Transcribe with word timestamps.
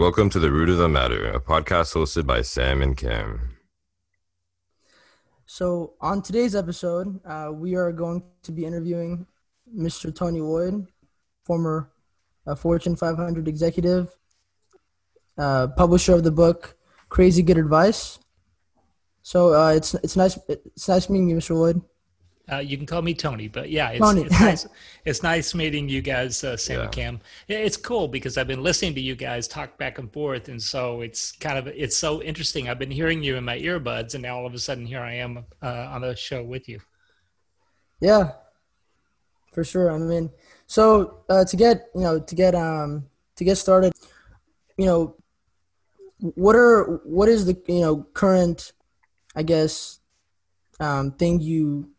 welcome 0.00 0.30
to 0.30 0.38
The 0.38 0.50
Root 0.50 0.70
of 0.70 0.78
the 0.78 0.88
Matter, 0.88 1.30
a 1.30 1.38
podcast 1.38 1.92
hosted 1.92 2.26
by 2.26 2.40
Sam 2.40 2.80
and 2.80 2.96
Cam. 2.96 3.58
So, 5.44 5.92
on 6.00 6.22
today's 6.22 6.56
episode, 6.56 7.20
uh, 7.26 7.50
we 7.52 7.74
are 7.74 7.92
going 7.92 8.22
to 8.44 8.50
be 8.50 8.64
interviewing 8.64 9.26
Mr. 9.70 10.12
Tony 10.14 10.40
Wood, 10.40 10.86
former 11.44 11.90
uh, 12.46 12.54
Fortune 12.54 12.96
500 12.96 13.46
executive, 13.46 14.16
uh, 15.36 15.66
publisher 15.76 16.14
of 16.14 16.24
the 16.24 16.32
book 16.32 16.78
Crazy 17.10 17.42
Good 17.42 17.58
Advice. 17.58 18.18
So, 19.20 19.52
uh, 19.52 19.72
it's 19.72 19.92
it's 19.96 20.16
nice 20.16 20.38
it's 20.48 20.88
nice 20.88 21.10
meeting 21.10 21.28
you, 21.28 21.36
Mr. 21.36 21.54
Loyd. 21.54 21.84
Uh, 22.50 22.58
you 22.58 22.76
can 22.76 22.86
call 22.86 23.00
me 23.02 23.14
Tony, 23.14 23.46
but 23.48 23.70
yeah, 23.70 23.90
it's, 23.90 24.00
Tony. 24.00 24.22
it's 24.22 24.40
nice. 24.40 24.66
It's 25.04 25.22
nice 25.22 25.54
meeting 25.54 25.88
you 25.88 26.02
guys, 26.02 26.44
uh, 26.44 26.56
Sam 26.56 26.76
Yeah. 26.76 26.82
and 26.84 26.92
Cam. 26.92 27.20
It's 27.48 27.76
cool 27.76 28.06
because 28.08 28.36
I've 28.36 28.46
been 28.48 28.62
listening 28.62 28.94
to 28.96 29.00
you 29.00 29.14
guys 29.14 29.48
talk 29.48 29.78
back 29.78 29.98
and 29.98 30.12
forth, 30.12 30.48
and 30.48 30.60
so 30.60 31.00
it's 31.00 31.32
kind 31.32 31.58
of 31.58 31.66
it's 31.68 31.96
so 31.96 32.20
interesting. 32.22 32.68
I've 32.68 32.78
been 32.78 32.90
hearing 32.90 33.22
you 33.22 33.36
in 33.36 33.44
my 33.44 33.58
earbuds, 33.58 34.14
and 34.14 34.22
now 34.22 34.36
all 34.38 34.46
of 34.46 34.54
a 34.54 34.58
sudden 34.58 34.84
here 34.84 35.00
I 35.00 35.14
am 35.14 35.44
uh, 35.62 35.66
on 35.94 36.02
the 36.02 36.14
show 36.16 36.42
with 36.42 36.68
you. 36.68 36.80
Yeah, 38.00 38.32
for 39.52 39.64
sure. 39.64 39.90
I 39.90 39.98
mean, 39.98 40.30
so 40.66 41.22
uh, 41.28 41.44
to 41.44 41.56
get 41.56 41.86
you 41.94 42.02
know 42.02 42.18
to 42.18 42.34
get 42.34 42.54
um 42.54 43.06
to 43.36 43.44
get 43.44 43.56
started, 43.56 43.92
you 44.76 44.86
know, 44.86 45.16
what 46.18 46.56
are 46.56 47.00
what 47.04 47.28
is 47.28 47.46
the 47.46 47.56
you 47.68 47.80
know 47.80 48.06
current, 48.12 48.72
I 49.34 49.42
guess, 49.44 50.00
um 50.78 51.12
thing 51.12 51.40
you 51.40 51.90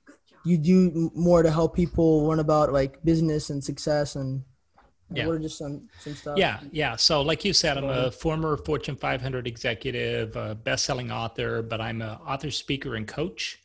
you 0.43 0.57
do 0.57 1.11
more 1.15 1.43
to 1.43 1.51
help 1.51 1.75
people 1.75 2.25
learn 2.25 2.39
about 2.39 2.73
like 2.73 3.03
business 3.03 3.49
and 3.49 3.63
success 3.63 4.15
and, 4.15 4.43
and 5.09 5.17
Yeah. 5.17 5.27
what 5.27 5.35
are 5.35 5.39
just 5.39 5.57
some 5.57 5.89
some 5.99 6.15
stuff? 6.15 6.37
Yeah, 6.37 6.59
yeah. 6.71 6.95
So, 6.95 7.21
like 7.21 7.45
you 7.45 7.53
said, 7.53 7.77
I'm 7.77 7.89
a 7.89 8.11
former 8.11 8.57
Fortune 8.57 8.95
500 8.95 9.45
executive, 9.47 10.35
a 10.35 10.55
best-selling 10.55 11.11
author, 11.11 11.61
but 11.61 11.79
I'm 11.81 12.01
an 12.01 12.17
author, 12.25 12.49
speaker, 12.51 12.95
and 12.95 13.07
coach. 13.07 13.59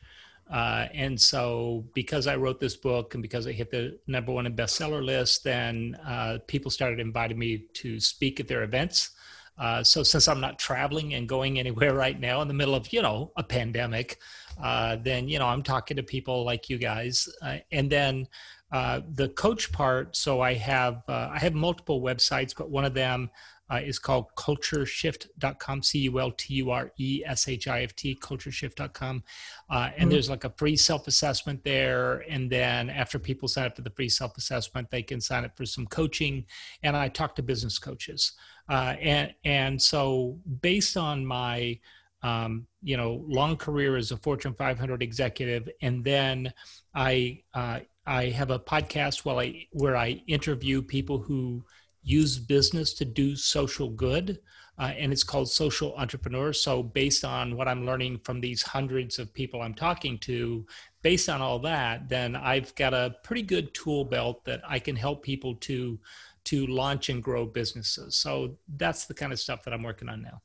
Uh, 0.51 0.87
and 0.95 1.21
so, 1.21 1.85
because 1.95 2.27
I 2.27 2.37
wrote 2.37 2.61
this 2.61 2.77
book 2.77 3.15
and 3.15 3.23
because 3.23 3.47
it 3.47 3.55
hit 3.55 3.71
the 3.71 3.99
number 4.07 4.33
one 4.33 4.47
in 4.47 4.55
bestseller 4.55 5.05
list, 5.05 5.43
then 5.45 5.97
uh, 6.07 6.39
people 6.47 6.71
started 6.71 7.01
inviting 7.01 7.39
me 7.39 7.65
to 7.75 7.99
speak 7.99 8.39
at 8.39 8.47
their 8.49 8.63
events. 8.63 9.11
Uh, 9.59 9.83
so, 9.83 10.03
since 10.03 10.29
I'm 10.29 10.41
not 10.41 10.59
traveling 10.59 11.15
and 11.15 11.29
going 11.29 11.59
anywhere 11.65 11.95
right 11.95 12.19
now 12.19 12.43
in 12.43 12.49
the 12.49 12.55
middle 12.55 12.75
of 12.75 12.93
you 12.93 13.03
know 13.03 13.33
a 13.37 13.43
pandemic, 13.43 14.19
uh, 14.63 14.97
then 14.97 15.29
you 15.29 15.39
know 15.39 15.47
I'm 15.47 15.63
talking 15.63 15.97
to 15.97 16.03
people 16.03 16.45
like 16.45 16.69
you 16.69 16.79
guys, 16.79 17.29
uh, 17.43 17.59
and 17.73 17.91
then 17.91 18.27
uh, 18.73 19.01
the 19.15 19.29
coach 19.31 19.73
part. 19.73 20.17
So 20.17 20.41
I 20.41 20.55
have 20.55 21.03
uh, 21.09 21.29
I 21.33 21.39
have 21.39 21.55
multiple 21.55 22.01
websites, 22.03 22.55
but 22.57 22.71
one 22.71 22.85
of 22.85 22.95
them 22.95 23.31
uh, 23.71 23.81
is 23.85 23.99
called 23.99 24.27
cultureshift.com, 24.37 25.83
C 25.83 25.99
U 26.01 26.21
L 26.21 26.31
T 26.33 26.55
U 26.55 26.71
R 26.71 26.93
E 26.99 27.23
S 27.27 27.49
H 27.49 27.69
I 27.69 27.83
F 27.83 27.95
T, 27.97 28.17
cultureshift.com. 28.21 29.23
Uh, 29.69 29.91
and 29.97 30.09
Mhm. 30.09 30.11
there's 30.13 30.31
like 30.31 30.45
a 30.45 30.51
free 30.57 30.77
self 30.77 31.07
assessment 31.09 31.65
there. 31.65 32.25
And 32.29 32.51
then 32.51 32.91
after 32.91 33.19
people 33.19 33.49
sign 33.49 33.67
up 33.67 33.77
for 33.77 33.83
the 33.83 33.91
free 33.91 34.09
self 34.09 34.37
assessment, 34.37 34.91
they 34.91 35.03
can 35.03 35.21
sign 35.21 35.45
up 35.45 35.57
for 35.57 35.67
some 35.67 35.87
coaching. 35.87 36.47
And 36.83 36.97
I 36.97 37.09
talk 37.09 37.35
to 37.37 37.43
business 37.43 37.79
coaches. 37.79 38.33
Uh, 38.69 38.95
and, 39.01 39.35
and 39.45 39.81
so 39.81 40.39
based 40.61 40.97
on 40.97 41.25
my 41.25 41.79
um, 42.23 42.67
you 42.83 42.97
know 42.97 43.25
long 43.29 43.57
career 43.57 43.97
as 43.97 44.11
a 44.11 44.17
Fortune 44.17 44.55
500 44.55 45.03
executive, 45.03 45.69
and 45.83 46.05
then 46.05 46.53
I 46.95 47.43
uh, 47.55 47.81
I 48.07 48.27
have 48.27 48.51
a 48.51 48.59
podcast 48.59 49.25
where 49.25 49.37
I 49.37 49.67
where 49.73 49.97
I 49.97 50.23
interview 50.27 50.83
people 50.83 51.19
who 51.19 51.65
use 52.03 52.39
business 52.39 52.95
to 52.95 53.05
do 53.05 53.37
social 53.37 53.91
good, 53.91 54.39
uh, 54.79 54.93
and 54.97 55.13
it's 55.13 55.25
called 55.25 55.51
Social 55.51 55.95
Entrepreneur. 55.97 56.53
So 56.53 56.83
based 56.83 57.25
on 57.25 57.57
what 57.57 57.69
I'm 57.69 57.85
learning 57.85 58.21
from 58.25 58.41
these 58.41 58.63
hundreds 58.63 59.19
of 59.19 59.35
people 59.35 59.61
I'm 59.61 59.75
talking 59.75 60.19
to, 60.19 60.65
based 61.03 61.29
on 61.29 61.41
all 61.41 61.59
that, 61.61 62.09
then 62.09 62.37
I've 62.37 62.75
got 62.77 62.95
a 62.95 63.17
pretty 63.25 63.43
good 63.43 63.75
tool 63.75 64.05
belt 64.05 64.45
that 64.45 64.61
I 64.67 64.79
can 64.79 64.97
help 64.97 65.23
people 65.23 65.57
to 65.57 65.99
to 66.47 66.67
launch 66.67 67.09
and 67.09 67.23
grow 67.23 67.45
businesses. 67.45 68.15
So 68.17 68.57
that's 68.77 69.07
the 69.07 69.15
kind 69.15 69.33
of 69.33 69.39
stuff 69.41 69.65
that 69.65 69.75
I'm 69.75 69.83
working 69.83 70.09
on 70.09 70.23
now. 70.23 70.41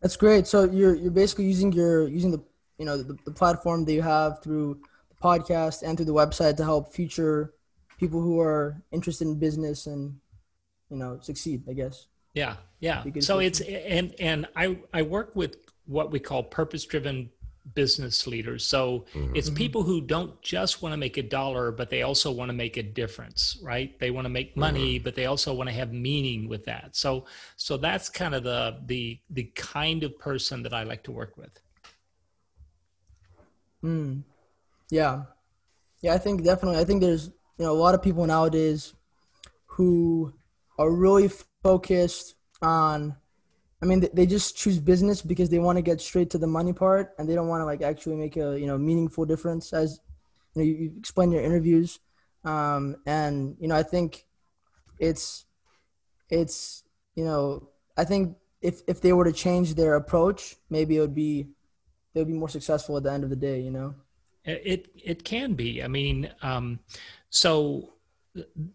That's 0.00 0.16
great. 0.16 0.46
So 0.46 0.64
you're 0.64 0.94
you're 0.94 1.10
basically 1.10 1.46
using 1.46 1.72
your 1.72 2.06
using 2.06 2.30
the 2.30 2.42
you 2.78 2.84
know 2.84 2.96
the, 3.02 3.16
the 3.24 3.30
platform 3.30 3.84
that 3.86 3.92
you 3.92 4.02
have 4.02 4.42
through 4.42 4.80
the 5.08 5.16
podcast 5.22 5.82
and 5.82 5.96
through 5.96 6.06
the 6.06 6.14
website 6.14 6.56
to 6.58 6.64
help 6.64 6.92
future 6.92 7.54
people 7.98 8.20
who 8.20 8.38
are 8.38 8.82
interested 8.92 9.26
in 9.26 9.38
business 9.38 9.86
and 9.86 10.14
you 10.90 10.96
know 10.96 11.18
succeed. 11.22 11.62
I 11.68 11.72
guess. 11.72 12.06
Yeah, 12.34 12.56
yeah. 12.80 13.02
So 13.20 13.38
it's 13.38 13.60
and 13.60 14.14
and 14.20 14.46
I 14.54 14.78
I 14.92 15.02
work 15.02 15.34
with 15.34 15.56
what 15.86 16.10
we 16.10 16.20
call 16.20 16.42
purpose 16.42 16.84
driven 16.84 17.30
business 17.74 18.26
leaders. 18.26 18.64
So 18.64 19.06
it's 19.34 19.50
Mhm. 19.50 19.56
people 19.56 19.82
who 19.82 20.00
don't 20.00 20.40
just 20.42 20.82
want 20.82 20.92
to 20.92 20.96
make 20.96 21.16
a 21.16 21.22
dollar, 21.22 21.72
but 21.72 21.90
they 21.90 22.02
also 22.02 22.30
want 22.30 22.48
to 22.48 22.52
make 22.52 22.76
a 22.76 22.82
difference, 22.82 23.58
right? 23.62 23.98
They 23.98 24.10
want 24.10 24.24
to 24.24 24.28
make 24.30 24.56
money, 24.56 24.98
but 24.98 25.14
they 25.14 25.26
also 25.26 25.52
want 25.52 25.68
to 25.68 25.74
have 25.74 25.92
meaning 25.92 26.48
with 26.48 26.64
that. 26.66 26.96
So 26.96 27.26
so 27.56 27.76
that's 27.76 28.08
kind 28.08 28.34
of 28.34 28.44
the 28.44 28.80
the 28.86 29.18
the 29.30 29.44
kind 29.54 30.04
of 30.04 30.18
person 30.18 30.62
that 30.62 30.72
I 30.72 30.84
like 30.84 31.02
to 31.04 31.12
work 31.12 31.36
with. 31.36 31.58
Mm. 33.82 34.22
Yeah. 34.90 35.24
Yeah, 36.02 36.14
I 36.14 36.18
think 36.18 36.44
definitely. 36.44 36.78
I 36.78 36.84
think 36.84 37.00
there's 37.00 37.26
you 37.58 37.64
know 37.64 37.72
a 37.72 37.82
lot 37.84 37.94
of 37.94 38.02
people 38.02 38.26
nowadays 38.26 38.94
who 39.66 40.32
are 40.78 40.90
really 40.90 41.28
focused 41.62 42.34
on. 42.62 43.16
I 43.82 43.86
mean, 43.86 44.00
they- 44.12 44.26
just 44.26 44.56
choose 44.56 44.78
business 44.78 45.20
because 45.22 45.50
they 45.50 45.58
want 45.58 45.76
to 45.76 45.82
get 45.82 46.00
straight 46.00 46.30
to 46.30 46.38
the 46.38 46.46
money 46.46 46.72
part, 46.72 47.14
and 47.18 47.28
they 47.28 47.34
don't 47.34 47.48
want 47.48 47.60
to 47.60 47.64
like 47.64 47.82
actually 47.82 48.16
make 48.16 48.36
a 48.36 48.58
you 48.58 48.66
know 48.66 48.78
meaningful 48.78 49.24
difference. 49.26 49.72
As 49.72 50.00
you 50.54 50.62
know, 50.62 50.66
you, 50.66 50.92
explain 50.98 51.30
your 51.30 51.42
interviews, 51.42 51.98
um, 52.44 52.96
and 53.06 53.56
you 53.60 53.68
know, 53.68 53.76
I 53.76 53.82
think 53.82 54.26
it's 54.98 55.44
it's 56.30 56.84
you 57.14 57.24
know, 57.24 57.68
I 57.96 58.04
think 58.04 58.36
if 58.62 58.82
if 58.86 59.00
they 59.00 59.12
were 59.12 59.24
to 59.24 59.32
change 59.32 59.74
their 59.74 59.96
approach, 59.96 60.56
maybe 60.70 60.96
it 60.96 61.00
would 61.00 61.14
be 61.14 61.48
they 62.12 62.20
would 62.20 62.28
be 62.28 62.34
more 62.34 62.48
successful 62.48 62.96
at 62.96 63.02
the 63.02 63.12
end 63.12 63.24
of 63.24 63.30
the 63.30 63.36
day. 63.36 63.60
You 63.60 63.70
know. 63.70 63.94
It 64.44 64.88
it 64.94 65.24
can 65.24 65.54
be. 65.54 65.82
I 65.82 65.88
mean, 65.88 66.30
um, 66.40 66.78
so 67.30 67.95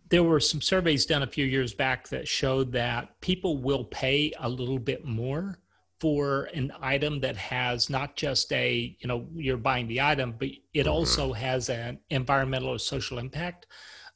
there 0.09 0.23
were 0.23 0.39
some 0.39 0.61
surveys 0.61 1.05
done 1.05 1.23
a 1.23 1.27
few 1.27 1.45
years 1.45 1.73
back 1.73 2.07
that 2.09 2.27
showed 2.27 2.72
that 2.73 3.19
people 3.22 3.61
will 3.61 3.85
pay 3.85 4.33
a 4.39 4.49
little 4.49 4.79
bit 4.79 5.05
more 5.05 5.59
for 5.99 6.45
an 6.53 6.73
item 6.81 7.19
that 7.19 7.38
has 7.38 7.89
not 7.89 8.16
just 8.16 8.51
a 8.53 8.95
you 8.99 9.07
know 9.07 9.27
you're 9.35 9.57
buying 9.57 9.88
the 9.88 10.01
item, 10.01 10.35
but 10.39 10.49
it 10.73 10.85
Mhm. 10.85 10.91
also 10.91 11.33
has 11.33 11.69
an 11.69 11.99
environmental 12.09 12.69
or 12.69 12.79
social 12.79 13.19
impact. 13.19 13.67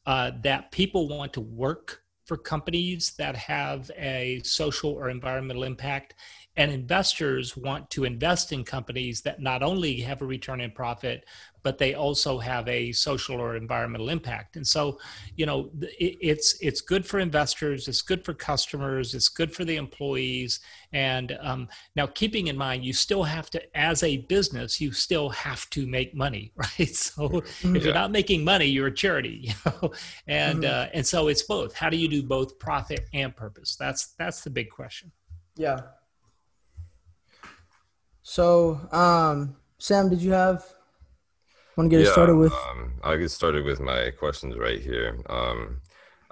Uh, 0.05 0.31
that 0.43 0.71
people 0.71 1.07
want 1.07 1.33
to 1.33 1.41
work 1.41 2.03
for 2.25 2.37
companies 2.37 3.13
that 3.17 3.35
have 3.35 3.89
a 3.97 4.39
social 4.43 4.91
or 4.91 5.09
environmental 5.09 5.63
impact 5.63 6.13
and 6.57 6.71
investors 6.71 7.57
want 7.57 7.89
to 7.89 8.05
invest 8.05 8.51
in 8.51 8.63
companies 8.63 9.21
that 9.21 9.41
not 9.41 9.61
only 9.61 9.99
have 10.01 10.21
a 10.21 10.25
return 10.25 10.61
in 10.61 10.71
profit 10.71 11.25
but 11.63 11.79
they 11.79 11.95
also 11.95 12.37
have 12.37 12.67
a 12.67 12.91
social 12.91 13.41
or 13.41 13.55
environmental 13.55 14.09
impact. 14.09 14.55
And 14.55 14.65
so 14.67 14.99
you 15.35 15.47
know 15.47 15.71
it, 15.81 16.15
it's 16.21 16.55
it's 16.61 16.79
good 16.79 17.03
for 17.05 17.19
investors 17.19 17.87
it's 17.87 18.03
good 18.03 18.23
for 18.23 18.35
customers 18.35 19.15
it's 19.15 19.29
good 19.29 19.51
for 19.53 19.65
the 19.65 19.75
employees. 19.75 20.59
And 20.93 21.35
um, 21.41 21.67
now 21.95 22.05
keeping 22.05 22.47
in 22.47 22.57
mind 22.57 22.85
you 22.85 22.93
still 22.93 23.23
have 23.23 23.49
to 23.49 23.77
as 23.77 24.03
a 24.03 24.17
business 24.17 24.79
you 24.79 24.91
still 24.91 25.29
have 25.29 25.67
to 25.71 25.87
make 25.87 26.13
money 26.15 26.51
right? 26.55 26.95
So 26.95 27.41
if 27.63 27.83
you're 27.83 27.93
not 27.93 28.11
making 28.11 28.43
money 28.43 28.65
you're 28.67 28.87
a 28.87 28.93
charity 28.93 29.39
you 29.41 29.53
know? 29.65 29.91
And 30.27 30.61
Mhm. 30.63 30.71
uh, 30.71 30.89
and 30.93 31.05
so 31.05 31.27
it's 31.27 31.41
both. 31.43 31.75
How 31.75 31.89
do 31.89 31.97
you 31.97 32.07
do 32.07 32.21
both 32.23 32.59
profit 32.59 33.01
and 33.13 33.35
purpose? 33.35 33.75
That's 33.75 34.13
that's 34.19 34.43
the 34.43 34.49
big 34.51 34.69
question. 34.69 35.11
Yeah. 35.57 35.79
So, 38.27 38.81
um, 38.91 39.55
Sam, 39.77 40.09
did 40.09 40.19
you 40.19 40.31
have 40.31 40.65
want 41.77 41.91
to 41.91 41.95
get 41.95 42.07
us 42.07 42.11
started 42.11 42.35
with? 42.35 42.51
um, 42.51 42.99
I'll 43.03 43.19
get 43.19 43.29
started 43.29 43.63
with 43.63 43.79
my 43.79 44.09
questions 44.17 44.57
right 44.57 44.81
here. 44.81 45.19
Um, 45.29 45.81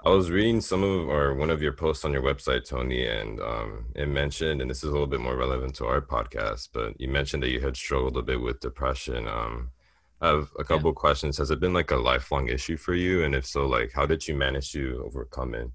I 0.04 0.08
was 0.08 0.28
reading 0.28 0.60
some 0.60 0.82
of 0.82 1.08
or 1.08 1.34
one 1.36 1.50
of 1.50 1.62
your 1.62 1.72
posts 1.72 2.04
on 2.04 2.12
your 2.12 2.22
website, 2.22 2.68
Tony, 2.68 3.06
and 3.06 3.38
um, 3.40 3.86
it 3.94 4.08
mentioned, 4.08 4.60
and 4.60 4.68
this 4.68 4.78
is 4.78 4.88
a 4.88 4.90
little 4.90 5.06
bit 5.06 5.20
more 5.20 5.36
relevant 5.36 5.76
to 5.76 5.86
our 5.86 6.00
podcast, 6.00 6.70
but 6.72 7.00
you 7.00 7.06
mentioned 7.06 7.44
that 7.44 7.50
you 7.50 7.60
had 7.60 7.76
struggled 7.76 8.16
a 8.16 8.22
bit 8.22 8.40
with 8.40 8.58
depression. 8.58 9.28
Um, 9.28 9.70
I 10.20 10.30
have 10.30 10.50
a 10.58 10.64
couple 10.64 10.90
of 10.90 10.96
questions. 10.96 11.38
Has 11.38 11.52
it 11.52 11.60
been 11.60 11.72
like 11.72 11.92
a 11.92 11.96
lifelong 11.96 12.48
issue 12.48 12.76
for 12.76 12.94
you? 12.94 13.22
And 13.22 13.36
if 13.36 13.46
so, 13.46 13.66
like, 13.66 13.92
how 13.92 14.04
did 14.04 14.26
you 14.26 14.34
manage 14.34 14.72
to 14.72 15.00
overcome 15.06 15.54
it? 15.54 15.70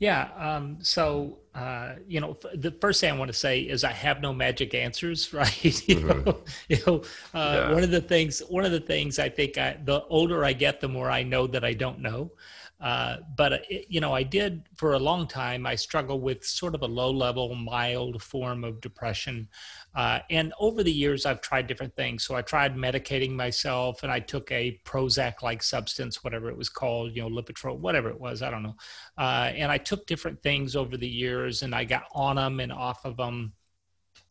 Yeah. 0.00 0.30
Um, 0.36 0.78
so, 0.82 1.38
uh, 1.54 1.94
you 2.08 2.20
know, 2.20 2.32
f- 2.32 2.50
the 2.60 2.72
first 2.80 3.00
thing 3.00 3.12
I 3.12 3.16
want 3.16 3.28
to 3.30 3.36
say 3.36 3.60
is 3.60 3.84
I 3.84 3.92
have 3.92 4.20
no 4.20 4.32
magic 4.32 4.74
answers, 4.74 5.32
right? 5.32 5.88
you 5.88 5.96
Mhm. 5.96 6.24
know, 6.26 6.44
you 6.68 6.78
know 6.86 7.02
uh, 7.32 7.60
Yeah. 7.60 7.62
one 7.62 7.84
of 7.84 7.90
the 7.90 8.00
things, 8.00 8.40
one 8.48 8.64
of 8.64 8.72
the 8.72 8.80
things 8.80 9.18
I 9.18 9.28
think 9.28 9.56
I, 9.58 9.78
the 9.84 10.02
older 10.06 10.44
I 10.44 10.52
get, 10.52 10.80
the 10.80 10.88
more 10.88 11.10
I 11.10 11.22
know 11.22 11.46
that 11.46 11.64
I 11.64 11.72
don't 11.74 12.00
know. 12.00 12.32
Uh, 12.80 13.18
but 13.36 13.52
uh, 13.52 13.58
it, 13.70 13.86
you 13.88 14.00
know, 14.00 14.12
I 14.12 14.22
did 14.24 14.62
for 14.76 14.94
a 14.94 14.98
long 14.98 15.26
time. 15.28 15.64
I 15.66 15.74
struggled 15.76 16.22
with 16.22 16.44
sort 16.44 16.74
of 16.74 16.82
a 16.82 16.86
low-level, 16.86 17.54
mild 17.54 18.22
form 18.22 18.64
of 18.64 18.80
depression, 18.80 19.48
uh, 19.94 20.18
and 20.28 20.52
over 20.58 20.82
the 20.82 20.90
years, 20.92 21.24
I've 21.24 21.40
tried 21.40 21.66
different 21.68 21.94
things. 21.94 22.24
So 22.24 22.34
I 22.34 22.42
tried 22.42 22.76
medicating 22.76 23.30
myself, 23.30 24.02
and 24.02 24.10
I 24.10 24.18
took 24.18 24.50
a 24.50 24.80
Prozac-like 24.84 25.62
substance, 25.62 26.24
whatever 26.24 26.48
it 26.50 26.56
was 26.56 26.68
called, 26.68 27.14
you 27.14 27.22
know, 27.22 27.28
Lipitor, 27.28 27.78
whatever 27.78 28.10
it 28.10 28.20
was, 28.20 28.42
I 28.42 28.50
don't 28.50 28.64
know. 28.64 28.74
Uh, 29.16 29.52
and 29.54 29.70
I 29.70 29.78
took 29.78 30.06
different 30.06 30.42
things 30.42 30.74
over 30.74 30.96
the 30.96 31.06
years, 31.08 31.43
and 31.62 31.74
I 31.74 31.84
got 31.84 32.04
on 32.14 32.36
them 32.36 32.60
and 32.60 32.72
off 32.72 33.04
of 33.04 33.16
them. 33.16 33.52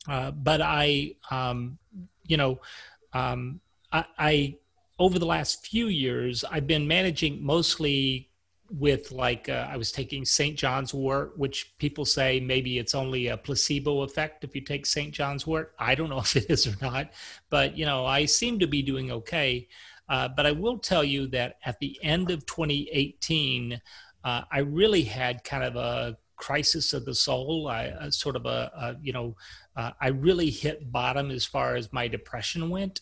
Uh, 0.08 0.30
but 0.30 0.60
I, 0.60 1.14
um, 1.30 1.78
you 2.26 2.36
know, 2.36 2.60
um, 3.12 3.60
I, 3.92 4.04
I 4.18 4.56
over 4.98 5.18
the 5.18 5.26
last 5.26 5.66
few 5.66 5.88
years, 5.88 6.44
I've 6.44 6.66
been 6.66 6.86
managing 6.86 7.44
mostly 7.44 8.30
with 8.70 9.12
like 9.12 9.48
uh, 9.48 9.68
I 9.70 9.76
was 9.76 9.92
taking 9.92 10.24
St. 10.24 10.56
John's 10.56 10.94
wort, 10.94 11.38
which 11.38 11.76
people 11.78 12.04
say 12.04 12.40
maybe 12.40 12.78
it's 12.78 12.94
only 12.94 13.28
a 13.28 13.36
placebo 13.36 14.02
effect 14.02 14.44
if 14.44 14.54
you 14.54 14.60
take 14.60 14.86
St. 14.86 15.12
John's 15.12 15.46
wort. 15.46 15.74
I 15.78 15.94
don't 15.94 16.08
know 16.08 16.18
if 16.20 16.36
it 16.36 16.46
is 16.48 16.66
or 16.66 16.76
not, 16.80 17.12
but 17.50 17.76
you 17.76 17.86
know 17.86 18.04
I 18.06 18.24
seem 18.24 18.58
to 18.60 18.66
be 18.66 18.82
doing 18.82 19.10
okay. 19.10 19.68
Uh, 20.08 20.28
but 20.28 20.44
I 20.44 20.52
will 20.52 20.78
tell 20.78 21.02
you 21.02 21.26
that 21.28 21.56
at 21.64 21.78
the 21.78 21.98
end 22.02 22.30
of 22.30 22.44
2018, 22.44 23.80
uh, 24.22 24.42
I 24.52 24.58
really 24.58 25.02
had 25.02 25.42
kind 25.44 25.64
of 25.64 25.76
a 25.76 26.18
crisis 26.36 26.92
of 26.92 27.04
the 27.04 27.14
soul. 27.14 27.68
I 27.68 27.86
uh, 27.88 28.10
sort 28.10 28.36
of 28.36 28.46
a, 28.46 28.70
a 28.76 28.96
you 29.02 29.12
know 29.12 29.36
uh, 29.76 29.90
I 30.00 30.08
really 30.08 30.50
hit 30.50 30.90
bottom 30.90 31.30
as 31.30 31.44
far 31.44 31.76
as 31.76 31.92
my 31.92 32.08
depression 32.08 32.70
went. 32.70 33.00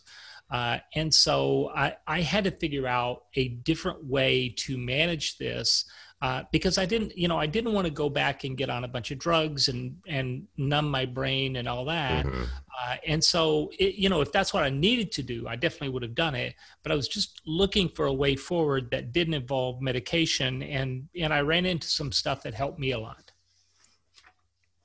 Uh, 0.50 0.78
and 0.94 1.14
so 1.14 1.70
I, 1.74 1.96
I, 2.06 2.20
had 2.20 2.44
to 2.44 2.50
figure 2.50 2.86
out 2.86 3.22
a 3.36 3.48
different 3.48 4.04
way 4.04 4.54
to 4.58 4.76
manage 4.76 5.38
this 5.38 5.86
uh, 6.22 6.44
because 6.52 6.78
I 6.78 6.86
didn't, 6.86 7.18
you 7.18 7.26
know, 7.26 7.36
I 7.36 7.46
didn't 7.46 7.72
want 7.72 7.88
to 7.88 7.92
go 7.92 8.08
back 8.08 8.44
and 8.44 8.56
get 8.56 8.70
on 8.70 8.84
a 8.84 8.88
bunch 8.88 9.10
of 9.10 9.18
drugs 9.18 9.66
and 9.66 9.96
and 10.06 10.46
numb 10.56 10.88
my 10.88 11.04
brain 11.04 11.56
and 11.56 11.68
all 11.68 11.84
that. 11.86 12.24
Mm-hmm. 12.24 12.42
Uh, 12.42 12.96
and 13.04 13.22
so, 13.22 13.72
it, 13.76 13.96
you 13.96 14.08
know, 14.08 14.20
if 14.20 14.30
that's 14.30 14.54
what 14.54 14.62
I 14.62 14.70
needed 14.70 15.10
to 15.12 15.22
do, 15.24 15.48
I 15.48 15.56
definitely 15.56 15.88
would 15.88 16.04
have 16.04 16.14
done 16.14 16.36
it. 16.36 16.54
But 16.84 16.92
I 16.92 16.94
was 16.94 17.08
just 17.08 17.42
looking 17.44 17.88
for 17.88 18.06
a 18.06 18.12
way 18.12 18.36
forward 18.36 18.88
that 18.92 19.12
didn't 19.12 19.34
involve 19.34 19.82
medication, 19.82 20.62
and 20.62 21.08
and 21.20 21.34
I 21.34 21.40
ran 21.40 21.66
into 21.66 21.88
some 21.88 22.12
stuff 22.12 22.44
that 22.44 22.54
helped 22.54 22.78
me 22.78 22.92
a 22.92 23.00
lot. 23.00 23.32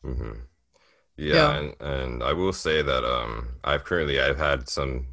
Mm-hmm. 0.04 0.40
Yeah, 1.18 1.34
yeah. 1.36 1.58
And, 1.58 1.76
and 1.80 2.24
I 2.24 2.34
will 2.34 2.54
say 2.54 2.82
that 2.82 3.04
um, 3.06 3.50
I've 3.64 3.84
currently 3.84 4.20
I've 4.20 4.40
had 4.40 4.68
some 4.70 5.06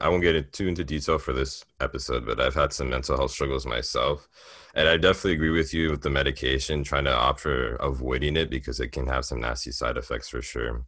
I 0.00 0.08
won't 0.08 0.22
get 0.22 0.52
too 0.52 0.68
into 0.68 0.84
detail 0.84 1.18
for 1.18 1.32
this 1.32 1.64
episode, 1.80 2.24
but 2.24 2.40
I've 2.40 2.54
had 2.54 2.72
some 2.72 2.90
mental 2.90 3.16
health 3.16 3.32
struggles 3.32 3.66
myself. 3.66 4.28
And 4.74 4.88
I 4.88 4.96
definitely 4.96 5.34
agree 5.34 5.50
with 5.50 5.74
you 5.74 5.90
with 5.90 6.02
the 6.02 6.10
medication, 6.10 6.84
trying 6.84 7.04
to 7.04 7.14
opt 7.14 7.40
for 7.40 7.74
avoiding 7.76 8.36
it 8.36 8.48
because 8.48 8.80
it 8.80 8.88
can 8.88 9.06
have 9.08 9.24
some 9.24 9.40
nasty 9.40 9.72
side 9.72 9.96
effects 9.96 10.28
for 10.28 10.40
sure. 10.40 10.84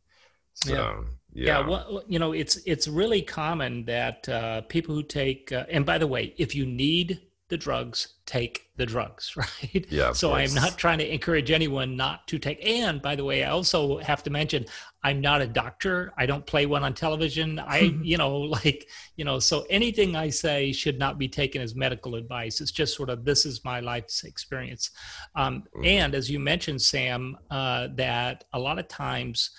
So, 0.55 0.73
yeah. 0.73 0.95
Yeah. 1.33 1.61
yeah 1.61 1.69
well, 1.69 2.03
you 2.07 2.19
know, 2.19 2.33
it's 2.33 2.57
it's 2.65 2.87
really 2.87 3.21
common 3.21 3.85
that 3.87 4.29
uh, 4.29 4.63
people 4.63 4.95
who 4.95 5.03
take, 5.03 5.51
uh, 5.51 5.65
and 5.69 5.85
by 5.85 5.99
the 5.99 6.07
way, 6.07 6.33
if 6.39 6.55
you 6.55 6.65
need 6.65 7.21
the 7.49 7.59
drugs, 7.59 8.15
take 8.27 8.71
the 8.77 8.87
drugs, 8.87 9.37
right? 9.37 9.87
Yeah. 9.91 10.13
So 10.13 10.33
I'm 10.33 10.55
not 10.55 10.79
trying 10.79 10.99
to 10.99 11.13
encourage 11.13 11.51
anyone 11.51 11.97
not 11.97 12.27
to 12.29 12.39
take. 12.39 12.65
And 12.67 13.03
by 13.03 13.17
the 13.17 13.25
way, 13.25 13.45
I 13.45 13.51
also 13.51 13.99
have 13.99 14.23
to 14.25 14.31
mention 14.31 14.67
I'm 15.05 15.21
not 15.21 15.43
a 15.43 15.47
doctor. 15.47 16.15
I 16.17 16.25
don't 16.25 16.45
play 16.47 16.65
one 16.65 16.83
on 16.83 16.95
television. 16.95 17.59
I, 17.59 17.95
you 18.03 18.17
know, 18.17 18.37
like, 18.39 18.89
you 19.17 19.25
know, 19.25 19.39
so 19.39 19.67
anything 19.69 20.17
I 20.17 20.31
say 20.31 20.73
should 20.73 20.99
not 20.99 21.19
be 21.19 21.29
taken 21.29 21.61
as 21.61 21.77
medical 21.77 22.15
advice. 22.17 22.61
It's 22.63 22.73
just 22.73 22.97
sort 22.97 23.11
of 23.11 23.25
this 23.25 23.45
is 23.45 23.65
my 23.65 23.81
life's 23.81 24.25
experience. 24.25 24.91
Um, 25.37 25.65
mm-hmm. 25.77 25.85
and 25.85 26.15
as 26.15 26.31
you 26.31 26.41
mentioned, 26.41 26.81
Sam, 26.81 27.37
uh, 27.51 27.89
that 27.95 28.45
a 28.55 28.59
lot 28.59 28.79
of 28.79 28.89
times 28.89 29.51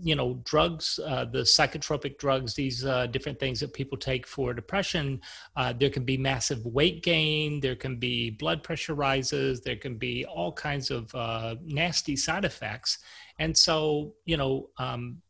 you 0.00 0.14
know 0.14 0.40
drugs 0.44 1.00
uh, 1.04 1.24
the 1.24 1.40
psychotropic 1.40 2.16
drugs 2.18 2.54
these 2.54 2.84
uh, 2.84 3.06
different 3.08 3.40
things 3.40 3.58
that 3.60 3.72
people 3.72 3.98
take 3.98 4.24
for 4.24 4.54
depression 4.54 5.20
uh, 5.56 5.72
there 5.72 5.90
can 5.90 6.04
be 6.04 6.16
massive 6.16 6.64
weight 6.64 7.02
gain 7.02 7.58
there 7.60 7.74
can 7.74 7.96
be 7.96 8.30
blood 8.30 8.62
pressure 8.62 8.94
rises 8.94 9.60
there 9.62 9.76
can 9.76 9.96
be 9.96 10.24
all 10.26 10.52
kinds 10.52 10.92
of 10.92 11.12
uh, 11.14 11.56
nasty 11.64 12.14
side 12.14 12.44
effects 12.44 12.98
and 13.38 13.56
so 13.56 14.14
you 14.24 14.36
know 14.36 14.68
um, 14.78 15.20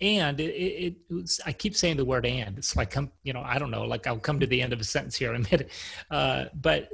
and 0.00 0.40
it, 0.40 0.50
it, 0.50 0.96
it 1.08 1.14
was, 1.14 1.40
i 1.46 1.52
keep 1.52 1.76
saying 1.76 1.96
the 1.96 2.04
word 2.04 2.26
and 2.26 2.58
it's 2.58 2.76
like 2.76 2.96
i'm 2.96 3.10
you 3.22 3.32
know 3.32 3.42
i 3.44 3.58
don't 3.58 3.70
know 3.70 3.84
like 3.84 4.06
i'll 4.06 4.18
come 4.18 4.40
to 4.40 4.46
the 4.46 4.60
end 4.60 4.72
of 4.72 4.80
a 4.80 4.84
sentence 4.84 5.16
here 5.16 5.32
in 5.32 5.36
a 5.36 5.44
minute 5.50 5.70
uh, 6.10 6.44
but 6.54 6.90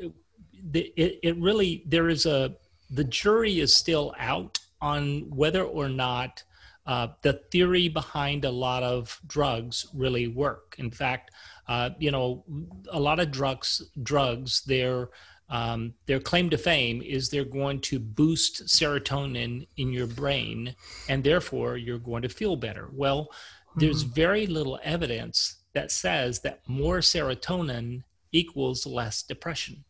it, 0.75 1.19
it 1.23 1.37
really 1.39 1.83
there 1.87 2.09
is 2.09 2.27
a 2.27 2.55
the 2.91 3.05
jury 3.05 3.61
is 3.61 3.75
still 3.75 4.15
out 4.19 4.59
on 4.81 5.31
whether 5.31 5.63
or 5.63 5.89
not 5.89 6.43
uh, 6.87 7.09
the 7.23 7.35
theory 7.53 7.89
behind 7.89 8.45
a 8.45 8.51
lot 8.51 8.83
of 8.83 9.21
drugs 9.27 9.87
really 9.95 10.27
work. 10.27 10.75
In 10.79 10.91
fact, 10.91 11.31
uh, 11.69 11.91
you 11.99 12.11
know, 12.11 12.43
a 12.91 12.99
lot 12.99 13.21
of 13.21 13.31
drugs, 13.31 13.83
drugs, 14.03 14.63
their 14.63 15.11
um, 15.51 15.95
their 16.07 16.21
claim 16.21 16.49
to 16.51 16.59
fame 16.59 17.03
is 17.03 17.29
they're 17.29 17.45
going 17.45 17.81
to 17.83 17.99
boost 17.99 18.67
serotonin 18.67 19.67
in 19.77 19.93
your 19.93 20.07
brain, 20.07 20.75
and 21.09 21.23
therefore 21.23 21.77
you're 21.77 21.99
going 21.99 22.23
to 22.23 22.29
feel 22.29 22.57
better. 22.57 22.89
Well, 22.93 23.31
there's 23.77 24.05
mm-hmm. 24.05 24.15
very 24.15 24.47
little 24.47 24.79
evidence 24.83 25.57
that 25.75 25.91
says 25.91 26.41
that 26.41 26.61
more 26.67 26.99
serotonin 26.99 28.05
equals 28.33 28.87
less 28.87 29.23
depression. 29.23 29.85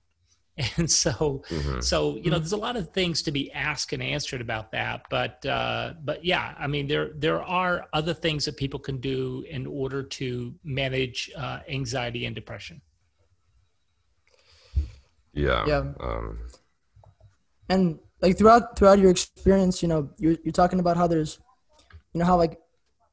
and 0.76 0.90
so 0.90 1.42
mm-hmm. 1.48 1.80
so 1.80 2.16
you 2.16 2.24
know 2.24 2.36
mm-hmm. 2.36 2.42
there's 2.42 2.52
a 2.52 2.56
lot 2.56 2.76
of 2.76 2.90
things 2.90 3.22
to 3.22 3.30
be 3.30 3.50
asked 3.52 3.92
and 3.92 4.02
answered 4.02 4.40
about 4.40 4.72
that 4.72 5.06
but 5.08 5.44
uh, 5.46 5.94
but 6.04 6.24
yeah 6.24 6.54
i 6.58 6.66
mean 6.66 6.86
there 6.86 7.12
there 7.14 7.42
are 7.42 7.86
other 7.92 8.12
things 8.12 8.44
that 8.44 8.56
people 8.56 8.78
can 8.78 8.98
do 9.00 9.44
in 9.48 9.66
order 9.66 10.02
to 10.02 10.54
manage 10.64 11.30
uh, 11.36 11.60
anxiety 11.68 12.26
and 12.26 12.34
depression 12.34 12.80
yeah 15.40 15.64
yeah 15.66 15.84
um, 16.00 16.38
and 17.68 17.98
like 18.22 18.36
throughout 18.36 18.76
throughout 18.76 18.98
your 18.98 19.10
experience 19.10 19.82
you 19.82 19.88
know 19.88 20.10
you're, 20.18 20.36
you're 20.44 20.52
talking 20.52 20.80
about 20.80 20.96
how 20.96 21.06
there's 21.06 21.38
you 22.12 22.18
know 22.18 22.26
how 22.26 22.36
like 22.36 22.58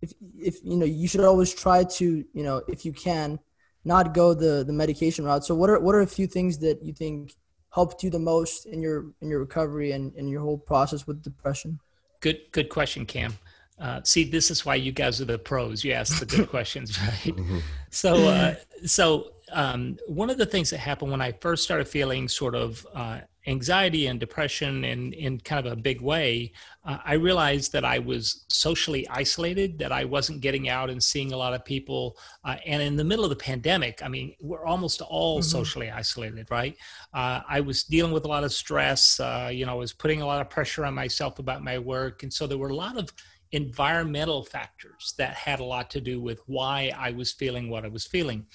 if 0.02 0.14
if 0.38 0.56
you 0.64 0.78
know 0.78 0.86
you 0.86 1.08
should 1.08 1.22
always 1.22 1.54
try 1.54 1.84
to 1.84 2.24
you 2.34 2.44
know 2.44 2.62
if 2.68 2.86
you 2.86 2.94
can 2.94 3.40
not 3.88 4.14
go 4.14 4.34
the 4.34 4.64
the 4.66 4.74
medication 4.74 5.26
route. 5.26 5.46
So 5.46 5.56
what 5.56 5.70
are 5.70 5.80
what 5.80 5.96
are 5.96 6.02
a 6.02 6.08
few 6.08 6.28
things 6.28 6.60
that 6.60 6.84
you 6.84 6.94
think 6.94 7.36
helped 7.72 8.04
you 8.04 8.10
the 8.10 8.20
most 8.20 8.66
in 8.66 8.82
your 8.82 9.06
in 9.22 9.30
your 9.30 9.40
recovery 9.40 9.94
and 9.94 10.14
in 10.16 10.28
your 10.28 10.42
whole 10.42 10.58
process 10.58 11.08
with 11.08 11.24
depression? 11.24 11.80
Good 12.20 12.40
good 12.52 12.70
question, 12.70 13.06
Cam. 13.06 13.34
Uh, 13.80 14.02
see, 14.04 14.24
this 14.24 14.50
is 14.50 14.66
why 14.66 14.76
you 14.76 14.92
guys 14.92 15.22
are 15.22 15.26
the 15.26 15.38
pros. 15.38 15.84
You 15.84 15.94
ask 15.94 16.20
the 16.20 16.26
good 16.26 16.50
questions, 16.56 17.00
right? 17.00 17.36
Mm-hmm. 17.36 17.60
So, 17.92 18.28
uh, 18.28 18.56
so 18.86 19.32
um, 19.52 19.98
one 20.08 20.30
of 20.30 20.38
the 20.38 20.46
things 20.46 20.70
that 20.72 20.80
happened 20.80 21.12
when 21.12 21.22
I 21.22 21.32
first 21.32 21.64
started 21.64 21.88
feeling 21.88 22.28
sort 22.28 22.56
of 22.56 22.86
uh, 22.94 23.20
anxiety 23.48 24.08
and 24.08 24.20
depression 24.20 24.84
in, 24.84 25.14
in 25.14 25.40
kind 25.40 25.66
of 25.66 25.72
a 25.72 25.76
big 25.76 26.02
way, 26.02 26.52
uh, 26.86 26.98
I 27.04 27.14
realized 27.14 27.72
that 27.72 27.86
I 27.86 28.00
was 28.00 28.46
socially 28.50 29.08
isolated, 29.08 29.80
that 29.80 29.92
I 29.92 30.04
wasn't 30.04 30.42
getting 30.42 30.68
out 30.68 30.90
and 30.90 31.02
seeing 31.02 31.32
a 31.32 31.38
lot 31.38 31.54
of 31.54 31.64
people. 31.64 32.18
Uh, 32.44 32.58
and 32.66 32.82
in 32.82 32.98
the 32.98 33.04
middle 33.04 33.24
of 33.24 33.30
the 33.30 33.38
pandemic, 33.38 34.04
I 34.04 34.10
mean, 34.10 34.36
we're 34.42 34.66
almost 34.66 35.02
all 35.02 35.40
mm-hmm. 35.40 35.50
socially 35.50 35.90
isolated, 35.90 36.48
right? 36.52 36.76
Uh, 37.14 37.42
I 37.48 37.62
was 37.62 37.84
dealing 37.84 38.12
with 38.12 38.26
a 38.26 38.30
lot 38.30 38.44
of 38.44 38.52
stress. 38.52 39.20
Uh, 39.20 39.50
you 39.52 39.66
know, 39.66 39.72
I 39.72 39.76
was 39.76 39.94
putting 39.94 40.22
a 40.22 40.26
lot 40.26 40.42
of 40.42 40.50
pressure 40.50 40.86
on 40.86 40.94
myself 40.94 41.40
about 41.40 41.64
my 41.64 41.80
work. 41.80 42.24
And 42.24 42.34
so 42.34 42.48
there 42.48 42.58
were 42.58 42.70
a 42.70 42.76
lot 42.76 42.98
of 42.98 43.12
environmental 43.54 44.44
factors 44.44 45.14
that 45.18 45.34
had 45.34 45.60
a 45.60 45.64
lot 45.64 45.90
to 45.92 46.02
do 46.02 46.20
with 46.20 46.42
why 46.48 46.92
I 46.98 47.12
was 47.12 47.32
feeling 47.32 47.70
what 47.70 47.86
I 47.86 47.88
was 47.88 48.06
feeling. 48.06 48.46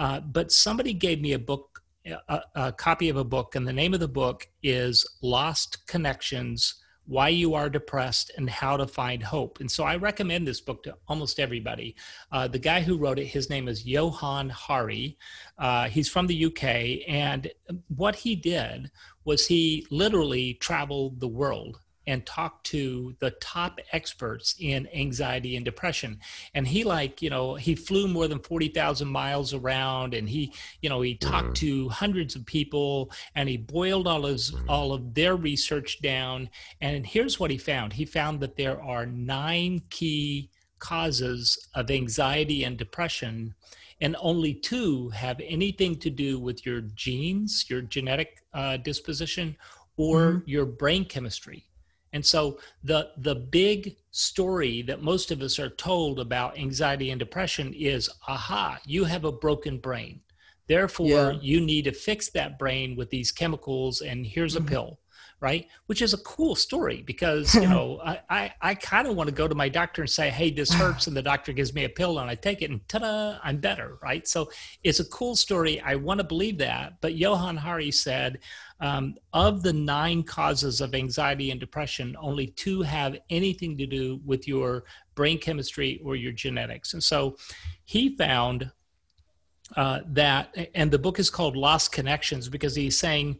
Uh, 0.00 0.18
but 0.18 0.50
somebody 0.50 0.94
gave 0.94 1.20
me 1.20 1.34
a 1.34 1.38
book, 1.38 1.82
a, 2.06 2.40
a, 2.54 2.72
copy 2.72 3.10
of 3.10 3.18
a 3.18 3.22
book, 3.22 3.54
and 3.54 3.68
the 3.68 3.72
name 3.72 3.92
of 3.92 4.00
the 4.00 4.08
book 4.08 4.48
is 4.62 5.06
Lost 5.20 5.86
Connections 5.86 6.76
Why 7.04 7.28
You 7.28 7.52
Are 7.52 7.68
Depressed 7.68 8.32
and 8.38 8.48
How 8.48 8.78
to 8.78 8.86
Find 8.86 9.22
Hope. 9.22 9.60
And 9.60 9.70
so 9.70 9.84
I 9.84 9.96
recommend 9.96 10.46
this 10.46 10.62
book 10.62 10.82
to 10.84 10.96
almost 11.06 11.38
everybody. 11.38 11.96
Uh, 12.32 12.48
the 12.48 12.58
guy 12.58 12.80
who 12.80 12.96
wrote 12.96 13.18
it, 13.18 13.26
his 13.26 13.50
name 13.50 13.68
is 13.68 13.84
Johann 13.84 14.48
Hari. 14.48 15.18
Uh, 15.58 15.90
he's 15.90 16.08
from 16.08 16.26
the 16.26 16.46
UK. 16.46 17.06
And 17.06 17.50
what 17.94 18.14
he 18.14 18.34
did 18.34 18.90
was 19.26 19.48
he 19.48 19.86
literally 19.90 20.54
traveled 20.54 21.20
the 21.20 21.28
world 21.28 21.78
and 22.10 22.26
talk 22.26 22.62
to 22.64 23.14
the 23.20 23.30
top 23.40 23.78
experts 23.92 24.56
in 24.58 24.88
anxiety 24.88 25.54
and 25.54 25.64
depression 25.64 26.18
and 26.54 26.66
he 26.66 26.82
like 26.82 27.22
you 27.22 27.30
know 27.30 27.54
he 27.54 27.74
flew 27.74 28.08
more 28.08 28.26
than 28.26 28.40
40,000 28.40 29.06
miles 29.06 29.54
around 29.54 30.12
and 30.12 30.28
he 30.28 30.52
you 30.82 30.88
know 30.88 31.00
he 31.00 31.14
talked 31.14 31.50
mm. 31.50 31.54
to 31.54 31.88
hundreds 31.88 32.34
of 32.34 32.44
people 32.44 33.10
and 33.36 33.48
he 33.48 33.56
boiled 33.56 34.08
all 34.08 34.24
his 34.24 34.50
mm. 34.50 34.64
all 34.68 34.92
of 34.92 35.14
their 35.14 35.36
research 35.36 36.02
down 36.02 36.50
and 36.80 37.06
here's 37.06 37.38
what 37.38 37.50
he 37.50 37.58
found 37.58 37.92
he 37.92 38.04
found 38.04 38.40
that 38.40 38.56
there 38.56 38.82
are 38.82 39.06
nine 39.06 39.80
key 39.90 40.50
causes 40.80 41.68
of 41.74 41.90
anxiety 41.90 42.64
and 42.64 42.76
depression 42.76 43.54
and 44.00 44.16
only 44.18 44.54
two 44.54 45.10
have 45.10 45.40
anything 45.44 45.94
to 45.96 46.08
do 46.08 46.38
with 46.38 46.64
your 46.64 46.80
genes, 46.80 47.66
your 47.68 47.82
genetic 47.82 48.42
uh, 48.54 48.78
disposition, 48.78 49.56
or 49.96 50.32
mm-hmm. 50.32 50.48
your 50.48 50.64
brain 50.64 51.04
chemistry. 51.04 51.66
And 52.12 52.24
so 52.24 52.58
the 52.82 53.10
the 53.16 53.34
big 53.34 53.96
story 54.10 54.82
that 54.82 55.02
most 55.02 55.30
of 55.30 55.42
us 55.42 55.58
are 55.58 55.70
told 55.70 56.18
about 56.18 56.58
anxiety 56.58 57.10
and 57.10 57.18
depression 57.18 57.72
is 57.74 58.10
aha, 58.26 58.78
you 58.84 59.04
have 59.04 59.24
a 59.24 59.32
broken 59.32 59.78
brain. 59.78 60.20
Therefore, 60.66 61.32
yeah. 61.32 61.38
you 61.40 61.60
need 61.60 61.84
to 61.84 61.92
fix 61.92 62.30
that 62.30 62.58
brain 62.58 62.94
with 62.96 63.10
these 63.10 63.32
chemicals 63.32 64.02
and 64.02 64.24
here's 64.24 64.54
mm-hmm. 64.54 64.66
a 64.66 64.70
pill 64.70 64.99
right? 65.40 65.66
Which 65.86 66.02
is 66.02 66.12
a 66.12 66.18
cool 66.18 66.54
story 66.54 67.02
because 67.02 67.54
you 67.54 67.68
know 67.68 68.00
i 68.04 68.20
i, 68.28 68.52
I 68.60 68.74
kind 68.74 69.08
of 69.08 69.16
want 69.16 69.28
to 69.28 69.34
go 69.34 69.48
to 69.48 69.54
my 69.54 69.68
doctor 69.68 70.02
and 70.02 70.10
say 70.10 70.30
hey 70.30 70.50
this 70.50 70.72
hurts 70.80 71.06
and 71.06 71.16
the 71.16 71.22
doctor 71.22 71.52
gives 71.52 71.74
me 71.74 71.84
a 71.84 71.88
pill 71.88 72.18
and 72.18 72.30
i 72.30 72.34
take 72.34 72.62
it 72.62 72.70
and 72.70 72.86
ta-da 72.88 73.38
i'm 73.42 73.58
better 73.58 73.98
right? 74.02 74.26
So 74.26 74.50
it's 74.84 75.00
a 75.00 75.04
cool 75.06 75.36
story. 75.36 75.80
I 75.80 75.94
want 75.94 76.18
to 76.18 76.24
believe 76.24 76.58
that. 76.58 77.00
But 77.00 77.14
johann 77.14 77.56
hari 77.56 77.90
said 77.90 78.38
um, 78.80 79.14
of 79.32 79.62
the 79.62 79.72
nine 79.72 80.22
causes 80.22 80.80
of 80.80 80.94
anxiety 80.94 81.50
and 81.50 81.60
depression 81.60 82.16
only 82.18 82.48
two 82.48 82.82
have 82.82 83.16
anything 83.28 83.76
to 83.78 83.86
do 83.86 84.20
with 84.24 84.48
your 84.48 84.84
brain 85.14 85.38
chemistry 85.38 86.00
or 86.04 86.16
your 86.16 86.32
genetics. 86.32 86.94
And 86.94 87.02
so 87.02 87.36
he 87.84 88.16
found 88.16 88.70
uh, 89.76 90.00
that 90.06 90.56
and 90.74 90.90
the 90.90 90.98
book 90.98 91.18
is 91.18 91.30
called 91.30 91.56
lost 91.56 91.92
connections 91.92 92.48
because 92.48 92.74
he's 92.74 92.98
saying 92.98 93.38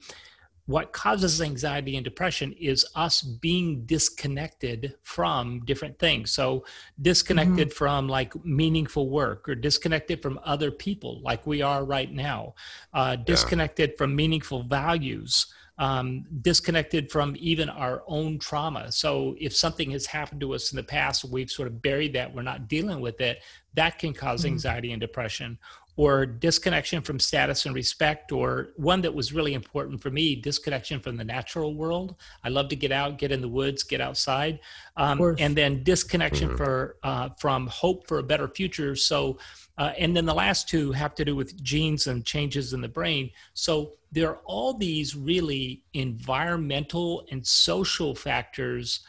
what 0.71 0.93
causes 0.93 1.41
anxiety 1.41 1.97
and 1.97 2.05
depression 2.05 2.53
is 2.53 2.87
us 2.95 3.23
being 3.23 3.85
disconnected 3.87 4.95
from 5.03 5.59
different 5.65 5.99
things. 5.99 6.31
So, 6.31 6.65
disconnected 7.03 7.71
mm-hmm. 7.71 7.77
from 7.77 8.09
like 8.09 8.33
meaningful 8.45 9.11
work 9.11 9.49
or 9.49 9.57
disconnected 9.57 10.23
from 10.23 10.39
other 10.45 10.71
people, 10.71 11.21
like 11.23 11.45
we 11.45 11.61
are 11.61 11.85
right 11.85 12.13
now, 12.13 12.55
uh, 12.95 13.17
disconnected 13.17 13.91
yeah. 13.91 13.97
from 13.99 14.15
meaningful 14.15 14.63
values. 14.63 15.47
Um, 15.79 16.27
disconnected 16.43 17.11
from 17.11 17.35
even 17.39 17.71
our 17.71 18.03
own 18.07 18.39
trauma. 18.39 18.93
So, 18.93 19.35
if 19.41 19.57
something 19.57 19.93
has 19.93 20.05
happened 20.05 20.43
to 20.43 20.53
us 20.53 20.73
in 20.73 20.77
the 20.77 20.83
past, 20.83 21.25
we've 21.25 21.51
sort 21.51 21.69
of 21.69 21.81
buried 21.81 22.13
that, 22.13 22.35
we're 22.35 22.43
not 22.43 22.69
dealing 22.69 23.01
with 23.01 23.19
it, 23.23 23.43
that 23.75 23.99
can 23.99 24.13
cause 24.13 24.41
mm-hmm. 24.41 24.55
anxiety 24.55 24.93
and 24.93 25.01
depression 25.01 25.59
or 25.97 26.25
disconnection 26.25 27.03
from 27.03 27.21
status 27.21 27.67
and 27.67 27.75
respect, 27.75 28.33
or 28.33 28.71
one 28.77 29.03
that 29.03 29.13
was 29.13 29.35
really 29.35 29.53
important 29.53 30.01
for 30.01 30.11
me 30.11 30.35
disconnection 30.35 30.99
from 30.99 31.15
the 31.17 31.25
natural 31.25 31.75
world. 31.75 32.15
I 32.43 32.49
love 32.49 32.69
to 32.71 32.77
get 32.77 32.91
out, 32.91 33.19
get 33.19 33.33
in 33.33 33.43
the 33.43 33.49
woods, 33.49 33.83
get 33.83 34.01
outside. 34.01 34.61
Um, 34.97 35.37
and 35.39 35.55
then 35.55 35.83
disconnection 35.83 36.49
mm-hmm. 36.49 36.57
for, 36.57 36.97
uh, 37.03 37.29
from 37.39 37.67
hope 37.67 38.07
for 38.07 38.19
a 38.19 38.23
better 38.23 38.49
future. 38.49 38.97
So, 38.97 39.39
uh, 39.77 39.93
and 39.99 40.17
then 40.17 40.25
the 40.25 40.35
last 40.35 40.71
two 40.71 40.91
have 40.93 41.15
to 41.17 41.25
do 41.25 41.37
with 41.37 41.63
genes 41.63 42.07
and 42.07 42.25
changes 42.25 42.73
in 42.73 42.81
the 42.81 42.89
brain. 42.89 43.31
So 43.53 43.93
there 44.11 44.31
are 44.31 44.41
all 44.47 44.73
these 44.73 45.15
really 45.15 45.83
environmental 45.93 47.27
and 47.31 47.47
social 47.47 48.15
factors 48.15 49.01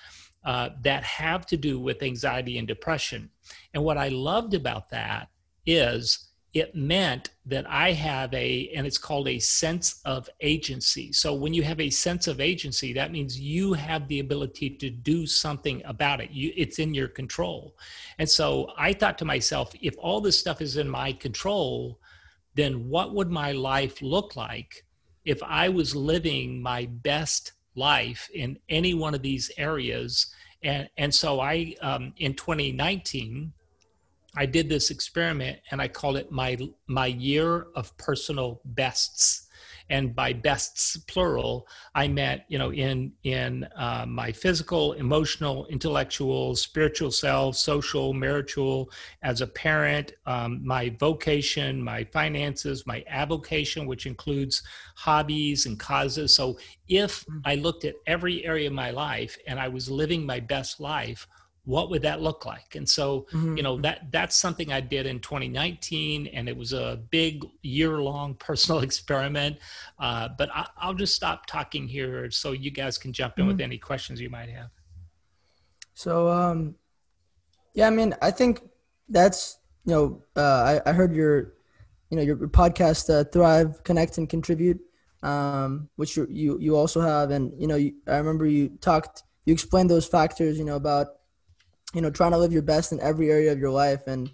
uh, 0.44 0.70
that 0.82 1.04
have 1.04 1.46
to 1.48 1.58
do 1.58 1.80
with 1.80 2.04
anxiety 2.04 2.58
and 2.58 2.68
depression. 2.68 3.30
And 3.74 3.84
what 3.84 3.98
I 3.98 4.10
loved 4.10 4.54
about 4.54 4.90
that 4.90 5.30
is 5.66 6.32
it 6.54 6.76
meant 6.76 7.30
that 7.46 7.66
I 7.70 7.94
have 7.94 8.34
a, 8.34 8.70
and 8.76 8.86
it's 8.86 8.98
called 8.98 9.30
a 9.30 9.40
sense 9.40 10.02
of 10.04 10.30
agency. 10.42 11.14
So 11.14 11.34
when 11.34 11.54
you 11.54 11.64
have 11.64 11.80
a 11.80 11.90
sense 11.90 12.28
of 12.28 12.42
agency, 12.42 12.92
that 12.94 13.12
means 13.12 13.40
you 13.40 13.74
have 13.74 14.08
the 14.08 14.20
ability 14.20 14.72
to 14.72 14.90
do 14.90 15.26
something 15.26 15.82
about 15.86 16.20
it. 16.20 16.32
You, 16.32 16.52
it's 16.58 16.80
in 16.80 16.94
your 16.94 17.08
control. 17.08 17.78
And 18.20 18.30
so 18.30 18.72
I 18.78 18.92
thought 18.92 19.18
to 19.20 19.26
myself, 19.26 19.72
if 19.82 19.96
all 19.98 20.20
this 20.20 20.38
stuff 20.38 20.62
is 20.62 20.76
in 20.76 20.90
my 20.90 21.14
control, 21.14 22.00
then 22.56 22.90
what 22.90 23.14
would 23.14 23.30
my 23.30 23.54
life 23.54 24.02
look 24.02 24.36
like 24.36 24.86
if 25.24 25.42
I 25.44 25.70
was 25.70 25.96
living 25.96 26.62
my 26.62 26.86
best 26.86 27.54
life 27.76 28.30
in 28.34 28.60
any 28.70 28.94
one 28.94 29.14
of 29.14 29.22
these 29.22 29.52
areas? 29.58 30.34
And, 30.64 30.90
and 30.98 31.14
so 31.14 31.40
I, 31.40 31.76
um, 31.82 32.14
in 32.18 32.34
2019, 32.34 33.54
I 34.36 34.46
did 34.46 34.70
this 34.70 34.92
experiment 34.92 35.60
and 35.72 35.82
I 35.82 35.88
called 35.88 36.18
it 36.18 36.32
my 36.32 36.58
my 36.88 37.08
year 37.08 37.68
of 37.76 37.96
personal 37.98 38.62
bests. 38.64 39.48
And 39.92 40.16
by 40.16 40.34
bests 40.34 40.98
plural, 40.98 41.68
I 41.94 42.08
meant 42.08 42.42
you 42.48 42.58
know 42.58 42.72
in 42.72 43.12
in 43.24 43.68
uh, 43.76 44.06
my 44.08 44.32
physical, 44.32 44.94
emotional, 44.94 45.68
intellectual, 45.68 46.56
spiritual 46.56 47.12
self, 47.12 47.58
social, 47.58 48.14
marital, 48.14 48.90
as 49.22 49.42
a 49.42 49.48
parent, 49.48 50.14
um, 50.26 50.66
my 50.66 50.96
vocation, 51.00 51.84
my 51.84 52.04
finances, 52.06 52.88
my 52.88 53.04
avocation, 53.08 53.86
which 53.86 54.06
includes 54.06 54.64
hobbies 54.96 55.66
and 55.66 55.80
causes. 55.80 56.36
So 56.36 56.58
if 56.88 57.26
mm. 57.26 57.42
I 57.46 57.56
looked 57.56 57.86
at 57.86 57.96
every 58.08 58.46
area 58.46 58.68
of 58.68 58.74
my 58.74 58.92
life 58.92 59.38
and 59.46 59.60
I 59.60 59.68
was 59.68 59.92
living 59.92 60.26
my 60.26 60.40
best 60.40 60.80
life, 60.80 61.28
what 61.66 61.90
would 61.92 62.02
that 62.02 62.22
look 62.22 62.46
like 62.46 62.76
and 62.76 62.90
so 62.90 63.28
mm-hmm. 63.32 63.56
you 63.56 63.64
know 63.64 63.80
that 63.80 64.12
that's 64.12 64.36
something 64.36 64.72
i 64.72 64.82
did 64.82 65.06
in 65.06 65.20
2019 65.20 66.28
and 66.28 66.50
it 66.50 66.58
was 66.58 66.74
a 66.74 67.00
big 67.12 67.46
year 67.62 68.02
long 68.02 68.34
personal 68.40 68.82
experiment 68.82 69.58
uh, 70.00 70.28
but 70.38 70.50
I, 70.54 70.68
will 70.88 70.96
just 70.96 71.16
stop 71.16 71.46
talking 71.46 71.88
here 71.88 72.32
so 72.32 72.52
you 72.52 72.72
guys 72.72 72.98
can 72.98 73.14
jump 73.14 73.38
in 73.38 73.44
mm-hmm. 73.44 73.52
with 73.52 73.62
any 73.62 73.78
questions 73.78 74.20
you 74.20 74.30
might 74.30 74.50
have 74.50 74.70
so 75.94 76.30
um 76.30 76.76
yeah 77.74 77.88
i 77.88 77.92
mean 77.92 78.16
i 78.22 78.32
think 78.32 78.62
that's 79.10 79.60
you 79.86 79.94
know 79.94 80.24
uh, 80.36 80.80
I, 80.86 80.90
I 80.90 80.94
heard 80.94 81.16
your 81.16 81.54
you 82.10 82.18
know 82.18 82.24
your 82.24 82.38
podcast 82.38 83.10
uh, 83.14 83.24
thrive 83.26 83.84
connect 83.84 84.18
and 84.18 84.28
contribute 84.28 84.80
um, 85.24 85.90
which 85.96 86.18
you, 86.18 86.28
you 86.30 86.60
you 86.60 86.76
also 86.76 87.02
have 87.02 87.30
and 87.30 87.54
you 87.60 87.68
know 87.68 87.76
you, 87.76 87.94
i 88.08 88.18
remember 88.18 88.46
you 88.46 88.70
talked 88.82 89.24
you 89.46 89.54
explained 89.54 89.90
those 89.90 90.08
factors 90.08 90.58
you 90.58 90.66
know 90.66 90.76
about 90.76 91.08
you 91.94 92.02
know 92.02 92.10
trying 92.10 92.32
to 92.32 92.38
live 92.38 92.54
your 92.54 92.62
best 92.62 92.92
in 92.92 93.00
every 93.00 93.30
area 93.32 93.52
of 93.52 93.60
your 93.60 93.72
life. 93.72 94.08
And 94.08 94.32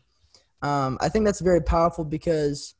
um, 0.62 0.98
i 1.02 1.08
think 1.08 1.24
that's 1.24 1.40
very 1.40 1.62
powerful 1.62 2.04
because 2.04 2.74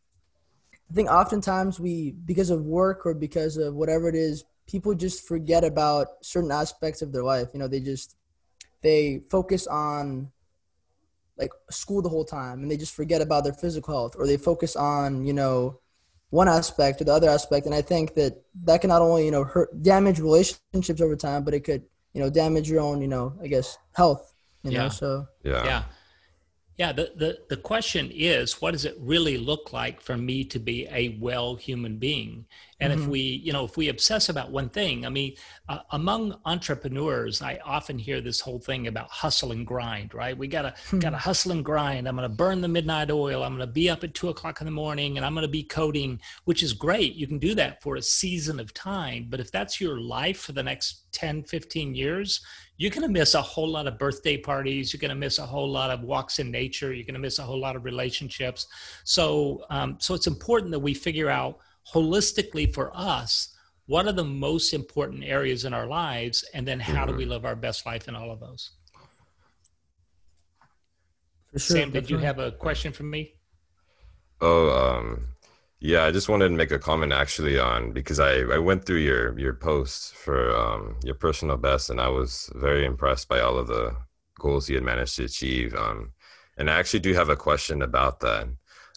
i 0.90 0.94
think 0.96 1.10
oftentimes 1.12 1.80
we 1.80 2.16
because 2.26 2.50
of 2.50 2.64
work 2.64 3.06
or 3.06 3.14
because 3.14 3.56
of 3.58 3.76
whatever 3.76 4.10
it 4.10 4.16
is 4.16 4.46
people 4.68 4.94
just 4.94 5.28
forget 5.28 5.64
about 5.64 6.08
certain 6.22 6.52
aspects 6.52 7.02
of 7.02 7.12
their 7.12 7.24
life. 7.24 7.48
You 7.54 7.60
know 7.60 7.68
they 7.68 7.80
just 7.80 8.16
they 8.82 9.22
focus 9.30 9.66
on 9.66 10.30
like 11.38 11.52
school 11.72 12.02
the 12.02 12.10
whole 12.10 12.26
time 12.26 12.62
and 12.62 12.70
they 12.70 12.78
just 12.78 12.96
forget 12.96 13.22
about 13.22 13.44
their 13.44 13.54
physical 13.54 13.94
health 13.94 14.16
or 14.18 14.28
they 14.28 14.38
focus 14.38 14.76
on 14.76 15.26
you 15.26 15.34
know 15.34 15.80
one 16.30 16.50
aspect 16.50 17.00
or 17.00 17.06
the 17.06 17.14
other 17.14 17.30
aspect. 17.30 17.66
And 17.66 17.74
i 17.74 17.82
think 17.82 18.14
that 18.16 18.44
that 18.66 18.82
can 18.82 18.90
not 18.90 19.02
only 19.02 19.26
you 19.26 19.32
know 19.32 19.44
hurt 19.44 19.82
damage 19.82 20.20
relationships 20.20 21.02
over 21.02 21.16
time 21.16 21.44
but 21.44 21.54
it 21.54 21.62
could 21.62 21.84
you 22.14 22.22
know 22.22 22.30
damage 22.30 22.70
your 22.70 22.82
own 22.82 23.02
you 23.02 23.08
know 23.08 23.34
i 23.42 23.48
guess 23.48 23.78
health 23.94 24.27
you 24.64 24.72
yeah. 24.72 24.84
know 24.84 24.90
so. 24.90 25.28
Yeah. 25.44 25.64
Yeah. 25.66 25.84
Yeah 26.78 26.92
the, 26.92 27.12
the 27.16 27.40
the 27.50 27.58
question 27.58 28.12
is 28.14 28.62
what 28.62 28.72
does 28.72 28.86
it 28.86 28.96
really 29.00 29.40
look 29.40 29.74
like 29.74 30.00
for 30.00 30.16
me 30.16 30.44
to 30.46 30.60
be 30.60 30.88
a 30.92 31.18
well 31.20 31.56
human 31.56 31.98
being? 31.98 32.46
And 32.80 32.94
mm-hmm. 32.94 33.02
if 33.02 33.08
we 33.08 33.20
you 33.20 33.52
know 33.52 33.66
if 33.66 33.78
we 33.78 33.90
obsess 33.90 34.30
about 34.30 34.52
one 34.52 34.70
thing 34.70 35.04
i 35.04 35.10
mean 35.10 35.34
uh, 35.68 35.80
among 35.90 36.40
entrepreneurs 36.46 37.42
i 37.42 37.58
often 37.66 37.98
hear 37.98 38.22
this 38.22 38.40
whole 38.40 38.60
thing 38.60 38.86
about 38.86 39.10
hustle 39.10 39.52
and 39.52 39.66
grind 39.66 40.14
right? 40.14 40.38
We 40.38 40.48
gotta 40.48 40.76
hmm. 40.92 41.00
gotta 41.00 41.18
hustle 41.18 41.52
and 41.52 41.66
grind. 41.66 42.08
I'm 42.08 42.16
gonna 42.16 42.30
burn 42.30 42.62
the 42.62 42.68
midnight 42.68 43.10
oil. 43.10 43.42
I'm 43.42 43.54
gonna 43.54 43.66
be 43.66 43.90
up 43.90 44.04
at 44.04 44.14
two 44.14 44.30
o'clock 44.30 44.62
in 44.62 44.66
the 44.66 44.72
morning 44.72 45.18
and 45.18 45.26
i'm 45.26 45.34
gonna 45.34 45.48
be 45.48 45.64
coding 45.64 46.22
which 46.46 46.62
is 46.62 46.74
great. 46.74 47.16
You 47.16 47.26
can 47.26 47.40
do 47.40 47.56
that 47.56 47.82
for 47.82 47.96
a 47.96 48.02
season 48.04 48.60
of 48.60 48.72
time. 48.76 49.26
But 49.30 49.40
if 49.40 49.52
that's 49.52 49.82
your 49.82 50.00
life 50.00 50.42
for 50.42 50.52
the 50.52 50.62
next 50.62 51.08
10 51.14 51.46
15 51.46 51.96
years 51.96 52.42
you're 52.78 52.92
going 52.92 53.02
to 53.02 53.10
miss 53.10 53.34
a 53.34 53.42
whole 53.42 53.68
lot 53.68 53.88
of 53.88 53.98
birthday 53.98 54.38
parties. 54.38 54.94
You're 54.94 55.00
going 55.00 55.10
to 55.10 55.16
miss 55.16 55.40
a 55.40 55.46
whole 55.46 55.70
lot 55.70 55.90
of 55.90 56.02
walks 56.02 56.40
in 56.40 56.52
nature. 56.52 56.94
You're 56.94 57.06
going 57.06 57.16
to 57.16 57.20
miss 57.20 57.40
a 57.40 57.44
whole 57.44 57.60
lot 57.60 57.76
of 57.76 57.84
relationships. 57.84 58.68
So, 59.04 59.66
um, 59.70 59.98
so 60.00 60.14
it's 60.14 60.28
important 60.28 60.72
that 60.72 60.80
we 60.80 60.94
figure 60.94 61.30
out 61.30 61.60
holistically 61.92 62.72
for 62.74 62.92
us 62.96 63.56
what 63.88 64.06
are 64.06 64.12
the 64.12 64.24
most 64.24 64.74
important 64.74 65.24
areas 65.24 65.66
in 65.66 65.74
our 65.74 65.88
lives, 65.88 66.44
and 66.54 66.68
then 66.68 66.80
how 66.80 67.06
do 67.06 67.14
we 67.14 67.24
mm-hmm. 67.24 67.32
live 67.32 67.46
our 67.46 67.56
best 67.56 67.86
life 67.86 68.10
in 68.10 68.16
all 68.16 68.32
of 68.32 68.40
those. 68.40 68.72
For 71.54 71.60
sure, 71.60 71.78
Sam, 71.78 71.92
did 71.92 72.10
you 72.10 72.18
have 72.18 72.38
a 72.38 72.52
question 72.52 72.92
for 72.92 73.04
me? 73.04 73.36
Oh, 74.42 74.70
um, 74.70 75.30
yeah, 75.80 76.06
I 76.06 76.12
just 76.12 76.30
wanted 76.30 76.50
to 76.50 76.56
make 76.56 76.72
a 76.72 76.80
comment 76.80 77.14
actually 77.14 77.60
on 77.60 77.92
because 77.92 78.20
I, 78.20 78.40
I 78.40 78.58
went 78.58 78.86
through 78.86 78.98
your 78.98 79.38
your 79.38 79.54
posts 79.54 80.12
for 80.12 80.56
um, 80.56 80.98
your 81.04 81.16
personal 81.16 81.58
best 81.58 81.90
and 81.90 82.02
I 82.02 82.08
was 82.08 82.50
very 82.56 82.86
impressed 82.86 83.28
by 83.28 83.42
all 83.42 83.58
of 83.58 83.68
the 83.68 83.96
goals 84.40 84.70
you 84.70 84.76
had 84.76 84.84
managed 84.84 85.16
to 85.18 85.26
achieve. 85.26 85.76
Um, 85.76 86.14
and 86.58 86.70
I 86.70 86.80
actually 86.80 87.02
do 87.02 87.14
have 87.14 87.30
a 87.30 87.36
question 87.36 87.82
about 87.84 88.20
that. 88.22 88.48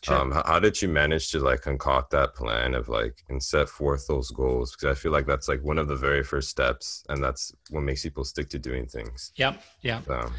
Sure. 0.02 0.16
Um, 0.16 0.32
how, 0.32 0.42
how, 0.46 0.58
did 0.58 0.80
you 0.80 0.88
manage 0.88 1.30
to 1.32 1.40
like 1.40 1.60
concoct 1.60 2.10
that 2.12 2.34
plan 2.34 2.74
of 2.74 2.88
like 2.88 3.22
and 3.28 3.42
set 3.42 3.68
forth 3.68 4.06
those 4.06 4.30
goals? 4.30 4.74
Because 4.74 4.96
I 4.96 4.98
feel 4.98 5.12
like 5.12 5.26
that's 5.26 5.46
like 5.46 5.62
one 5.62 5.76
of 5.76 5.88
the 5.88 5.96
very 5.96 6.22
first 6.22 6.48
steps, 6.48 7.04
and 7.10 7.22
that's 7.22 7.52
what 7.68 7.82
makes 7.82 8.02
people 8.02 8.24
stick 8.24 8.48
to 8.50 8.58
doing 8.58 8.86
things. 8.86 9.30
Yep. 9.36 9.62
Yeah. 9.82 10.00
So. 10.06 10.32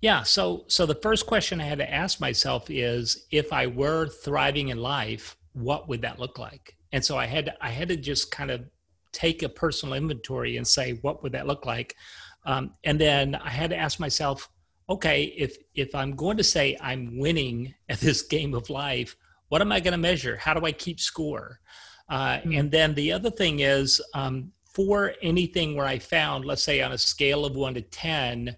Yeah. 0.00 0.22
So, 0.24 0.64
so 0.66 0.84
the 0.84 0.96
first 0.96 1.26
question 1.26 1.60
I 1.60 1.64
had 1.64 1.78
to 1.78 1.88
ask 1.88 2.20
myself 2.20 2.68
is, 2.68 3.26
if 3.30 3.52
I 3.52 3.68
were 3.68 4.08
thriving 4.08 4.68
in 4.68 4.78
life, 4.78 5.36
what 5.54 5.88
would 5.88 6.02
that 6.02 6.20
look 6.20 6.38
like? 6.38 6.76
And 6.92 7.04
so 7.04 7.16
I 7.16 7.26
had, 7.26 7.46
to, 7.46 7.54
I 7.64 7.70
had 7.70 7.88
to 7.88 7.96
just 7.96 8.30
kind 8.30 8.50
of 8.50 8.64
take 9.12 9.42
a 9.42 9.48
personal 9.48 9.94
inventory 9.94 10.56
and 10.56 10.66
say, 10.66 10.98
what 11.02 11.22
would 11.22 11.32
that 11.32 11.46
look 11.46 11.64
like? 11.64 11.96
Um, 12.44 12.72
and 12.84 13.00
then 13.00 13.34
I 13.34 13.50
had 13.50 13.70
to 13.70 13.76
ask 13.76 13.98
myself, 13.98 14.48
okay, 14.88 15.24
if 15.24 15.56
if 15.74 15.94
I'm 15.94 16.14
going 16.14 16.36
to 16.36 16.44
say 16.44 16.76
I'm 16.80 17.18
winning 17.18 17.74
at 17.88 18.00
this 18.00 18.22
game 18.22 18.54
of 18.54 18.70
life, 18.70 19.16
what 19.48 19.62
am 19.62 19.72
I 19.72 19.80
going 19.80 19.92
to 19.92 19.98
measure? 19.98 20.36
How 20.36 20.54
do 20.54 20.66
I 20.66 20.72
keep 20.72 21.00
score? 21.00 21.60
Uh, 22.08 22.36
mm-hmm. 22.36 22.52
And 22.52 22.70
then 22.70 22.94
the 22.94 23.12
other 23.12 23.30
thing 23.30 23.60
is 23.60 24.00
um, 24.14 24.52
for 24.72 25.14
anything 25.22 25.74
where 25.74 25.86
I 25.86 25.98
found, 25.98 26.44
let's 26.44 26.64
say 26.64 26.82
on 26.82 26.92
a 26.92 26.98
scale 26.98 27.46
of 27.46 27.56
one 27.56 27.74
to 27.74 27.82
ten, 27.82 28.56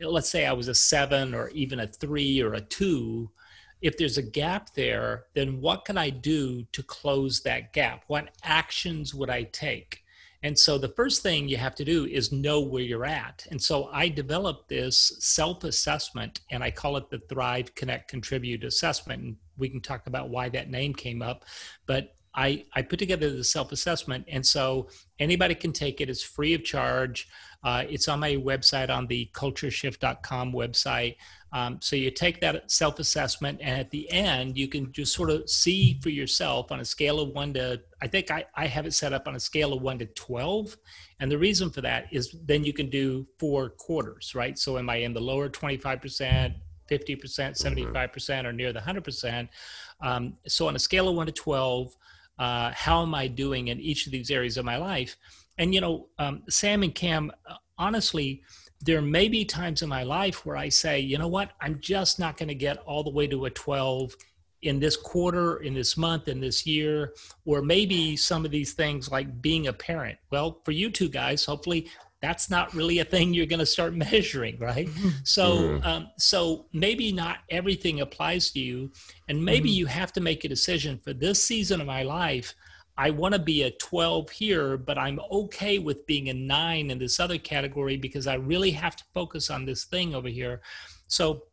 let's 0.00 0.30
say 0.30 0.46
I 0.46 0.52
was 0.52 0.68
a 0.68 0.74
seven 0.74 1.34
or 1.34 1.48
even 1.50 1.80
a 1.80 1.86
three 1.86 2.42
or 2.42 2.54
a 2.54 2.60
two. 2.60 3.30
If 3.80 3.96
there's 3.96 4.18
a 4.18 4.22
gap 4.22 4.74
there, 4.74 5.24
then 5.34 5.60
what 5.60 5.84
can 5.84 5.96
I 5.98 6.10
do 6.10 6.64
to 6.72 6.82
close 6.82 7.40
that 7.42 7.72
gap? 7.72 8.04
What 8.06 8.30
actions 8.42 9.14
would 9.14 9.30
I 9.30 9.44
take? 9.44 10.04
And 10.42 10.56
so 10.56 10.78
the 10.78 10.88
first 10.88 11.22
thing 11.22 11.48
you 11.48 11.56
have 11.56 11.74
to 11.76 11.84
do 11.84 12.06
is 12.06 12.30
know 12.30 12.60
where 12.60 12.82
you're 12.82 13.04
at. 13.04 13.44
And 13.50 13.60
so 13.60 13.88
I 13.92 14.08
developed 14.08 14.68
this 14.68 15.12
self 15.18 15.64
assessment 15.64 16.40
and 16.50 16.62
I 16.62 16.70
call 16.70 16.96
it 16.96 17.10
the 17.10 17.18
Thrive 17.18 17.74
Connect 17.74 18.08
Contribute 18.08 18.62
assessment. 18.62 19.22
And 19.22 19.36
we 19.56 19.68
can 19.68 19.80
talk 19.80 20.06
about 20.06 20.30
why 20.30 20.48
that 20.50 20.70
name 20.70 20.94
came 20.94 21.22
up. 21.22 21.44
But 21.86 22.14
I, 22.34 22.64
I 22.72 22.82
put 22.82 23.00
together 23.00 23.30
the 23.30 23.42
self 23.42 23.72
assessment. 23.72 24.26
And 24.28 24.46
so 24.46 24.88
anybody 25.18 25.56
can 25.56 25.72
take 25.72 26.00
it, 26.00 26.08
it's 26.08 26.22
free 26.22 26.54
of 26.54 26.62
charge. 26.62 27.28
Uh, 27.64 27.82
it's 27.88 28.06
on 28.06 28.20
my 28.20 28.36
website, 28.36 28.90
on 28.90 29.08
the 29.08 29.28
cultureshift.com 29.34 30.52
website. 30.52 31.16
Um, 31.52 31.78
so 31.80 31.96
you 31.96 32.10
take 32.10 32.40
that 32.40 32.70
self 32.70 32.98
assessment, 32.98 33.60
and 33.62 33.80
at 33.80 33.90
the 33.90 34.10
end, 34.12 34.58
you 34.58 34.68
can 34.68 34.92
just 34.92 35.14
sort 35.14 35.30
of 35.30 35.48
see 35.48 35.98
for 36.02 36.10
yourself 36.10 36.70
on 36.70 36.80
a 36.80 36.84
scale 36.84 37.20
of 37.20 37.30
one 37.30 37.54
to, 37.54 37.80
I 38.02 38.06
think 38.06 38.30
I, 38.30 38.44
I 38.54 38.66
have 38.66 38.86
it 38.86 38.94
set 38.94 39.12
up 39.12 39.26
on 39.26 39.34
a 39.34 39.40
scale 39.40 39.72
of 39.72 39.82
one 39.82 39.98
to 39.98 40.06
12. 40.06 40.76
And 41.20 41.30
the 41.30 41.38
reason 41.38 41.70
for 41.70 41.80
that 41.80 42.06
is 42.12 42.36
then 42.44 42.64
you 42.64 42.72
can 42.72 42.90
do 42.90 43.26
four 43.38 43.70
quarters, 43.70 44.34
right? 44.34 44.58
So 44.58 44.78
am 44.78 44.90
I 44.90 44.96
in 44.96 45.14
the 45.14 45.20
lower 45.20 45.48
25%? 45.48 46.54
50%, 46.88 47.20
75%, 47.20 48.44
or 48.44 48.52
near 48.52 48.72
the 48.72 48.80
100%. 48.80 49.48
Um, 50.00 50.38
so, 50.46 50.68
on 50.68 50.76
a 50.76 50.78
scale 50.78 51.08
of 51.08 51.16
1 51.16 51.26
to 51.26 51.32
12, 51.32 51.94
uh, 52.38 52.70
how 52.74 53.02
am 53.02 53.14
I 53.14 53.26
doing 53.26 53.68
in 53.68 53.78
each 53.78 54.06
of 54.06 54.12
these 54.12 54.30
areas 54.30 54.56
of 54.56 54.64
my 54.64 54.78
life? 54.78 55.16
And, 55.58 55.74
you 55.74 55.80
know, 55.80 56.08
um, 56.18 56.44
Sam 56.48 56.82
and 56.82 56.94
Cam, 56.94 57.30
uh, 57.46 57.56
honestly, 57.76 58.42
there 58.80 59.02
may 59.02 59.28
be 59.28 59.44
times 59.44 59.82
in 59.82 59.88
my 59.88 60.02
life 60.02 60.46
where 60.46 60.56
I 60.56 60.68
say, 60.68 61.00
you 61.00 61.18
know 61.18 61.28
what, 61.28 61.50
I'm 61.60 61.80
just 61.80 62.18
not 62.18 62.36
going 62.36 62.48
to 62.48 62.54
get 62.54 62.78
all 62.78 63.02
the 63.02 63.10
way 63.10 63.26
to 63.26 63.46
a 63.46 63.50
12 63.50 64.14
in 64.62 64.80
this 64.80 64.96
quarter, 64.96 65.58
in 65.58 65.74
this 65.74 65.96
month, 65.96 66.28
in 66.28 66.40
this 66.40 66.66
year, 66.66 67.14
or 67.44 67.62
maybe 67.62 68.16
some 68.16 68.44
of 68.44 68.50
these 68.50 68.72
things 68.72 69.10
like 69.10 69.40
being 69.40 69.68
a 69.68 69.72
parent. 69.72 70.18
Well, 70.30 70.60
for 70.64 70.72
you 70.72 70.90
two 70.90 71.08
guys, 71.08 71.44
hopefully 71.44 71.88
that's 72.20 72.50
not 72.50 72.74
really 72.74 72.98
a 72.98 73.04
thing 73.04 73.32
you're 73.32 73.46
going 73.46 73.60
to 73.60 73.66
start 73.66 73.94
measuring, 74.10 74.58
right? 74.58 74.88
Mm-hmm. 74.88 75.08
So, 75.24 75.52
mm-hmm. 75.52 75.86
um, 75.86 76.10
so 76.18 76.66
maybe 76.72 77.12
not 77.12 77.38
everything 77.50 78.00
applies 78.00 78.50
to 78.52 78.60
you, 78.60 78.90
and 79.28 79.44
maybe 79.44 79.68
mm-hmm. 79.68 79.78
you 79.78 79.86
have 79.86 80.12
to 80.14 80.20
make 80.20 80.44
a 80.44 80.48
decision 80.48 80.98
for 80.98 81.12
this 81.12 81.42
season 81.42 81.80
of 81.80 81.86
my 81.86 82.02
life. 82.02 82.54
I 82.98 83.10
want 83.10 83.32
to 83.32 83.38
be 83.38 83.62
a 83.62 83.70
12 83.70 84.28
here, 84.28 84.76
but 84.76 84.98
I'm 84.98 85.20
okay 85.30 85.78
with 85.78 86.04
being 86.04 86.28
a 86.28 86.34
nine 86.34 86.90
in 86.90 86.98
this 86.98 87.20
other 87.20 87.38
category 87.38 87.96
because 87.96 88.26
I 88.26 88.34
really 88.34 88.72
have 88.72 88.96
to 88.96 89.04
focus 89.14 89.50
on 89.50 89.64
this 89.64 89.84
thing 89.84 90.16
over 90.16 90.28
here. 90.28 90.60
So, 91.06 91.44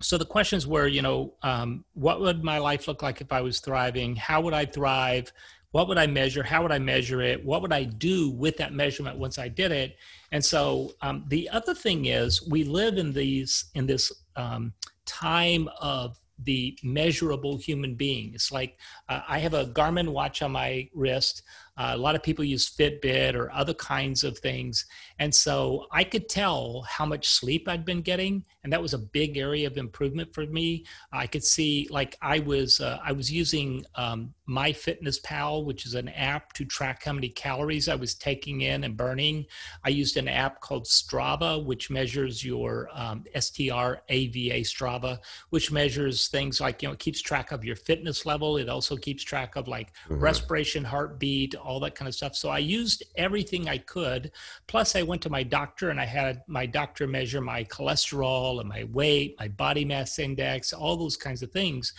so 0.00 0.16
the 0.16 0.24
questions 0.24 0.66
were, 0.66 0.86
you 0.86 1.02
know, 1.02 1.34
um, 1.42 1.84
what 1.92 2.22
would 2.22 2.42
my 2.42 2.56
life 2.56 2.88
look 2.88 3.02
like 3.02 3.20
if 3.20 3.30
I 3.30 3.42
was 3.42 3.60
thriving? 3.60 4.16
How 4.16 4.40
would 4.40 4.54
I 4.54 4.64
thrive? 4.64 5.30
What 5.72 5.86
would 5.86 5.98
I 5.98 6.06
measure? 6.06 6.42
How 6.42 6.62
would 6.62 6.72
I 6.72 6.78
measure 6.78 7.20
it? 7.20 7.44
What 7.44 7.60
would 7.60 7.74
I 7.74 7.84
do 7.84 8.30
with 8.30 8.56
that 8.56 8.72
measurement 8.72 9.18
once 9.18 9.38
I 9.38 9.48
did 9.48 9.72
it? 9.72 9.98
And 10.32 10.42
so 10.42 10.94
um, 11.02 11.26
the 11.28 11.50
other 11.50 11.74
thing 11.74 12.06
is, 12.06 12.48
we 12.48 12.64
live 12.64 12.96
in 12.96 13.12
these 13.12 13.66
in 13.74 13.86
this 13.86 14.10
um, 14.34 14.72
time 15.04 15.68
of 15.80 16.19
the 16.44 16.78
measurable 16.82 17.58
human 17.58 17.94
being. 17.94 18.32
It's 18.34 18.52
like 18.52 18.78
uh, 19.08 19.20
I 19.28 19.38
have 19.38 19.54
a 19.54 19.66
Garmin 19.66 20.08
watch 20.12 20.42
on 20.42 20.52
my 20.52 20.88
wrist. 20.94 21.42
Uh, 21.76 21.92
a 21.94 21.96
lot 21.96 22.14
of 22.14 22.22
people 22.22 22.44
use 22.44 22.68
Fitbit 22.68 23.34
or 23.34 23.50
other 23.52 23.74
kinds 23.74 24.24
of 24.24 24.38
things. 24.38 24.86
And 25.18 25.34
so 25.34 25.86
I 25.92 26.04
could 26.04 26.28
tell 26.28 26.82
how 26.88 27.06
much 27.06 27.28
sleep 27.28 27.68
I'd 27.68 27.84
been 27.84 28.02
getting. 28.02 28.44
And 28.62 28.72
that 28.72 28.82
was 28.82 28.94
a 28.94 28.98
big 28.98 29.38
area 29.38 29.66
of 29.66 29.78
improvement 29.78 30.34
for 30.34 30.46
me. 30.46 30.84
I 31.12 31.26
could 31.26 31.44
see, 31.44 31.88
like, 31.90 32.16
I 32.20 32.40
was, 32.40 32.80
uh, 32.80 32.98
I 33.02 33.12
was 33.12 33.32
using 33.32 33.84
um, 33.94 34.34
MyFitnessPal, 34.48 35.64
which 35.64 35.86
is 35.86 35.94
an 35.94 36.08
app 36.10 36.52
to 36.54 36.64
track 36.64 37.04
how 37.04 37.12
many 37.12 37.28
calories 37.28 37.88
I 37.88 37.94
was 37.94 38.14
taking 38.14 38.62
in 38.62 38.84
and 38.84 38.96
burning. 38.96 39.46
I 39.84 39.90
used 39.90 40.16
an 40.16 40.28
app 40.28 40.60
called 40.60 40.84
Strava, 40.84 41.64
which 41.64 41.90
measures 41.90 42.44
your 42.44 42.88
um, 42.92 43.24
STRAVA 43.34 44.60
Strava, 44.62 45.18
which 45.50 45.72
measures 45.72 46.28
things 46.28 46.60
like, 46.60 46.82
you 46.82 46.88
know, 46.88 46.92
it 46.92 46.98
keeps 46.98 47.22
track 47.22 47.52
of 47.52 47.64
your 47.64 47.76
fitness 47.76 48.26
level. 48.26 48.56
It 48.56 48.68
also 48.68 48.96
keeps 48.96 49.22
track 49.22 49.56
of 49.56 49.68
like 49.68 49.92
mm-hmm. 50.04 50.20
respiration, 50.20 50.84
heartbeat, 50.84 51.54
all 51.70 51.80
that 51.80 51.94
kind 51.94 52.08
of 52.08 52.14
stuff. 52.14 52.34
So 52.34 52.48
I 52.48 52.58
used 52.58 53.04
everything 53.16 53.68
I 53.68 53.78
could. 53.78 54.32
Plus, 54.66 54.96
I 54.96 55.02
went 55.02 55.22
to 55.22 55.30
my 55.30 55.42
doctor 55.42 55.90
and 55.90 56.00
I 56.00 56.04
had 56.04 56.42
my 56.48 56.66
doctor 56.66 57.06
measure 57.06 57.40
my 57.40 57.64
cholesterol 57.64 58.60
and 58.60 58.68
my 58.68 58.84
weight, 58.92 59.36
my 59.38 59.48
body 59.48 59.84
mass 59.84 60.18
index, 60.18 60.72
all 60.72 60.96
those 60.96 61.16
kinds 61.16 61.42
of 61.42 61.52
things. 61.52 61.94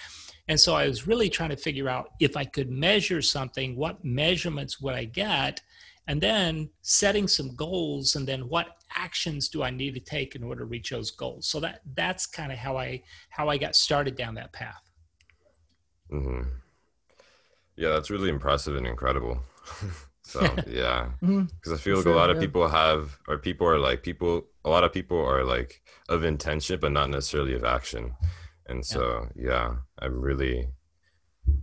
And 0.47 0.59
so 0.59 0.75
I 0.75 0.87
was 0.87 1.07
really 1.07 1.29
trying 1.29 1.51
to 1.51 1.55
figure 1.55 1.87
out 1.87 2.11
if 2.19 2.35
I 2.35 2.43
could 2.43 2.69
measure 2.69 3.21
something, 3.21 3.75
what 3.75 4.03
measurements 4.03 4.81
would 4.81 4.95
I 4.95 5.05
get? 5.05 5.61
And 6.07 6.19
then 6.19 6.69
setting 6.81 7.27
some 7.27 7.55
goals 7.55 8.15
and 8.15 8.27
then 8.27 8.49
what 8.49 8.75
actions 8.93 9.47
do 9.47 9.63
I 9.63 9.69
need 9.69 9.93
to 9.93 10.01
take 10.01 10.35
in 10.35 10.43
order 10.43 10.61
to 10.61 10.65
reach 10.65 10.89
those 10.89 11.11
goals? 11.11 11.47
So 11.47 11.59
that 11.61 11.81
that's 11.95 12.25
kind 12.25 12.51
of 12.51 12.57
how 12.57 12.77
I 12.77 13.03
how 13.29 13.47
I 13.47 13.57
got 13.57 13.75
started 13.75 14.15
down 14.15 14.35
that 14.35 14.51
path. 14.51 14.81
Mm-hmm. 16.11 16.49
Yeah, 17.77 17.89
that's 17.89 18.09
really 18.09 18.29
impressive 18.29 18.75
and 18.75 18.85
incredible. 18.85 19.39
so 20.23 20.41
yeah, 20.67 21.09
because 21.19 21.31
mm-hmm. 21.31 21.73
I 21.73 21.77
feel 21.77 21.95
like 21.97 22.03
sure, 22.03 22.13
a 22.13 22.15
lot 22.15 22.29
of 22.29 22.39
people 22.39 22.67
have, 22.67 23.17
or 23.27 23.37
people 23.37 23.67
are 23.67 23.79
like 23.79 24.03
people. 24.03 24.45
A 24.63 24.69
lot 24.69 24.83
of 24.83 24.93
people 24.93 25.19
are 25.19 25.43
like 25.43 25.81
of 26.09 26.23
intention, 26.23 26.79
but 26.79 26.91
not 26.91 27.09
necessarily 27.09 27.55
of 27.55 27.63
action. 27.63 28.13
And 28.67 28.85
so 28.85 29.27
yeah, 29.35 29.45
yeah 29.45 29.75
I'm 29.99 30.21
really, 30.21 30.69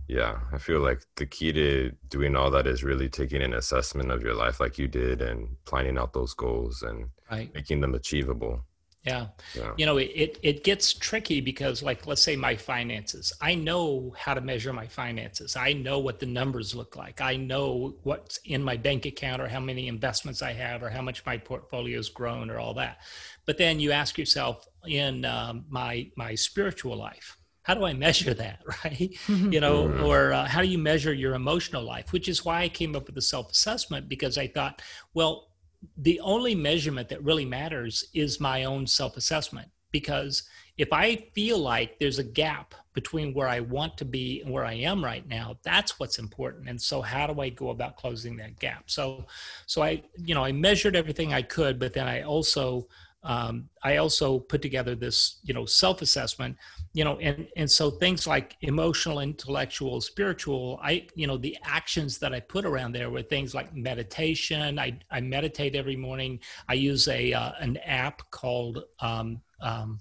yeah, 0.07 0.39
I 0.51 0.57
feel 0.57 0.79
like 0.81 1.01
the 1.15 1.25
key 1.25 1.53
to 1.53 1.91
doing 2.09 2.35
all 2.35 2.51
that 2.51 2.67
is 2.67 2.83
really 2.83 3.09
taking 3.09 3.41
an 3.41 3.53
assessment 3.53 4.11
of 4.11 4.21
your 4.21 4.35
life, 4.35 4.59
like 4.59 4.77
you 4.77 4.87
did, 4.87 5.21
and 5.21 5.55
planning 5.65 5.97
out 5.97 6.13
those 6.13 6.33
goals 6.33 6.83
and 6.83 7.09
right. 7.31 7.53
making 7.53 7.81
them 7.81 7.95
achievable. 7.95 8.65
Yeah. 9.05 9.27
yeah. 9.55 9.71
You 9.77 9.85
know, 9.85 9.97
it, 9.97 10.37
it 10.43 10.63
gets 10.63 10.93
tricky 10.93 11.39
because, 11.39 11.81
like, 11.81 12.05
let's 12.05 12.21
say 12.21 12.35
my 12.35 12.55
finances, 12.55 13.31
I 13.41 13.55
know 13.55 14.13
how 14.17 14.33
to 14.33 14.41
measure 14.41 14.73
my 14.73 14.87
finances. 14.87 15.55
I 15.55 15.73
know 15.73 15.99
what 15.99 16.19
the 16.19 16.25
numbers 16.25 16.75
look 16.75 16.97
like. 16.97 17.21
I 17.21 17.37
know 17.37 17.95
what's 18.03 18.39
in 18.45 18.61
my 18.61 18.75
bank 18.75 19.05
account 19.05 19.41
or 19.41 19.47
how 19.47 19.61
many 19.61 19.87
investments 19.87 20.41
I 20.41 20.51
have 20.53 20.83
or 20.83 20.89
how 20.89 21.01
much 21.01 21.25
my 21.25 21.37
portfolio's 21.37 22.09
grown 22.09 22.49
or 22.49 22.59
all 22.59 22.73
that. 22.73 22.99
But 23.45 23.57
then 23.57 23.79
you 23.79 23.91
ask 23.91 24.17
yourself 24.17 24.67
in 24.85 25.23
um, 25.23 25.65
my, 25.69 26.11
my 26.17 26.35
spiritual 26.35 26.97
life, 26.97 27.37
how 27.63 27.75
do 27.75 27.85
I 27.85 27.93
measure 27.93 28.33
that, 28.33 28.59
right? 28.83 29.15
you 29.27 29.59
know, 29.59 29.87
mm-hmm. 29.87 30.03
or 30.03 30.33
uh, 30.33 30.45
how 30.45 30.61
do 30.61 30.67
you 30.67 30.77
measure 30.77 31.13
your 31.13 31.35
emotional 31.35 31.83
life? 31.83 32.11
Which 32.11 32.27
is 32.27 32.43
why 32.43 32.63
I 32.63 32.69
came 32.69 32.95
up 32.95 33.05
with 33.05 33.15
the 33.15 33.21
self 33.21 33.51
assessment 33.51 34.09
because 34.09 34.37
I 34.37 34.47
thought, 34.47 34.81
well, 35.13 35.48
the 35.97 36.19
only 36.19 36.55
measurement 36.55 37.09
that 37.09 37.23
really 37.23 37.45
matters 37.45 38.05
is 38.13 38.39
my 38.39 38.63
own 38.65 38.87
self 38.87 39.17
assessment. 39.17 39.69
Because 39.91 40.43
if 40.77 40.93
I 40.93 41.15
feel 41.33 41.57
like 41.57 41.97
there's 41.97 42.19
a 42.19 42.23
gap 42.23 42.75
between 42.93 43.33
where 43.33 43.47
I 43.47 43.59
want 43.59 43.97
to 43.97 44.05
be 44.05 44.41
and 44.41 44.51
where 44.51 44.65
I 44.65 44.73
am 44.73 45.03
right 45.03 45.27
now, 45.27 45.57
that's 45.63 45.99
what's 45.99 46.19
important. 46.19 46.69
And 46.69 46.79
so, 46.79 47.01
how 47.01 47.27
do 47.27 47.41
I 47.41 47.49
go 47.49 47.69
about 47.69 47.97
closing 47.97 48.37
that 48.37 48.59
gap? 48.59 48.89
So, 48.89 49.25
so 49.65 49.81
I, 49.81 50.03
you 50.15 50.35
know, 50.35 50.43
I 50.43 50.51
measured 50.51 50.95
everything 50.95 51.33
I 51.33 51.41
could, 51.41 51.79
but 51.79 51.93
then 51.93 52.07
I 52.07 52.21
also 52.21 52.87
um, 53.23 53.69
I 53.83 53.97
also 53.97 54.39
put 54.39 54.61
together 54.61 54.95
this, 54.95 55.39
you 55.43 55.53
know, 55.53 55.65
self-assessment, 55.65 56.55
you 56.93 57.03
know, 57.03 57.17
and 57.19 57.47
and 57.57 57.69
so 57.69 57.91
things 57.91 58.25
like 58.25 58.55
emotional, 58.61 59.19
intellectual, 59.19 59.99
spiritual, 59.99 60.79
I, 60.81 61.07
you 61.15 61.27
know, 61.27 61.37
the 61.37 61.57
actions 61.63 62.17
that 62.19 62.33
I 62.33 62.39
put 62.39 62.65
around 62.65 62.93
there 62.93 63.09
were 63.09 63.21
things 63.21 63.53
like 63.53 63.75
meditation. 63.75 64.79
I 64.79 64.97
I 65.11 65.19
meditate 65.19 65.75
every 65.75 65.97
morning. 65.97 66.39
I 66.69 66.75
use 66.75 67.07
a 67.09 67.33
uh, 67.33 67.51
an 67.59 67.77
app 67.77 68.21
called 68.31 68.83
um, 69.01 69.41
um, 69.61 69.99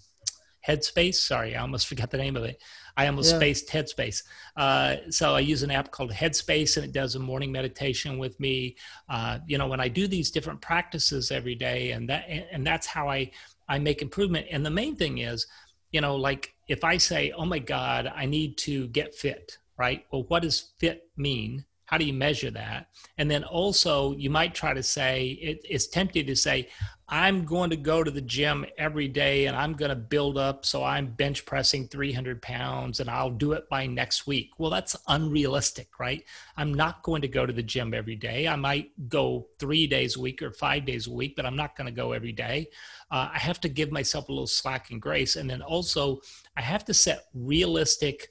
Headspace. 0.68 1.14
Sorry, 1.14 1.56
I 1.56 1.62
almost 1.62 1.86
forgot 1.86 2.10
the 2.10 2.18
name 2.18 2.36
of 2.36 2.44
it. 2.44 2.60
I 2.96 3.06
almost 3.06 3.32
yeah. 3.32 3.38
spaced 3.38 3.68
Headspace. 3.68 4.22
Uh, 4.56 4.96
so 5.10 5.34
I 5.34 5.40
use 5.40 5.62
an 5.62 5.70
app 5.70 5.90
called 5.90 6.12
Headspace, 6.12 6.76
and 6.76 6.84
it 6.84 6.92
does 6.92 7.14
a 7.14 7.18
morning 7.18 7.50
meditation 7.50 8.18
with 8.18 8.38
me. 8.38 8.76
Uh, 9.08 9.38
you 9.46 9.56
know, 9.56 9.66
when 9.66 9.80
I 9.80 9.88
do 9.88 10.06
these 10.06 10.30
different 10.30 10.60
practices 10.60 11.30
every 11.30 11.54
day, 11.54 11.92
and 11.92 12.08
that 12.10 12.28
and 12.28 12.66
that's 12.66 12.86
how 12.86 13.08
I 13.08 13.30
I 13.68 13.78
make 13.78 14.02
improvement. 14.02 14.46
And 14.50 14.64
the 14.64 14.70
main 14.70 14.96
thing 14.96 15.18
is, 15.18 15.46
you 15.92 16.00
know, 16.00 16.16
like 16.16 16.54
if 16.68 16.84
I 16.84 16.98
say, 16.98 17.32
"Oh 17.32 17.46
my 17.46 17.58
God, 17.58 18.12
I 18.14 18.26
need 18.26 18.58
to 18.58 18.88
get 18.88 19.14
fit," 19.14 19.56
right? 19.78 20.04
Well, 20.12 20.24
what 20.24 20.42
does 20.42 20.72
fit 20.78 21.08
mean? 21.16 21.64
how 21.88 21.96
do 21.96 22.04
you 22.04 22.12
measure 22.12 22.50
that 22.50 22.88
and 23.16 23.30
then 23.30 23.42
also 23.44 24.14
you 24.16 24.28
might 24.28 24.54
try 24.54 24.74
to 24.74 24.82
say 24.82 25.38
it, 25.40 25.58
it's 25.64 25.86
tempting 25.86 26.26
to 26.26 26.36
say 26.36 26.68
i'm 27.08 27.44
going 27.44 27.70
to 27.70 27.76
go 27.76 28.04
to 28.04 28.10
the 28.10 28.20
gym 28.20 28.66
every 28.76 29.08
day 29.08 29.46
and 29.46 29.56
i'm 29.56 29.72
going 29.72 29.88
to 29.88 29.96
build 29.96 30.36
up 30.36 30.66
so 30.66 30.84
i'm 30.84 31.06
bench 31.06 31.46
pressing 31.46 31.88
300 31.88 32.40
pounds 32.42 33.00
and 33.00 33.08
i'll 33.08 33.30
do 33.30 33.52
it 33.52 33.68
by 33.68 33.86
next 33.86 34.26
week. 34.26 34.50
Well 34.58 34.70
that's 34.70 34.96
unrealistic 35.08 35.88
right? 35.98 36.22
I'm 36.56 36.74
not 36.74 37.02
going 37.02 37.22
to 37.22 37.28
go 37.28 37.46
to 37.46 37.52
the 37.52 37.62
gym 37.62 37.94
every 37.94 38.16
day. 38.16 38.46
I 38.46 38.56
might 38.56 38.90
go 39.08 39.48
three 39.58 39.86
days 39.86 40.16
a 40.16 40.20
week 40.20 40.42
or 40.42 40.52
five 40.52 40.84
days 40.84 41.06
a 41.06 41.12
week 41.12 41.34
but 41.36 41.46
i'm 41.46 41.56
not 41.56 41.76
going 41.76 41.86
to 41.86 41.92
go 41.92 42.12
every 42.12 42.32
day. 42.32 42.68
Uh, 43.10 43.28
i 43.32 43.38
have 43.38 43.60
to 43.60 43.68
give 43.68 43.90
myself 43.90 44.28
a 44.28 44.32
little 44.32 44.46
slack 44.46 44.90
and 44.90 45.00
grace. 45.00 45.36
And 45.36 45.48
then 45.48 45.62
also 45.62 46.20
i 46.56 46.60
have 46.60 46.84
to 46.86 46.94
set 46.94 47.26
realistic 47.34 48.28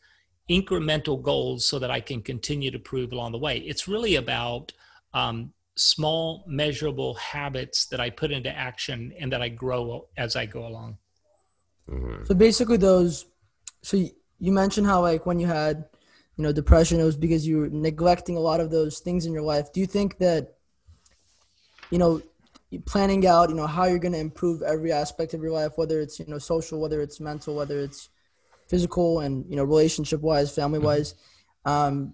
incremental 0.50 1.22
goals 1.22 1.68
so 1.68 1.80
that 1.80 1.92
I 1.92 2.00
can 2.00 2.22
continue 2.22 2.72
to 2.72 2.80
prove 2.80 3.12
along 3.12 3.34
the 3.34 3.38
way. 3.38 3.58
It's 3.58 3.88
really 3.88 4.16
about 4.16 4.72
um, 5.14 5.54
small, 5.78 6.44
measurable 6.48 7.14
habits 7.16 7.86
that 7.88 8.00
I 8.00 8.10
put 8.10 8.32
into 8.32 8.50
action 8.50 9.14
and 9.20 9.32
that 9.32 9.42
I 9.42 9.50
grow 9.50 10.08
as 10.18 10.36
I 10.36 10.46
go 10.46 10.66
along. 10.66 10.98
Mm-hmm. 11.90 12.26
So 12.26 12.36
basically, 12.36 12.78
those. 12.78 13.26
So 13.84 13.98
you 14.40 14.52
mentioned 14.52 14.88
how 14.88 15.02
like 15.02 15.26
when 15.26 15.40
you 15.40 15.48
had, 15.48 15.86
you 16.36 16.44
know, 16.44 16.52
depression, 16.52 17.00
it 17.00 17.04
was 17.04 17.16
because 17.16 17.48
you 17.48 17.60
were 17.60 17.70
neglecting 17.70 18.36
a 18.36 18.42
lot 18.42 18.60
of 18.60 18.72
those 18.72 19.00
things 19.00 19.26
in 19.26 19.34
your 19.34 19.44
life. 19.44 19.72
Do 19.72 19.80
you 19.80 19.86
think 19.88 20.18
that, 20.18 20.56
you 21.92 21.98
know, 21.98 22.22
planning 22.86 23.26
out, 23.26 23.50
you 23.50 23.56
know, 23.56 23.68
how 23.68 23.86
you're 23.86 24.00
going 24.00 24.14
to 24.14 24.20
improve 24.20 24.62
every 24.62 24.92
aspect 24.92 25.34
of 25.34 25.42
your 25.42 25.52
life, 25.52 25.74
whether 25.76 26.02
it's 26.02 26.20
you 26.20 26.26
know 26.28 26.40
social, 26.40 26.82
whether 26.82 27.02
it's 27.02 27.20
mental, 27.20 27.56
whether 27.56 27.80
it's 27.80 28.10
physical 28.68 29.22
and 29.22 29.46
you 29.50 29.56
know 29.56 29.64
relationship 29.64 30.22
wise, 30.22 30.54
family 30.54 30.80
wise. 30.80 31.14
Mm-hmm. 31.66 31.70
Um, 31.70 32.14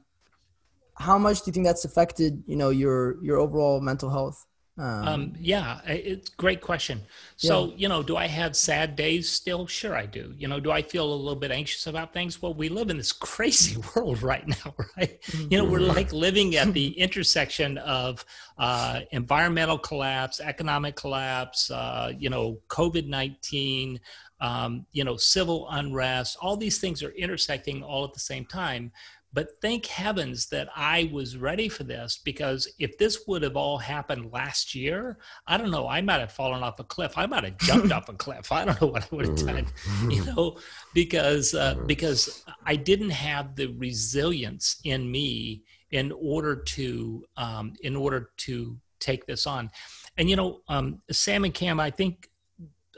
how 0.95 1.17
much 1.17 1.41
do 1.41 1.49
you 1.49 1.53
think 1.53 1.65
that's 1.65 1.85
affected 1.85 2.43
you 2.45 2.55
know 2.55 2.69
your 2.69 3.23
your 3.23 3.37
overall 3.37 3.81
mental 3.81 4.09
health? 4.09 4.45
Um, 4.75 5.07
um, 5.07 5.33
yeah, 5.39 5.81
it's 5.85 6.29
great 6.29 6.59
question. 6.59 7.01
So, 7.35 7.67
yeah. 7.67 7.73
you 7.77 7.87
know, 7.89 8.01
do 8.01 8.17
I 8.17 8.25
have 8.25 8.55
sad 8.55 8.95
days 8.95 9.29
still? 9.29 9.67
Sure, 9.67 9.95
I 9.95 10.07
do. 10.07 10.33
You 10.35 10.47
know, 10.47 10.59
do 10.59 10.71
I 10.71 10.81
feel 10.81 11.05
a 11.05 11.13
little 11.13 11.35
bit 11.35 11.51
anxious 11.51 11.85
about 11.85 12.11
things? 12.11 12.41
Well, 12.41 12.55
we 12.55 12.69
live 12.69 12.89
in 12.89 12.97
this 12.97 13.11
crazy 13.29 13.79
world 13.95 14.23
right 14.23 14.47
now, 14.47 14.73
right? 14.97 15.21
Mm-hmm. 15.21 15.51
You 15.51 15.57
know, 15.59 15.65
we're 15.65 15.79
like 15.79 16.11
living 16.11 16.55
at 16.55 16.73
the 16.73 16.87
intersection 16.97 17.77
of 17.77 18.25
uh, 18.57 19.01
environmental 19.11 19.77
collapse, 19.77 20.39
economic 20.39 20.95
collapse, 20.95 21.69
uh, 21.69 22.11
you 22.17 22.31
know, 22.31 22.57
COVID 22.69 23.07
19, 23.07 23.99
um, 24.41 24.87
you 24.91 25.03
know, 25.03 25.17
civil 25.17 25.67
unrest, 25.69 26.35
all 26.41 26.57
these 26.57 26.79
things 26.79 27.03
are 27.03 27.11
intersecting 27.11 27.83
all 27.83 28.03
at 28.03 28.13
the 28.13 28.19
same 28.19 28.45
time. 28.45 28.91
But 29.33 29.59
thank 29.61 29.87
heavens 29.87 30.45
that 30.47 30.69
I 30.75 31.09
was 31.11 31.37
ready 31.37 31.67
for 31.67 31.83
this 31.83 32.19
because 32.23 32.71
if 32.77 32.97
this 32.99 33.27
would 33.27 33.41
have 33.41 33.57
all 33.57 33.79
happened 33.79 34.31
last 34.31 34.75
year, 34.75 35.17
I 35.47 35.57
don't 35.57 35.71
know, 35.71 35.87
I 35.87 36.01
might 36.01 36.19
have 36.19 36.31
fallen 36.31 36.61
off 36.61 36.79
a 36.79 36.83
cliff. 36.83 37.17
I 37.17 37.25
might 37.25 37.43
have 37.43 37.57
jumped 37.57 37.91
off 37.91 38.09
a 38.09 38.13
cliff. 38.13 38.51
I 38.51 38.65
don't 38.65 38.79
know 38.79 38.87
what 38.87 39.03
I 39.03 39.15
would 39.15 39.27
have 39.27 39.37
done, 39.37 39.65
you 40.07 40.23
know, 40.25 40.57
because 40.93 41.55
uh, 41.55 41.75
because 41.87 42.45
I 42.65 42.75
didn't 42.75 43.09
have 43.09 43.55
the 43.55 43.67
resilience 43.77 44.79
in 44.83 45.09
me 45.09 45.63
in 45.89 46.11
order 46.11 46.55
to 46.55 47.25
um, 47.35 47.73
in 47.81 47.95
order 47.95 48.29
to 48.37 48.77
take 48.99 49.25
this 49.25 49.47
on. 49.47 49.71
And 50.17 50.29
you 50.29 50.35
know, 50.35 50.61
um, 50.67 51.01
Sam 51.11 51.43
and 51.43 51.53
Cam, 51.53 51.79
I 51.79 51.89
think 51.89 52.29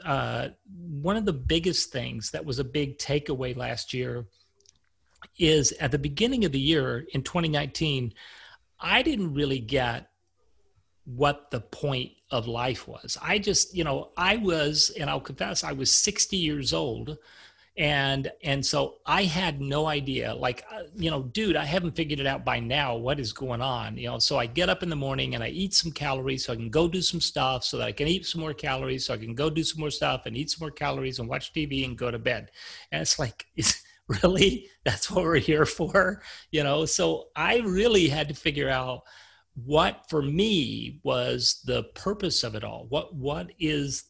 uh, 0.04 0.48
one 0.74 1.16
of 1.16 1.24
the 1.24 1.32
biggest 1.32 1.92
things 1.92 2.30
that 2.30 2.44
was 2.44 2.58
a 2.58 2.64
big 2.64 2.98
takeaway 2.98 3.56
last 3.56 3.94
year 3.94 4.26
is 5.38 5.72
at 5.72 5.90
the 5.90 5.98
beginning 5.98 6.44
of 6.44 6.52
the 6.52 6.60
year 6.60 7.06
in 7.12 7.22
2019, 7.22 8.12
I 8.80 9.02
didn't 9.02 9.34
really 9.34 9.58
get 9.58 10.10
what 11.04 11.50
the 11.50 11.60
point 11.60 12.12
of 12.30 12.48
life 12.48 12.88
was. 12.88 13.16
I 13.22 13.38
just, 13.38 13.74
you 13.76 13.84
know, 13.84 14.10
I 14.16 14.36
was, 14.36 14.90
and 14.98 15.08
I'll 15.08 15.20
confess, 15.20 15.62
I 15.62 15.72
was 15.72 15.92
60 15.92 16.36
years 16.36 16.72
old 16.72 17.18
and 17.78 18.32
and 18.42 18.64
so 18.64 18.96
i 19.04 19.24
had 19.24 19.60
no 19.60 19.86
idea 19.86 20.34
like 20.34 20.64
uh, 20.72 20.84
you 20.94 21.10
know 21.10 21.24
dude 21.24 21.56
i 21.56 21.64
haven't 21.64 21.94
figured 21.94 22.18
it 22.18 22.26
out 22.26 22.42
by 22.42 22.58
now 22.58 22.96
what 22.96 23.20
is 23.20 23.34
going 23.34 23.60
on 23.60 23.98
you 23.98 24.08
know 24.08 24.18
so 24.18 24.38
i 24.38 24.46
get 24.46 24.70
up 24.70 24.82
in 24.82 24.88
the 24.88 24.96
morning 24.96 25.34
and 25.34 25.44
i 25.44 25.48
eat 25.48 25.74
some 25.74 25.92
calories 25.92 26.46
so 26.46 26.54
i 26.54 26.56
can 26.56 26.70
go 26.70 26.88
do 26.88 27.02
some 27.02 27.20
stuff 27.20 27.64
so 27.64 27.76
that 27.76 27.86
i 27.86 27.92
can 27.92 28.08
eat 28.08 28.24
some 28.24 28.40
more 28.40 28.54
calories 28.54 29.04
so 29.04 29.12
i 29.12 29.18
can 29.18 29.34
go 29.34 29.50
do 29.50 29.62
some 29.62 29.78
more 29.78 29.90
stuff 29.90 30.22
and 30.24 30.36
eat 30.36 30.50
some 30.50 30.64
more 30.64 30.70
calories 30.70 31.18
and 31.18 31.28
watch 31.28 31.52
tv 31.52 31.84
and 31.84 31.98
go 31.98 32.10
to 32.10 32.18
bed 32.18 32.50
and 32.92 33.02
it's 33.02 33.18
like 33.18 33.46
it's 33.56 33.82
really 34.22 34.68
that's 34.84 35.10
what 35.10 35.24
we're 35.24 35.36
here 35.36 35.66
for 35.66 36.22
you 36.50 36.62
know? 36.62 36.84
So 36.84 37.28
i 37.34 37.58
really 37.58 38.08
had 38.08 38.28
to 38.28 38.34
figure 38.34 38.68
out 38.68 39.02
what 39.64 40.04
for 40.08 40.22
me 40.22 41.00
was 41.02 41.62
the 41.64 41.84
purpose 41.94 42.44
of 42.44 42.54
it 42.54 42.62
all. 42.62 42.86
What 42.88 43.14
what 43.14 43.50
is 43.58 44.04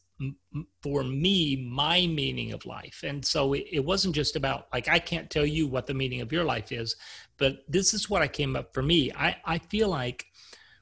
for 0.81 1.03
me 1.03 1.69
my 1.71 2.07
meaning 2.07 2.51
of 2.51 2.65
life? 2.65 3.03
And 3.03 3.23
so 3.23 3.53
it, 3.53 3.85
wasn't 3.85 4.15
just 4.15 4.35
about 4.35 4.67
like 4.73 4.87
i 4.87 4.99
can't 4.99 5.29
tell 5.29 5.45
you 5.45 5.67
what 5.67 5.85
the 5.87 5.93
meaning 5.93 6.21
of 6.21 6.31
your 6.31 6.43
life 6.43 6.71
is 6.71 6.95
but 7.37 7.59
this 7.67 7.93
is 7.93 8.09
what 8.09 8.21
i 8.21 8.27
came 8.27 8.55
up 8.55 8.73
for 8.73 8.81
me. 8.81 9.11
I, 9.13 9.37
I 9.45 9.59
feel 9.59 9.89
like 9.89 10.25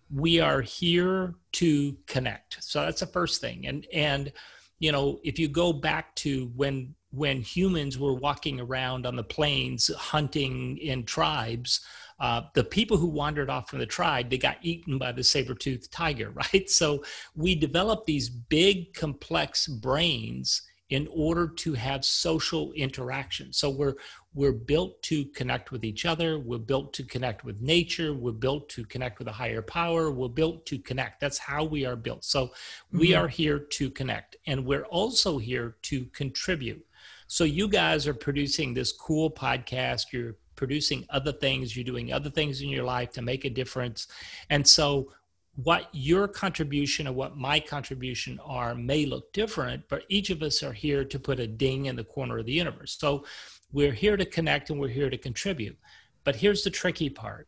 we 0.09 0.39
are 0.39 0.61
here 0.61 1.35
to 1.53 1.97
connect. 2.07 2.63
So 2.63 2.81
that's 2.81 2.99
the 2.99 3.07
first 3.07 3.41
thing. 3.41 3.67
And 3.67 3.85
and 3.93 4.31
you 4.79 4.91
know 4.91 5.19
if 5.23 5.39
you 5.39 5.47
go 5.47 5.73
back 5.73 6.15
to 6.15 6.51
when 6.55 6.95
when 7.15 7.41
humans 7.41 7.97
were 7.97 8.13
walking 8.13 8.59
around 8.59 9.05
on 9.05 9.15
the 9.15 9.23
plains 9.23 9.89
hunting 9.95 10.77
in 10.77 11.03
tribes 11.03 11.81
uh, 12.19 12.41
the 12.53 12.63
people 12.63 12.95
who 12.95 13.07
wandered 13.07 13.49
off 13.49 13.69
from 13.69 13.79
the 13.79 13.85
tribe 13.85 14.29
they 14.29 14.37
got 14.37 14.57
eaten 14.61 14.97
by 14.97 15.11
the 15.11 15.23
saber-toothed 15.23 15.91
tiger 15.91 16.29
right? 16.53 16.69
So 16.69 17.03
we 17.35 17.55
developed 17.55 18.05
these 18.05 18.29
big 18.29 18.93
complex 18.93 19.67
brains 19.67 20.61
in 20.89 21.07
order 21.11 21.47
to 21.47 21.73
have 21.73 22.05
social 22.05 22.71
interaction. 22.73 23.51
So 23.51 23.69
we're 23.69 23.95
we're 24.35 24.51
built 24.51 25.01
to 25.01 25.25
connect 25.25 25.71
with 25.71 25.83
each 25.83 26.05
other 26.05 26.37
we're 26.37 26.59
built 26.59 26.93
to 26.93 27.03
connect 27.03 27.45
with 27.45 27.61
nature 27.61 28.13
we're 28.13 28.33
built 28.33 28.67
to 28.67 28.83
connect 28.83 29.17
with 29.17 29.29
a 29.29 29.31
higher 29.31 29.61
power 29.61 30.11
we're 30.11 30.27
built 30.27 30.65
to 30.67 30.77
connect. 30.77 31.19
That's 31.19 31.37
how 31.37 31.63
we 31.63 31.85
are 31.85 31.95
built. 31.95 32.23
So 32.23 32.51
we 32.91 33.09
mm-hmm. 33.09 33.23
are 33.23 33.27
here 33.27 33.59
to 33.59 33.89
connect 33.89 34.35
and 34.45 34.65
we're 34.65 34.85
also 34.85 35.37
here 35.37 35.77
to 35.83 36.05
contribute 36.07 36.85
so 37.27 37.43
you 37.43 37.67
guys 37.67 38.07
are 38.07 38.13
producing 38.13 38.73
this 38.73 38.91
cool 38.91 39.29
podcast 39.31 40.11
you're 40.11 40.35
producing 40.55 41.05
other 41.09 41.31
things, 41.31 41.75
you're 41.75 41.83
doing 41.83 42.11
other 42.11 42.29
things 42.29 42.61
in 42.61 42.69
your 42.69 42.83
life 42.83 43.11
to 43.11 43.21
make 43.21 43.45
a 43.45 43.49
difference. 43.49 44.07
And 44.49 44.65
so 44.65 45.11
what 45.55 45.87
your 45.93 46.27
contribution 46.27 47.07
and 47.07 47.15
what 47.15 47.37
my 47.37 47.59
contribution 47.59 48.39
are 48.43 48.75
may 48.75 49.05
look 49.05 49.31
different, 49.31 49.83
but 49.87 50.03
each 50.09 50.29
of 50.29 50.41
us 50.41 50.61
are 50.63 50.73
here 50.73 51.05
to 51.05 51.19
put 51.19 51.39
a 51.39 51.47
ding 51.47 51.85
in 51.85 51.95
the 51.95 52.03
corner 52.03 52.37
of 52.37 52.45
the 52.45 52.51
universe. 52.51 52.97
So 52.99 53.25
we're 53.71 53.93
here 53.93 54.17
to 54.17 54.25
connect 54.25 54.69
and 54.69 54.79
we're 54.79 54.89
here 54.89 55.09
to 55.09 55.17
contribute. 55.17 55.77
But 56.23 56.35
here's 56.35 56.63
the 56.63 56.69
tricky 56.69 57.09
part 57.09 57.47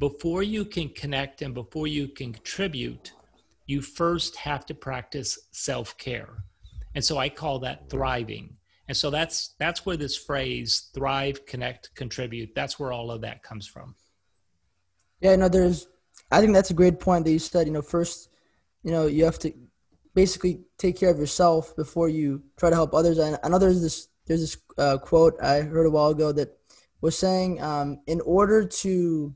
before 0.00 0.42
you 0.42 0.64
can 0.64 0.88
connect 0.88 1.42
and 1.42 1.54
before 1.54 1.86
you 1.86 2.08
can 2.08 2.32
contribute, 2.32 3.12
you 3.66 3.80
first 3.80 4.34
have 4.36 4.66
to 4.66 4.74
practice 4.74 5.38
self 5.52 5.96
care. 5.96 6.42
And 6.96 7.04
so 7.04 7.18
I 7.18 7.28
call 7.28 7.60
that 7.60 7.88
thriving. 7.88 8.56
And 8.88 8.96
so 8.96 9.10
that's 9.10 9.54
that's 9.58 9.86
where 9.86 9.96
this 9.96 10.16
phrase 10.16 10.90
thrive, 10.94 11.46
connect, 11.46 11.94
contribute, 11.94 12.54
that's 12.54 12.78
where 12.78 12.92
all 12.92 13.10
of 13.10 13.22
that 13.22 13.42
comes 13.42 13.66
from. 13.66 13.94
Yeah, 15.20 15.36
no, 15.36 15.48
there's 15.48 15.86
I 16.30 16.40
think 16.40 16.52
that's 16.52 16.70
a 16.70 16.74
great 16.74 17.00
point 17.00 17.24
that 17.24 17.32
you 17.32 17.38
said, 17.38 17.66
you 17.66 17.72
know, 17.72 17.82
first, 17.82 18.28
you 18.82 18.90
know, 18.90 19.06
you 19.06 19.24
have 19.24 19.38
to 19.40 19.52
basically 20.14 20.62
take 20.78 20.98
care 20.98 21.10
of 21.10 21.18
yourself 21.18 21.74
before 21.76 22.08
you 22.08 22.42
try 22.56 22.70
to 22.70 22.76
help 22.76 22.94
others. 22.94 23.18
And 23.18 23.38
I 23.42 23.48
know 23.48 23.58
there's 23.58 23.82
this 23.82 24.08
there's 24.26 24.40
this 24.40 24.56
uh, 24.78 24.98
quote 24.98 25.40
I 25.42 25.60
heard 25.60 25.86
a 25.86 25.90
while 25.90 26.08
ago 26.08 26.32
that 26.32 26.58
was 27.00 27.18
saying, 27.18 27.60
um, 27.62 28.00
in 28.06 28.20
order 28.22 28.66
to 28.66 29.34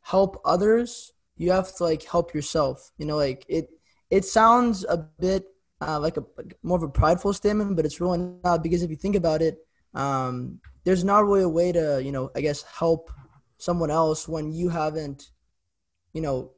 help 0.00 0.40
others, 0.44 1.12
you 1.36 1.52
have 1.52 1.74
to 1.76 1.84
like 1.84 2.02
help 2.02 2.34
yourself. 2.34 2.90
You 2.98 3.06
know, 3.06 3.16
like 3.16 3.44
it 3.48 3.70
it 4.10 4.24
sounds 4.24 4.84
a 4.84 4.96
bit 4.96 5.44
uh, 5.80 5.98
like 6.00 6.16
a 6.16 6.24
more 6.62 6.76
of 6.76 6.82
a 6.82 6.88
prideful 6.88 7.32
statement, 7.32 7.76
but 7.76 7.84
it's 7.84 8.00
really 8.00 8.18
not 8.44 8.62
because 8.62 8.82
if 8.82 8.90
you 8.90 8.96
think 8.96 9.16
about 9.16 9.42
it, 9.42 9.58
um, 9.94 10.60
there's 10.84 11.04
not 11.04 11.24
really 11.24 11.42
a 11.42 11.48
way 11.48 11.72
to 11.72 12.00
you 12.02 12.12
know 12.12 12.30
I 12.34 12.40
guess 12.40 12.62
help 12.62 13.10
someone 13.58 13.90
else 13.90 14.28
when 14.28 14.52
you 14.52 14.68
haven't 14.68 15.30
you 16.12 16.20
know 16.20 16.52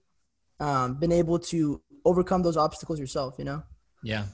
um, 0.58 0.94
been 0.94 1.12
able 1.12 1.38
to 1.38 1.82
overcome 2.04 2.42
those 2.42 2.56
obstacles 2.56 2.98
yourself. 2.98 3.34
You 3.38 3.44
know. 3.44 3.62
Yeah. 4.02 4.24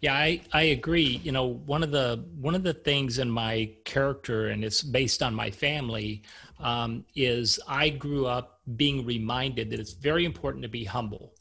Yeah, 0.00 0.14
I, 0.14 0.40
I 0.52 0.62
agree. 0.62 1.20
You 1.22 1.32
know, 1.32 1.46
one 1.46 1.82
of 1.82 1.90
the 1.90 2.24
one 2.38 2.54
of 2.54 2.62
the 2.62 2.74
things 2.74 3.18
in 3.18 3.30
my 3.30 3.70
character, 3.84 4.48
and 4.48 4.64
it's 4.64 4.82
based 4.82 5.22
on 5.22 5.34
my 5.34 5.50
family, 5.50 6.22
um, 6.58 7.04
is 7.14 7.60
I 7.68 7.90
grew 7.90 8.26
up 8.26 8.60
being 8.76 9.04
reminded 9.04 9.70
that 9.70 9.80
it's 9.80 9.92
very 9.92 10.24
important 10.24 10.62
to 10.62 10.68
be 10.68 10.84
humble. 10.84 11.34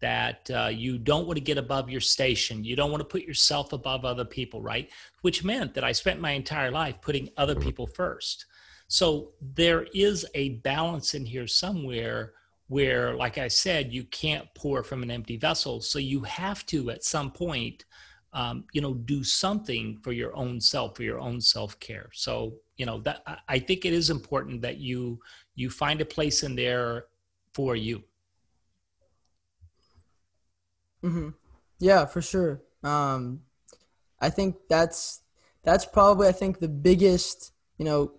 That 0.00 0.50
uh, 0.50 0.68
you 0.68 0.98
don't 0.98 1.26
want 1.26 1.36
to 1.38 1.44
get 1.44 1.58
above 1.58 1.90
your 1.90 2.00
station. 2.00 2.64
You 2.64 2.76
don't 2.76 2.90
want 2.90 3.00
to 3.00 3.04
put 3.04 3.22
yourself 3.22 3.72
above 3.72 4.04
other 4.04 4.24
people, 4.24 4.62
right? 4.62 4.88
Which 5.22 5.42
meant 5.42 5.74
that 5.74 5.84
I 5.84 5.92
spent 5.92 6.20
my 6.20 6.32
entire 6.32 6.70
life 6.70 7.00
putting 7.00 7.28
other 7.36 7.56
Mhm. 7.56 7.62
people 7.62 7.86
first. 7.86 8.46
So 8.86 9.32
there 9.40 9.84
is 9.92 10.24
a 10.34 10.50
balance 10.60 11.14
in 11.14 11.26
here 11.26 11.46
somewhere 11.46 12.34
where, 12.68 13.14
like 13.14 13.38
I 13.38 13.48
said, 13.48 13.92
you 13.92 14.04
can't 14.04 14.46
pour 14.54 14.82
from 14.82 15.02
an 15.02 15.10
empty 15.10 15.36
vessel. 15.36 15.80
So 15.80 15.98
you 15.98 16.20
have 16.22 16.64
to, 16.66 16.90
at 16.90 17.02
some 17.02 17.30
point, 17.32 17.84
um, 18.34 18.66
you 18.72 18.80
know, 18.80 18.94
do 18.94 19.24
something 19.24 19.98
for 20.02 20.12
your 20.12 20.36
own 20.36 20.60
self, 20.60 20.96
for 20.96 21.02
your 21.02 21.18
own 21.18 21.40
self 21.40 21.78
care. 21.80 22.10
So 22.12 22.60
you 22.76 22.86
know 22.86 23.00
that 23.00 23.22
I 23.48 23.58
think 23.58 23.84
it 23.84 23.92
is 23.92 24.10
important 24.10 24.62
that 24.62 24.78
you 24.78 25.20
you 25.54 25.70
find 25.70 26.00
a 26.00 26.04
place 26.04 26.42
in 26.44 26.54
there 26.54 27.06
for 27.52 27.74
you. 27.74 28.04
Hmm 31.02 31.30
Yeah, 31.78 32.06
for 32.06 32.22
sure. 32.22 32.62
Um, 32.82 33.40
I 34.20 34.30
think 34.30 34.56
that's 34.68 35.22
that's 35.64 35.86
probably 35.86 36.28
I 36.28 36.32
think 36.32 36.60
the 36.60 36.68
biggest 36.68 37.52
you 37.78 37.84
know, 37.86 38.12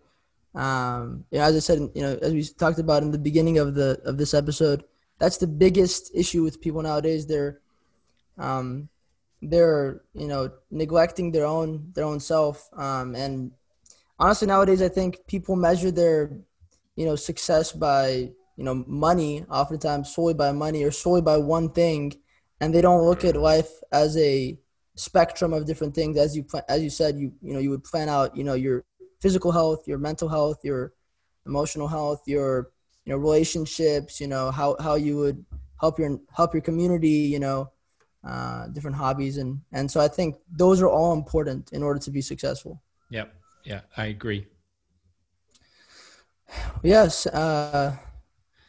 um, 0.55 1.25
you 1.31 1.39
know, 1.39 1.45
as 1.45 1.55
I 1.57 1.59
said, 1.59 1.79
you 1.95 2.01
know, 2.03 2.19
as 2.21 2.33
we 2.33 2.43
talked 2.43 2.79
about 2.79 3.03
in 3.03 3.11
the 3.11 3.19
beginning 3.19 3.59
of 3.59 3.75
the 3.75 4.01
of 4.05 4.17
this 4.17 4.33
episode, 4.33 4.83
that's 5.19 5.37
the 5.37 5.47
biggest 5.47 6.11
issue 6.15 6.43
with 6.43 6.61
people 6.61 6.81
nowadays. 6.81 7.27
They're 7.27 7.61
um, 8.37 8.89
they're 9.41 10.01
you 10.13 10.27
know 10.27 10.51
neglecting 10.71 11.31
their 11.31 11.45
own 11.45 11.91
their 11.93 12.05
own 12.05 12.19
self, 12.19 12.69
um, 12.77 13.15
and 13.15 13.51
honestly 14.19 14.47
nowadays 14.47 14.81
I 14.81 14.89
think 14.89 15.27
people 15.27 15.55
measure 15.55 15.91
their 15.91 16.31
you 16.95 17.05
know 17.05 17.15
success 17.15 17.71
by 17.71 18.31
you 18.57 18.65
know 18.65 18.83
money, 18.87 19.45
oftentimes 19.51 20.13
solely 20.13 20.33
by 20.35 20.51
money 20.51 20.83
or 20.83 20.91
solely 20.91 21.21
by 21.21 21.37
one 21.37 21.71
thing 21.71 22.13
and 22.61 22.73
they 22.73 22.81
don't 22.81 23.05
look 23.05 23.23
at 23.23 23.35
life 23.35 23.71
as 23.91 24.17
a 24.17 24.57
spectrum 24.95 25.53
of 25.53 25.65
different 25.65 25.95
things 25.95 26.17
as 26.17 26.35
you 26.35 26.45
as 26.67 26.81
you 26.81 26.89
said 26.89 27.17
you 27.17 27.31
you 27.41 27.53
know 27.53 27.59
you 27.59 27.69
would 27.69 27.83
plan 27.83 28.09
out 28.09 28.35
you 28.35 28.43
know 28.43 28.53
your 28.53 28.83
physical 29.21 29.51
health 29.51 29.87
your 29.87 29.97
mental 29.97 30.27
health 30.27 30.59
your 30.63 30.93
emotional 31.45 31.87
health 31.87 32.21
your 32.25 32.71
you 33.05 33.11
know 33.13 33.17
relationships 33.17 34.19
you 34.19 34.27
know 34.27 34.51
how 34.51 34.75
how 34.79 34.95
you 34.95 35.15
would 35.17 35.45
help 35.79 35.97
your 35.99 36.19
help 36.35 36.53
your 36.53 36.61
community 36.61 37.07
you 37.33 37.39
know 37.39 37.71
uh, 38.27 38.67
different 38.67 38.97
hobbies 38.97 39.37
and 39.37 39.61
and 39.71 39.89
so 39.89 40.01
i 40.01 40.07
think 40.07 40.35
those 40.51 40.81
are 40.81 40.89
all 40.89 41.13
important 41.13 41.71
in 41.71 41.81
order 41.81 41.99
to 41.99 42.11
be 42.11 42.21
successful 42.21 42.81
Yep. 43.09 43.33
Yeah, 43.65 43.81
I 43.97 44.05
agree. 44.07 44.45
yes 46.83 47.25
uh 47.27 47.95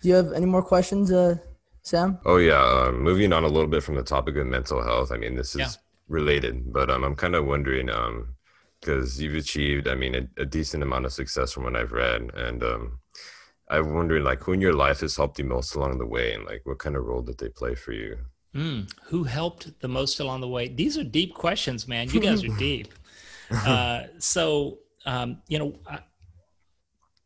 do 0.03 0.09
you 0.09 0.15
have 0.15 0.33
any 0.33 0.47
more 0.47 0.63
questions 0.63 1.11
uh 1.13 1.37
sam 1.83 2.19
Oh 2.25 2.37
yeah. 2.37 2.63
Um, 2.63 3.03
moving 3.03 3.33
on 3.33 3.45
a 3.45 3.49
little 3.49 3.69
bit 3.69 3.83
from 3.83 3.95
the 3.97 4.03
topic 4.03 4.37
of 4.37 4.47
mental 4.47 4.83
health. 4.83 5.11
I 5.13 5.17
mean, 5.17 5.35
this 5.37 5.55
is 5.55 5.59
Yeah. 5.61 5.69
related, 6.09 6.73
but 6.73 6.91
um, 6.91 7.05
I'm 7.05 7.17
kind 7.17 7.35
of 7.35 7.47
wondering, 7.47 7.89
um, 7.91 8.35
because 8.81 9.21
you've 9.21 9.35
achieved, 9.35 9.89
I 9.89 9.95
mean, 9.95 10.15
a, 10.15 10.43
a 10.43 10.47
decent 10.47 10.83
amount 10.83 11.07
of 11.07 11.13
success 11.13 11.53
from 11.53 11.65
what 11.65 11.77
I've 11.77 11.93
read, 11.93 12.31
and 12.35 12.63
um, 12.63 12.99
I'm 13.71 13.95
wondering, 13.95 14.25
like, 14.25 14.43
who 14.43 14.53
in 14.53 14.61
your 14.61 14.73
life 14.73 15.01
has 15.01 15.17
helped 15.17 15.39
you 15.39 15.45
most 15.45 15.75
along 15.75 15.99
the 15.99 16.07
way, 16.07 16.35
and 16.35 16.45
like, 16.45 16.63
what 16.65 16.79
kind 16.79 16.97
of 16.97 17.05
role 17.05 17.23
did 17.23 17.39
they 17.39 17.49
play 17.51 17.75
for 17.75 17.93
you? 17.93 18.19
Mm, 18.55 18.91
who 19.05 19.23
helped 19.25 19.79
the 19.81 19.89
most 19.89 20.19
along 20.21 20.41
the 20.41 20.49
way? 20.49 20.67
These 20.69 20.99
are 20.99 21.05
deep 21.05 21.35
questions, 21.35 21.87
man. 21.87 22.09
You 22.11 22.21
guys 22.21 22.43
are 22.45 22.49
deep. 22.69 22.89
Uh, 23.67 24.05
so, 24.19 24.79
um, 25.07 25.43
you 25.49 25.59
know, 25.59 25.75
I, 25.87 25.99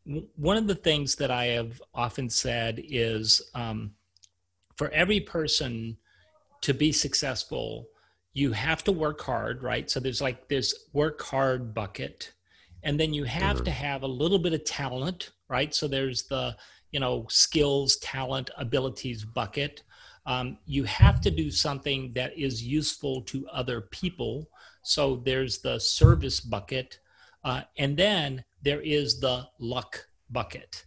w- 0.05 0.27
one 0.35 0.57
of 0.57 0.67
the 0.67 0.75
things 0.75 1.15
that 1.15 1.31
I 1.31 1.45
have 1.45 1.81
often 1.93 2.29
said 2.29 2.81
is 2.83 3.41
um, 3.53 3.91
for 4.75 4.89
every 4.89 5.19
person 5.19 5.97
to 6.61 6.73
be 6.73 6.91
successful, 6.91 7.87
you 8.33 8.51
have 8.51 8.83
to 8.83 8.91
work 8.91 9.21
hard, 9.21 9.63
right? 9.63 9.89
So 9.89 9.99
there's 9.99 10.21
like 10.21 10.49
this 10.49 10.87
work 10.93 11.21
hard 11.21 11.73
bucket. 11.73 12.33
And 12.83 12.99
then 12.99 13.13
you 13.13 13.23
have 13.23 13.57
Mhm. 13.57 13.65
to 13.65 13.71
have 13.71 14.03
a 14.03 14.07
little 14.07 14.39
bit 14.39 14.53
of 14.53 14.63
talent, 14.65 15.31
right? 15.47 15.73
So 15.73 15.87
there's 15.87 16.23
the, 16.23 16.55
you 16.91 16.99
know, 16.99 17.25
skills, 17.29 17.97
talent, 17.97 18.49
abilities 18.57 19.23
bucket. 19.23 19.83
Um, 20.25 20.57
you 20.65 20.83
have 20.83 21.21
to 21.21 21.31
do 21.31 21.51
something 21.51 22.13
that 22.13 22.37
is 22.37 22.63
useful 22.63 23.21
to 23.23 23.47
other 23.49 23.81
people. 23.81 24.49
So 24.81 25.17
there's 25.17 25.59
the 25.59 25.79
service 25.79 26.39
bucket. 26.39 26.99
Uh, 27.43 27.61
and 27.77 27.95
then 27.95 28.43
there 28.63 28.81
is 28.81 29.19
the 29.19 29.47
luck 29.59 30.07
bucket. 30.29 30.85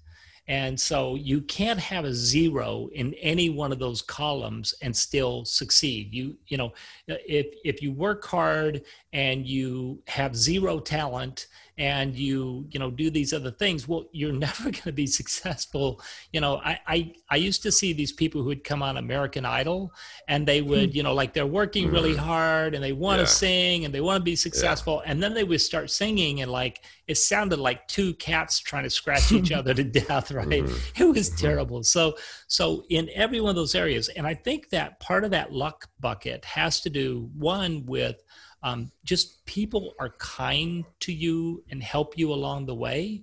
And 0.49 0.81
so 0.81 1.15
you 1.15 1.43
can't 1.43 1.79
have 1.79 2.07
a 2.07 2.15
zero 2.15 2.89
in 2.95 3.13
any 3.15 3.51
one 3.51 3.71
of 3.71 3.79
those 3.79 4.01
columns 4.01 4.75
and 4.81 4.97
still 4.97 5.45
succeed. 5.45 6.15
You, 6.15 6.37
you 6.47 6.57
know, 6.57 6.73
if 7.07 7.47
if 7.65 7.83
you 7.83 7.93
work 7.93 8.25
hard 8.25 8.83
and 9.13 9.47
you 9.47 10.03
have 10.09 10.35
zero 10.35 10.81
talent 10.81 11.49
and 11.79 12.15
you, 12.17 12.67
you 12.71 12.79
know, 12.81 12.91
do 12.91 13.09
these 13.09 13.33
other 13.33 13.53
things, 13.53 13.89
well, 13.89 14.05
you're 14.13 14.33
never 14.47 14.65
going 14.65 14.75
to 14.83 14.93
be 14.93 15.07
successful. 15.07 16.03
You 16.33 16.41
know, 16.41 16.57
I, 16.65 16.79
I 16.87 17.13
I 17.31 17.37
used 17.37 17.63
to 17.63 17.73
see 17.73 17.93
these 17.93 18.13
people 18.13 18.43
who 18.43 18.49
would 18.49 18.65
come 18.65 18.83
on 18.83 18.97
American 18.97 19.45
Idol 19.45 19.95
and 20.27 20.47
they 20.47 20.61
would, 20.61 20.95
you 20.95 21.03
know, 21.05 21.15
like 21.15 21.33
they're 21.33 21.47
working 21.47 21.91
really 21.91 22.15
Mhm. 22.15 22.19
hard 22.19 22.75
and 22.75 22.83
they 22.83 22.93
want 22.93 23.19
to 23.21 23.23
Yeah. 23.23 23.27
sing 23.27 23.85
and 23.85 23.95
they 23.95 24.01
want 24.01 24.21
to 24.21 24.25
be 24.25 24.37
successful, 24.37 25.03
and 25.07 25.23
then 25.23 25.33
they 25.35 25.45
would 25.45 25.61
start 25.61 25.91
singing 25.91 26.43
and 26.43 26.51
like 26.51 26.81
it 27.07 27.17
sounded 27.17 27.59
like 27.59 27.87
two 27.89 28.13
cats 28.15 28.59
trying 28.59 28.83
to 28.85 28.91
scratch 28.91 29.33
each 29.33 29.53
other 29.59 29.73
to 29.75 29.85
death, 29.85 30.31
right? 30.33 30.49
Mhm. 30.67 30.79
It 31.01 31.05
was 31.05 31.31
Mhm. 31.31 31.37
terrible. 31.37 31.83
So 31.85 32.17
so 32.49 32.85
in 32.91 33.09
every 33.15 33.41
one 33.41 33.51
of 33.51 33.57
those 33.57 33.75
areas, 33.75 34.09
and 34.09 34.27
I 34.27 34.35
think 34.35 34.71
that 34.71 34.99
part 35.01 35.25
of 35.25 35.31
that 35.31 35.53
luck 35.53 35.89
bucket 36.01 36.45
has 36.45 36.81
to 36.81 36.91
do 36.91 37.31
one 37.37 37.87
with 37.87 38.17
um, 38.63 38.91
just 39.05 39.45
people 39.47 39.95
are 40.01 40.15
kind 40.19 40.85
to 41.01 41.13
you 41.13 41.63
and 41.71 41.83
help 41.83 42.19
you 42.19 42.33
along 42.33 42.67
the 42.67 42.75
way. 42.75 43.23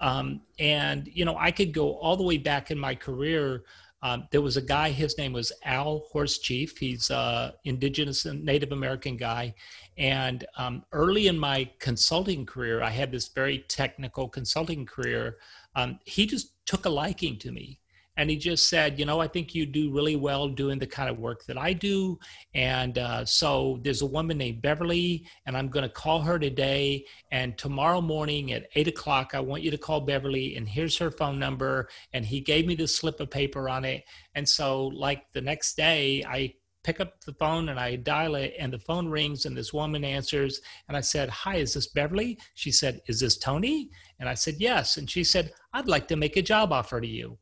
Um, 0.00 0.42
and 0.58 1.08
you 1.12 1.24
know, 1.24 1.36
I 1.36 1.50
could 1.50 1.72
go 1.72 1.94
all 1.94 2.16
the 2.16 2.22
way 2.22 2.38
back 2.38 2.70
in 2.70 2.78
my 2.78 2.94
career. 2.94 3.64
Um, 4.00 4.28
there 4.30 4.40
was 4.40 4.56
a 4.56 4.62
guy. 4.62 4.90
His 4.90 5.18
name 5.18 5.32
was 5.32 5.52
Al 5.64 6.04
Horse 6.12 6.38
Chief. 6.38 6.78
He's 6.78 7.10
a 7.10 7.54
indigenous 7.64 8.24
and 8.26 8.44
Native 8.44 8.70
American 8.70 9.16
guy. 9.16 9.54
And 9.96 10.46
um, 10.56 10.84
early 10.92 11.26
in 11.26 11.36
my 11.36 11.68
consulting 11.80 12.46
career, 12.46 12.80
I 12.80 12.90
had 12.90 13.10
this 13.10 13.28
very 13.28 13.64
technical 13.68 14.28
consulting 14.28 14.86
career. 14.86 15.38
Um, 15.74 15.98
he 16.04 16.26
just 16.26 16.52
took 16.64 16.84
a 16.84 16.90
liking 16.90 17.38
to 17.40 17.50
me. 17.50 17.80
And 18.18 18.28
he 18.28 18.36
just 18.36 18.68
said, 18.68 18.98
you 18.98 19.06
know, 19.06 19.20
I 19.20 19.28
think 19.28 19.54
you 19.54 19.64
do 19.64 19.92
really 19.92 20.16
well 20.16 20.48
doing 20.48 20.80
the 20.80 20.88
kind 20.88 21.08
of 21.08 21.20
work 21.20 21.44
that 21.46 21.56
I 21.56 21.72
do. 21.72 22.18
And 22.52 22.98
uh, 22.98 23.24
so 23.24 23.78
there's 23.82 24.02
a 24.02 24.06
woman 24.06 24.36
named 24.38 24.60
Beverly, 24.60 25.24
and 25.46 25.56
I'm 25.56 25.68
going 25.68 25.84
to 25.84 25.88
call 25.88 26.20
her 26.22 26.36
today. 26.36 27.04
And 27.30 27.56
tomorrow 27.56 28.00
morning 28.00 28.50
at 28.52 28.66
eight 28.74 28.88
o'clock, 28.88 29.30
I 29.34 29.40
want 29.40 29.62
you 29.62 29.70
to 29.70 29.78
call 29.78 30.00
Beverly, 30.00 30.56
and 30.56 30.68
here's 30.68 30.98
her 30.98 31.12
phone 31.12 31.38
number. 31.38 31.88
And 32.12 32.26
he 32.26 32.40
gave 32.40 32.66
me 32.66 32.74
this 32.74 32.96
slip 32.96 33.20
of 33.20 33.30
paper 33.30 33.68
on 33.68 33.84
it. 33.84 34.02
And 34.34 34.48
so, 34.48 34.88
like 34.88 35.22
the 35.32 35.40
next 35.40 35.76
day, 35.76 36.24
I 36.28 36.54
pick 36.82 36.98
up 37.00 37.22
the 37.24 37.34
phone 37.34 37.68
and 37.68 37.78
I 37.78 37.94
dial 37.94 38.34
it, 38.34 38.54
and 38.58 38.72
the 38.72 38.80
phone 38.80 39.06
rings, 39.06 39.46
and 39.46 39.56
this 39.56 39.72
woman 39.72 40.02
answers. 40.02 40.60
And 40.88 40.96
I 40.96 41.02
said, 41.02 41.28
Hi, 41.30 41.56
is 41.56 41.74
this 41.74 41.86
Beverly? 41.86 42.36
She 42.54 42.72
said, 42.72 43.00
Is 43.06 43.20
this 43.20 43.38
Tony? 43.38 43.90
And 44.18 44.28
I 44.28 44.34
said, 44.34 44.56
Yes. 44.58 44.96
And 44.96 45.08
she 45.08 45.22
said, 45.22 45.52
I'd 45.72 45.86
like 45.86 46.08
to 46.08 46.16
make 46.16 46.36
a 46.36 46.42
job 46.42 46.72
offer 46.72 47.00
to 47.00 47.06
you. 47.06 47.38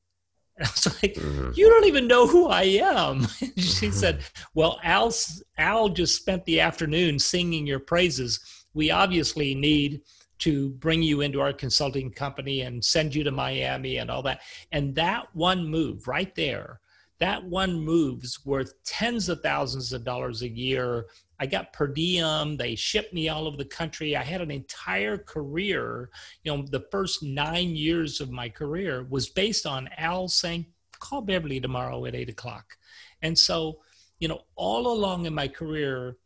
And 0.59 0.67
I 0.69 0.71
was 0.71 1.03
like, 1.03 1.15
Mhm. 1.15 1.57
you 1.57 1.69
don't 1.69 1.85
even 1.87 2.07
know 2.07 2.27
who 2.27 2.49
I 2.49 2.63
am. 2.65 3.27
she 3.57 3.91
said, 3.91 4.23
well, 4.55 4.79
Al, 4.83 5.13
Al 5.59 5.89
just 5.89 6.17
spent 6.17 6.45
the 6.45 6.61
afternoon 6.61 7.19
singing 7.19 7.67
your 7.67 7.81
praises. 7.81 8.41
We 8.75 8.91
obviously 8.91 9.55
need 9.55 10.03
to 10.39 10.71
bring 10.71 11.03
you 11.03 11.23
into 11.23 11.41
our 11.41 11.53
consulting 11.53 12.11
company 12.11 12.61
and 12.63 12.85
send 12.85 13.15
you 13.15 13.25
to 13.25 13.31
Miami 13.31 13.97
and 13.97 14.11
all 14.11 14.23
that. 14.23 14.41
And 14.73 14.95
that 14.95 15.35
one 15.35 15.67
move 15.67 16.07
right 16.07 16.35
there, 16.35 16.81
that 17.21 17.43
one 17.45 17.81
move's 17.81 18.45
worth 18.45 18.75
tens 18.85 19.31
of 19.31 19.41
thousands 19.41 19.93
of 19.95 20.05
dollars 20.05 20.43
a 20.43 20.49
year. 20.49 21.07
I 21.39 21.47
got 21.47 21.73
per 21.73 21.87
diem. 21.87 22.57
They 22.57 22.75
shipped 22.75 23.13
me 23.13 23.29
all 23.29 23.47
over 23.47 23.57
the 23.57 23.65
country. 23.65 24.17
I 24.17 24.23
had 24.23 24.41
an 24.41 24.51
entire 24.51 25.19
career. 25.19 26.11
You 26.43 26.57
know, 26.57 26.63
the 26.63 26.87
first 26.91 27.23
nine 27.23 27.77
years 27.77 28.21
of 28.21 28.31
my 28.31 28.49
career 28.49 29.07
was 29.09 29.29
based 29.29 29.67
on 29.67 29.89
Al 29.99 30.29
saying, 30.29 30.67
call 30.99 31.21
Beverly 31.21 31.61
tomorrow 31.61 32.05
at 32.07 32.15
eight 32.15 32.31
o'clock. 32.31 32.77
And 33.23 33.39
so, 33.39 33.81
you 34.19 34.29
know, 34.29 34.43
all 34.55 34.89
along 34.89 35.27
in 35.27 35.35
my 35.35 35.49
career, 35.49 36.17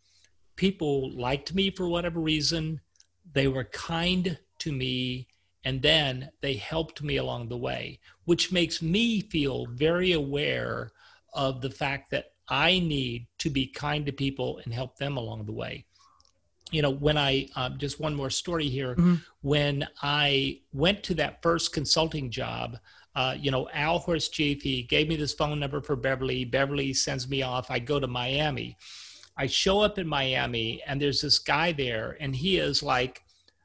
people 0.56 1.10
liked 1.12 1.54
me 1.54 1.70
for 1.70 1.88
whatever 1.88 2.20
reason. 2.20 2.80
They 3.32 3.48
were 3.48 3.64
kind 3.64 4.38
to 4.58 4.72
me. 4.72 5.28
And 5.64 5.82
then 5.82 6.30
they 6.40 6.54
helped 6.54 7.02
me 7.02 7.16
along 7.16 7.48
the 7.48 7.56
way, 7.56 8.00
which 8.24 8.52
makes 8.52 8.80
me 8.80 9.20
feel 9.20 9.66
very 9.66 10.12
aware 10.12 10.92
of 11.34 11.60
the 11.60 11.70
fact 11.70 12.10
that 12.10 12.32
I 12.50 12.80
need 12.80 13.26
to 13.38 13.50
be 13.50 13.66
kind 13.66 14.04
to 14.06 14.12
people 14.12 14.60
and 14.64 14.74
help 14.74 14.96
them 14.96 15.16
along 15.16 15.46
the 15.46 15.52
way. 15.52 15.84
You 16.72 16.82
know, 16.82 16.90
when 16.90 17.16
I 17.16 17.48
um, 17.56 17.78
just 17.78 17.98
one 18.00 18.14
more 18.14 18.30
story 18.30 18.68
here, 18.68 18.94
Mhm. 18.96 19.22
when 19.40 19.88
I 20.02 20.60
went 20.72 21.02
to 21.04 21.14
that 21.14 21.42
first 21.42 21.72
consulting 21.72 22.30
job, 22.30 22.78
uh, 23.14 23.36
you 23.38 23.50
know, 23.50 23.68
Al 23.70 23.98
Horse 23.98 24.28
Chief, 24.28 24.62
he 24.62 24.82
gave 24.82 25.08
me 25.08 25.16
this 25.16 25.32
phone 25.34 25.58
number 25.58 25.80
for 25.80 25.96
Beverly. 25.96 26.44
Beverly 26.44 26.92
sends 26.92 27.28
me 27.28 27.42
off. 27.42 27.70
I 27.70 27.78
go 27.80 27.98
to 27.98 28.06
Miami. 28.06 28.76
I 29.36 29.46
show 29.46 29.80
up 29.80 29.98
in 29.98 30.06
Miami, 30.06 30.82
and 30.86 31.00
there's 31.00 31.22
this 31.22 31.38
guy 31.38 31.72
there, 31.72 32.16
and 32.20 32.36
he 32.36 32.58
is 32.58 32.82
like, 32.82 33.22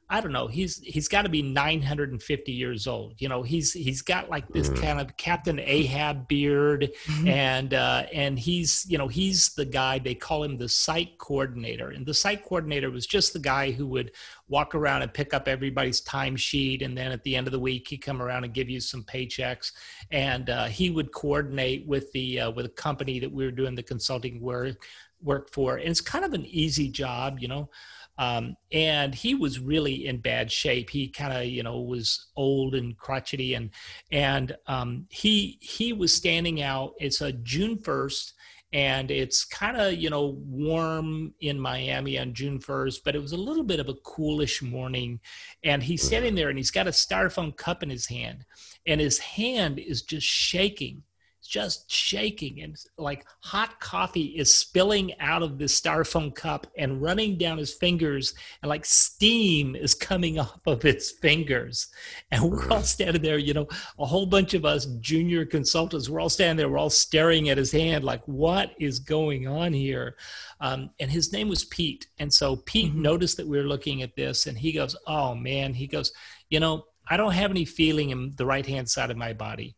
I 0.08 0.20
don't 0.20 0.30
know. 0.32 0.46
He's 0.46 0.78
he's 0.84 1.08
got 1.08 1.22
to 1.22 1.28
be 1.28 1.42
950 1.42 2.52
years 2.52 2.86
old. 2.86 3.14
You 3.20 3.28
know, 3.28 3.42
he's 3.42 3.72
he's 3.72 4.02
got 4.02 4.30
like 4.30 4.46
this 4.52 4.68
Mhm. 4.68 4.80
kind 4.80 5.00
of 5.00 5.16
Captain 5.16 5.58
Ahab 5.58 6.28
beard, 6.28 6.92
Mhm. 7.06 7.28
and 7.28 7.74
uh, 7.74 8.06
and 8.12 8.38
he's 8.38 8.86
you 8.88 8.98
know 8.98 9.08
he's 9.08 9.52
the 9.54 9.64
guy 9.64 9.98
they 9.98 10.14
call 10.14 10.44
him 10.44 10.58
the 10.58 10.68
site 10.68 11.18
coordinator, 11.18 11.90
and 11.90 12.06
the 12.06 12.14
site 12.14 12.44
coordinator 12.44 12.88
was 12.88 13.04
just 13.04 13.32
the 13.32 13.40
guy 13.40 13.72
who 13.72 13.84
would 13.88 14.12
walk 14.48 14.76
around 14.76 15.02
and 15.02 15.12
pick 15.12 15.34
up 15.34 15.48
everybody's 15.48 16.00
timesheet, 16.02 16.84
and 16.84 16.96
then 16.96 17.10
at 17.10 17.24
the 17.24 17.34
end 17.34 17.48
of 17.48 17.52
the 17.52 17.58
week 17.58 17.88
he'd 17.88 17.98
come 17.98 18.22
around 18.22 18.44
and 18.44 18.54
give 18.54 18.70
you 18.70 18.78
some 18.78 19.02
paychecks, 19.02 19.72
and 20.12 20.50
uh, 20.50 20.66
he 20.66 20.88
would 20.90 21.10
coordinate 21.12 21.84
with 21.84 22.12
the 22.12 22.38
uh, 22.42 22.50
with 22.52 22.64
a 22.66 22.68
company 22.70 23.18
that 23.18 23.32
we 23.32 23.44
were 23.44 23.50
doing 23.50 23.74
the 23.74 23.82
consulting 23.82 24.40
work 24.40 24.84
work 25.20 25.50
for, 25.50 25.78
and 25.78 25.88
it's 25.88 26.00
kind 26.00 26.24
of 26.24 26.32
an 26.32 26.46
easy 26.46 26.88
job, 26.88 27.38
you 27.40 27.48
know. 27.48 27.68
Um, 28.18 28.56
and 28.72 29.14
he 29.14 29.34
was 29.34 29.60
really 29.60 30.06
in 30.06 30.20
bad 30.20 30.50
shape. 30.50 30.90
He 30.90 31.08
kind 31.08 31.32
of, 31.32 31.44
you 31.46 31.62
know, 31.62 31.80
was 31.80 32.28
old 32.36 32.74
and 32.74 32.96
crotchety, 32.96 33.54
and 33.54 33.70
and 34.10 34.56
um, 34.66 35.06
he 35.10 35.58
he 35.60 35.92
was 35.92 36.14
standing 36.14 36.62
out. 36.62 36.94
It's 36.98 37.20
a 37.20 37.32
June 37.32 37.78
first, 37.78 38.34
and 38.72 39.10
it's 39.10 39.44
kind 39.44 39.76
of 39.76 39.94
you 39.94 40.10
know 40.10 40.38
warm 40.46 41.34
in 41.40 41.60
Miami 41.60 42.18
on 42.18 42.34
June 42.34 42.58
first, 42.58 43.04
but 43.04 43.14
it 43.14 43.22
was 43.22 43.32
a 43.32 43.36
little 43.36 43.64
bit 43.64 43.80
of 43.80 43.88
a 43.88 43.94
coolish 43.94 44.62
morning, 44.62 45.20
and 45.62 45.82
he's 45.82 46.02
standing 46.02 46.34
there 46.34 46.48
and 46.48 46.58
he's 46.58 46.70
got 46.70 46.88
a 46.88 46.90
styrofoam 46.90 47.56
cup 47.56 47.82
in 47.82 47.90
his 47.90 48.06
hand, 48.06 48.44
and 48.86 49.00
his 49.00 49.18
hand 49.18 49.78
is 49.78 50.02
just 50.02 50.26
shaking 50.26 51.02
just 51.46 51.90
shaking 51.90 52.60
and 52.62 52.76
like 52.98 53.24
hot 53.40 53.78
coffee 53.80 54.34
is 54.38 54.52
spilling 54.52 55.12
out 55.20 55.42
of 55.42 55.58
this 55.58 55.78
styrofoam 55.80 56.34
cup 56.34 56.66
and 56.76 57.00
running 57.00 57.38
down 57.38 57.58
his 57.58 57.74
fingers 57.74 58.34
and 58.62 58.68
like 58.68 58.84
steam 58.84 59.76
is 59.76 59.94
coming 59.94 60.38
off 60.44 60.60
of 60.66 60.82
his 60.82 61.12
fingers. 61.12 61.88
And 62.30 62.50
we're 62.50 62.68
all 62.70 62.82
standing 62.82 63.22
there 63.22 63.38
you 63.38 63.54
know 63.54 63.68
a 63.98 64.06
whole 64.06 64.26
bunch 64.26 64.54
of 64.54 64.64
us 64.64 64.86
junior 65.00 65.44
consultants 65.44 66.08
we're 66.08 66.20
all 66.20 66.28
standing 66.28 66.56
there 66.56 66.68
we're 66.68 66.78
all 66.78 66.90
staring 66.90 67.48
at 67.48 67.58
his 67.58 67.70
hand 67.70 68.02
like 68.04 68.22
what 68.26 68.72
is 68.78 68.98
going 68.98 69.46
on 69.46 69.72
here? 69.72 70.16
Um, 70.60 70.90
and 71.00 71.10
his 71.10 71.32
name 71.32 71.48
was 71.48 71.64
pete. 71.64 72.06
And 72.18 72.32
so 72.32 72.56
pete 72.56 72.92
Mhm. 72.92 72.96
noticed 72.96 73.36
that 73.36 73.46
we 73.46 73.58
were 73.58 73.64
looking 73.64 74.02
at 74.02 74.16
this 74.16 74.46
and 74.46 74.58
he 74.58 74.72
goes 74.72 74.96
oh 75.06 75.34
man 75.34 75.74
he 75.74 75.86
goes 75.86 76.12
you 76.50 76.58
know 76.60 76.86
i 77.08 77.16
don't 77.16 77.32
have 77.32 77.50
any 77.50 77.64
feeling 77.64 78.10
in 78.10 78.32
the 78.36 78.46
right 78.46 78.66
hand 78.66 78.88
side 78.88 79.10
of 79.10 79.16
my 79.16 79.32
body 79.32 79.75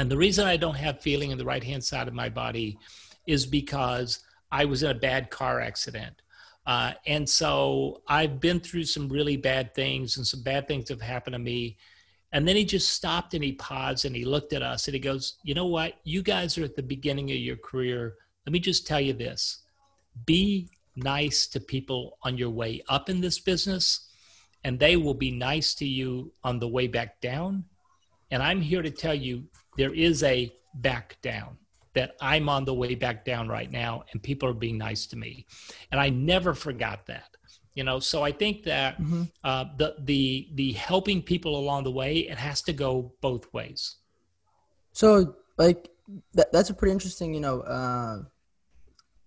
and 0.00 0.10
the 0.10 0.16
reason 0.16 0.46
I 0.46 0.56
don't 0.56 0.76
have 0.76 1.02
feeling 1.02 1.30
in 1.30 1.36
the 1.36 1.44
right 1.44 1.62
hand 1.62 1.84
side 1.84 2.08
of 2.08 2.14
my 2.14 2.30
body 2.30 2.78
is 3.26 3.44
because 3.44 4.20
I 4.50 4.64
was 4.64 4.82
in 4.82 4.90
a 4.90 4.94
bad 4.94 5.28
car 5.28 5.60
accident. 5.60 6.22
Uh, 6.64 6.92
and 7.06 7.28
so 7.28 8.00
I've 8.08 8.40
been 8.40 8.60
through 8.60 8.84
some 8.84 9.10
really 9.10 9.36
bad 9.36 9.74
things, 9.74 10.16
and 10.16 10.26
some 10.26 10.42
bad 10.42 10.66
things 10.66 10.88
have 10.88 11.02
happened 11.02 11.34
to 11.34 11.38
me. 11.38 11.76
And 12.32 12.48
then 12.48 12.56
he 12.56 12.64
just 12.64 12.94
stopped 12.94 13.34
and 13.34 13.44
he 13.44 13.52
paused 13.52 14.06
and 14.06 14.16
he 14.16 14.24
looked 14.24 14.54
at 14.54 14.62
us 14.62 14.88
and 14.88 14.94
he 14.94 15.00
goes, 15.00 15.34
You 15.42 15.52
know 15.52 15.66
what? 15.66 15.92
You 16.04 16.22
guys 16.22 16.56
are 16.56 16.64
at 16.64 16.76
the 16.76 16.82
beginning 16.82 17.30
of 17.30 17.36
your 17.36 17.56
career. 17.56 18.14
Let 18.46 18.54
me 18.54 18.58
just 18.58 18.86
tell 18.86 19.02
you 19.02 19.12
this 19.12 19.64
be 20.24 20.70
nice 20.96 21.46
to 21.48 21.60
people 21.60 22.16
on 22.22 22.38
your 22.38 22.50
way 22.50 22.82
up 22.88 23.10
in 23.10 23.20
this 23.20 23.38
business, 23.38 24.08
and 24.64 24.78
they 24.78 24.96
will 24.96 25.12
be 25.12 25.30
nice 25.30 25.74
to 25.74 25.86
you 25.86 26.32
on 26.42 26.58
the 26.58 26.68
way 26.68 26.86
back 26.86 27.20
down. 27.20 27.64
And 28.30 28.42
I'm 28.42 28.62
here 28.62 28.80
to 28.80 28.90
tell 28.90 29.14
you 29.14 29.44
there 29.76 29.94
is 29.94 30.22
a 30.22 30.52
back 30.74 31.20
down 31.22 31.56
that 31.94 32.14
I'm 32.20 32.48
on 32.48 32.64
the 32.64 32.74
way 32.74 32.94
back 32.94 33.24
down 33.24 33.48
right 33.48 33.70
now, 33.70 34.04
and 34.12 34.22
people 34.22 34.48
are 34.48 34.54
being 34.54 34.78
nice 34.78 35.06
to 35.08 35.16
me. 35.16 35.46
And 35.90 36.00
I 36.00 36.08
never 36.08 36.54
forgot 36.54 37.06
that. 37.06 37.28
You 37.74 37.84
know, 37.84 37.98
so 38.00 38.22
I 38.22 38.32
think 38.32 38.64
that 38.64 39.00
Mhm. 39.00 39.30
uh, 39.44 39.64
the 39.76 39.96
the 40.00 40.48
the 40.54 40.72
helping 40.72 41.22
people 41.22 41.56
along 41.56 41.84
the 41.84 41.90
way 41.90 42.18
it 42.18 42.38
has 42.38 42.62
to 42.62 42.72
go 42.72 43.12
both 43.20 43.52
ways. 43.52 43.96
So 44.92 45.36
like 45.56 45.88
that, 46.34 46.52
that's 46.52 46.70
a 46.70 46.74
pretty 46.74 46.92
interesting, 46.92 47.32
you 47.32 47.40
know, 47.40 47.60
uh, 47.60 48.22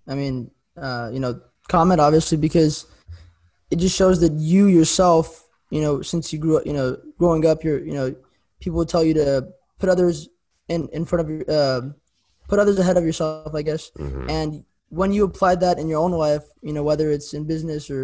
I 0.08 0.15
mean, 0.15 0.51
uh, 0.77 1.10
you 1.13 1.19
know, 1.19 1.39
comment 1.69 2.01
obviously 2.01 2.38
because 2.38 2.86
it 3.71 3.77
just 3.77 3.95
shows 3.95 4.19
that 4.19 4.34
you 4.34 4.67
yourself, 4.67 5.47
you 5.69 5.82
know, 5.82 6.01
since 6.01 6.34
you 6.34 6.39
grew 6.39 6.58
up, 6.58 6.65
you 6.65 6.73
know, 6.73 6.97
growing 7.17 7.45
up, 7.45 7.63
you're, 7.63 7.79
you 7.79 7.93
know, 7.93 8.13
people 8.60 8.77
would 8.79 8.89
tell 8.89 9.03
you 9.03 9.13
to 9.15 9.47
put 9.79 9.89
others 9.89 10.27
in 10.73 10.81
in 10.97 11.03
front 11.05 11.21
of 11.23 11.27
your, 11.29 11.45
uh, 11.59 11.81
put 12.49 12.59
others 12.59 12.79
ahead 12.79 12.97
of 12.97 13.05
yourself, 13.09 13.53
I 13.55 13.62
guess. 13.69 13.91
Mhm. 13.97 14.29
And 14.29 14.49
when 14.89 15.12
you 15.15 15.23
applied 15.23 15.59
that 15.62 15.79
in 15.81 15.88
your 15.88 16.01
own 16.05 16.12
life, 16.27 16.45
you 16.62 16.73
know, 16.75 16.83
whether 16.89 17.07
it's 17.15 17.33
in 17.33 17.43
business 17.53 17.89
or 17.89 18.01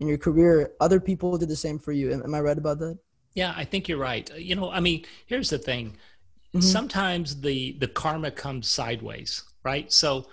in 0.00 0.06
your 0.08 0.18
career, 0.18 0.52
other 0.80 1.00
people 1.00 1.38
did 1.38 1.48
the 1.48 1.56
same 1.66 1.78
for 1.78 1.92
you. 1.92 2.12
Am, 2.12 2.22
am 2.22 2.34
I 2.34 2.40
right 2.40 2.58
about 2.64 2.78
that? 2.80 2.96
Yeah, 3.34 3.52
I 3.56 3.64
think 3.64 3.88
you're 3.88 3.98
right. 4.12 4.26
You 4.36 4.54
know, 4.56 4.70
I 4.70 4.80
mean, 4.80 5.04
here's 5.26 5.50
the 5.50 5.58
thing. 5.58 5.96
Mhm. 6.54 6.62
Sometimes 6.62 7.40
the 7.40 7.58
the 7.82 7.88
karma 7.88 8.30
comes 8.30 8.68
sideways, 8.68 9.42
right? 9.70 9.92
So 9.92 10.28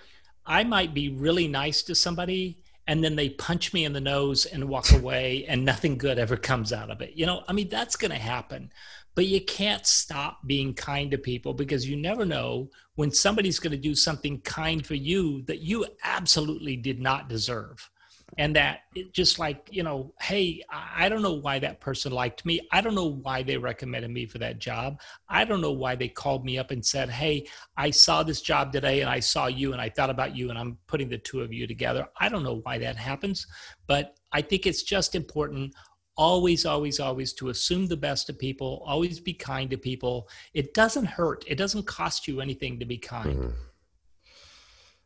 I 0.45 0.63
might 0.63 0.93
be 0.93 1.09
really 1.09 1.47
nice 1.47 1.83
to 1.83 1.95
somebody 1.95 2.57
and 2.87 3.03
then 3.03 3.15
they 3.17 3.29
punch 3.29 3.73
me 3.73 3.83
in 3.83 3.93
the 3.93 3.99
nose 4.15 4.45
and 4.45 4.69
walk 4.69 4.91
away 4.99 5.45
and 5.47 5.65
nothing 5.65 5.97
good 5.97 6.17
ever 6.17 6.37
comes 6.37 6.71
out 6.71 6.89
of 6.89 7.01
it. 7.01 7.11
You 7.15 7.25
know, 7.25 7.43
I 7.47 7.53
mean, 7.53 7.69
that's 7.69 7.97
going 7.97 8.11
to 8.11 8.17
happen. 8.35 8.71
But 9.17 9.25
you 9.25 9.41
can't 9.41 9.83
stop 9.83 10.45
being 10.45 10.75
kind 10.75 11.09
to 11.09 11.17
people 11.17 11.55
because 11.55 11.89
you 11.89 11.95
never 11.95 12.23
know 12.23 12.69
when 12.93 13.09
somebody's 13.09 13.57
going 13.57 13.71
to 13.71 13.77
do 13.77 13.95
something 13.95 14.39
kind 14.41 14.85
for 14.85 14.93
you 14.93 15.41
that 15.47 15.57
you 15.57 15.87
absolutely 16.03 16.75
did 16.75 17.01
not 17.01 17.27
deserve. 17.27 17.89
And 18.37 18.55
that 18.55 18.81
it 18.93 19.13
just 19.13 19.39
like 19.39 19.69
you 19.71 19.81
know 19.81 20.13
hey 20.19 20.61
i 20.69 21.07
don't 21.09 21.21
know 21.21 21.33
why 21.33 21.57
that 21.57 21.79
person 21.79 22.11
liked 22.11 22.45
me. 22.45 22.59
I 22.71 22.81
don't 22.81 22.93
know 22.93 23.07
why 23.07 23.41
they 23.41 23.57
recommended 23.57 24.11
me 24.11 24.27
for 24.27 24.37
that 24.37 24.59
job. 24.59 24.99
I 25.27 25.45
don't 25.45 25.61
know 25.61 25.71
why 25.71 25.95
they 25.95 26.09
called 26.09 26.45
me 26.45 26.59
up 26.59 26.69
and 26.69 26.85
said 26.85 27.09
hey 27.09 27.47
i 27.75 27.89
saw 27.89 28.21
this 28.21 28.41
job 28.41 28.71
today 28.71 29.01
and 29.01 29.09
i 29.09 29.19
saw 29.19 29.47
you 29.47 29.71
and 29.71 29.81
i 29.81 29.89
thought 29.89 30.11
about 30.11 30.35
you 30.35 30.51
and 30.51 30.59
i'm 30.59 30.77
putting 30.85 31.09
the 31.09 31.17
two 31.17 31.41
of 31.41 31.51
you 31.51 31.65
together. 31.65 32.07
I 32.19 32.29
don't 32.29 32.43
know 32.43 32.59
why 32.63 32.77
that 32.79 32.97
happens 32.97 33.47
but 33.87 34.17
i 34.31 34.41
think 34.41 34.67
it's 34.67 34.83
just 34.83 35.15
important 35.15 35.73
always 36.17 36.65
always 36.65 36.99
always 36.99 37.31
to 37.33 37.49
assume 37.49 37.85
the 37.87 37.95
best 37.95 38.29
of 38.29 38.37
people 38.39 38.83
always 38.85 39.19
be 39.19 39.33
kind 39.33 39.69
to 39.69 39.77
people 39.77 40.27
it 40.53 40.73
doesn't 40.73 41.05
hurt 41.05 41.43
it 41.47 41.55
doesn't 41.55 41.85
cost 41.85 42.27
you 42.27 42.41
anything 42.41 42.79
to 42.79 42.85
be 42.85 42.97
kind 42.97 43.37
Mhm. 43.39 43.53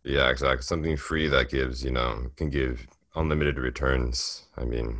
Yeah, 0.04 0.30
exactly. 0.32 0.64
Something 0.64 0.98
free 0.98 1.28
that 1.28 1.50
gives, 1.50 1.84
you 1.84 1.92
know, 1.92 2.32
can 2.36 2.50
give 2.50 2.88
unlimited 3.14 3.58
returns. 3.60 4.46
I 4.58 4.66
mean, 4.66 4.98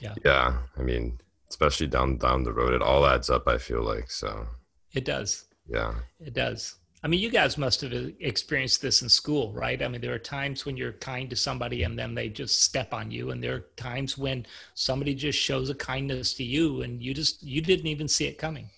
Yeah. 0.00 0.14
yeah. 0.24 0.62
I 0.76 0.82
mean, 0.82 1.20
especially 1.48 1.86
down 1.86 2.18
down 2.18 2.42
the 2.42 2.52
road, 2.52 2.74
it 2.74 2.82
all 2.82 3.06
adds 3.06 3.30
up. 3.30 3.46
I 3.46 3.58
feel 3.58 3.82
like 3.82 4.10
so. 4.10 4.48
it 4.92 5.04
does 5.04 5.44
Yeah. 5.68 5.94
It 6.18 6.34
does. 6.34 6.74
I 7.02 7.08
mean, 7.08 7.20
you 7.20 7.30
guys 7.30 7.56
must 7.56 7.80
have 7.80 7.92
experienced 8.20 8.82
this 8.82 9.00
in 9.00 9.08
school, 9.08 9.52
right? 9.52 9.82
I 9.82 9.88
mean, 9.88 10.02
there 10.02 10.12
are 10.12 10.18
times 10.18 10.66
when 10.66 10.76
you're 10.76 10.92
kind 10.92 11.30
to 11.30 11.36
somebody 11.36 11.82
and 11.82 11.98
then 11.98 12.14
they 12.14 12.28
just 12.28 12.62
step 12.62 12.92
on 12.92 13.10
you, 13.10 13.30
and 13.30 13.42
there 13.42 13.54
are 13.54 13.64
times 13.76 14.18
when 14.18 14.46
somebody 14.74 15.14
just 15.14 15.38
shows 15.38 15.70
a 15.70 15.74
kindness 15.74 16.34
to 16.34 16.44
you 16.44 16.82
and 16.82 17.02
you 17.02 17.14
just 17.14 17.42
you 17.42 17.62
didn't 17.62 17.86
even 17.86 18.06
see 18.06 18.26
it 18.26 18.36
coming. 18.36 18.68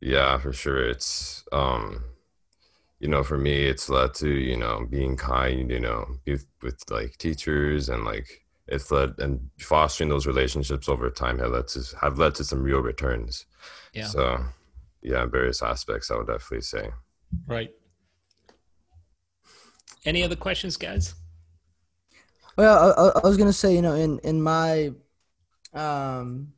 Yeah, 0.00 0.38
for 0.38 0.54
sure. 0.54 0.88
It's 0.88 1.44
um, 1.52 2.02
you 2.98 3.08
know, 3.08 3.22
for 3.22 3.36
me, 3.36 3.64
it's 3.64 3.90
led 3.90 4.14
to 4.14 4.30
you 4.30 4.56
know 4.56 4.86
being 4.88 5.16
kind. 5.16 5.70
You 5.70 5.80
know, 5.80 6.06
with, 6.26 6.46
with 6.62 6.82
like 6.90 7.18
teachers 7.18 7.90
and 7.90 8.04
like 8.04 8.46
it's 8.68 8.90
led 8.90 9.14
and 9.18 9.50
fostering 9.58 10.08
those 10.08 10.26
relationships 10.26 10.88
over 10.88 11.10
time 11.10 11.38
have 11.40 11.50
led 11.50 11.68
to 11.68 11.84
have 12.00 12.18
led 12.18 12.34
to 12.36 12.44
some 12.44 12.62
real 12.62 12.80
returns. 12.80 13.44
Yeah. 13.92 14.06
So, 14.06 14.44
yeah, 15.02 15.22
in 15.22 15.30
various 15.30 15.62
aspects, 15.62 16.10
I 16.10 16.16
would 16.16 16.26
definitely 16.26 16.62
say. 16.62 16.90
Right. 17.46 17.70
Any 20.04 20.22
other 20.22 20.36
questions, 20.36 20.76
guys? 20.76 21.14
Well, 22.56 22.94
I, 22.98 23.02
I, 23.02 23.20
I 23.24 23.26
was 23.26 23.36
gonna 23.36 23.52
say, 23.52 23.74
you 23.74 23.82
know, 23.82 23.94
in 23.94 24.18
in 24.20 24.42
my, 24.42 24.92
um, 25.74 26.52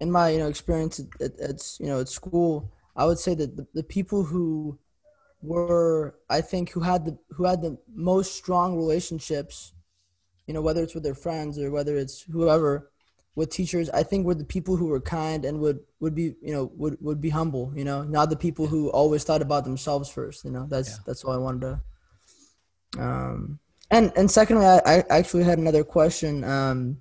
in 0.00 0.10
my 0.10 0.30
you 0.30 0.38
know 0.38 0.48
experience 0.48 1.00
at, 1.00 1.20
at, 1.20 1.40
at 1.40 1.76
you 1.78 1.86
know 1.86 2.00
at 2.00 2.08
school, 2.08 2.72
I 2.96 3.04
would 3.06 3.18
say 3.18 3.34
that 3.34 3.56
the, 3.56 3.66
the 3.74 3.82
people 3.82 4.24
who 4.24 4.78
were, 5.42 6.16
I 6.30 6.40
think, 6.40 6.70
who 6.70 6.80
had 6.80 7.04
the 7.04 7.18
who 7.30 7.44
had 7.44 7.60
the 7.60 7.78
most 7.94 8.36
strong 8.36 8.76
relationships, 8.76 9.72
you 10.46 10.54
know, 10.54 10.62
whether 10.62 10.82
it's 10.82 10.94
with 10.94 11.04
their 11.04 11.14
friends 11.14 11.58
or 11.58 11.70
whether 11.70 11.96
it's 11.96 12.22
whoever, 12.22 12.90
with 13.36 13.50
teachers, 13.50 13.90
I 13.90 14.02
think 14.04 14.24
were 14.24 14.34
the 14.34 14.44
people 14.44 14.76
who 14.76 14.86
were 14.86 15.00
kind 15.00 15.44
and 15.44 15.58
would 15.60 15.80
would 16.00 16.14
be 16.14 16.34
you 16.40 16.52
know 16.52 16.70
would 16.76 16.96
would 17.00 17.20
be 17.20 17.30
humble. 17.30 17.72
You 17.74 17.84
know, 17.84 18.02
not 18.04 18.30
the 18.30 18.36
people 18.36 18.66
who 18.66 18.90
always 18.90 19.24
thought 19.24 19.42
about 19.42 19.64
themselves 19.64 20.08
first. 20.08 20.44
You 20.44 20.50
know, 20.52 20.66
that's 20.68 20.90
Yeah. 20.90 20.96
that's 21.06 21.24
all 21.24 21.32
I 21.32 21.38
wanted 21.38 21.60
to. 21.62 23.02
Um, 23.02 23.58
and 23.90 24.12
and 24.16 24.30
secondly, 24.30 24.66
I, 24.66 24.78
I 24.86 25.04
actually 25.10 25.44
had 25.44 25.58
another 25.58 25.84
question. 25.84 26.44
Um, 26.44 27.00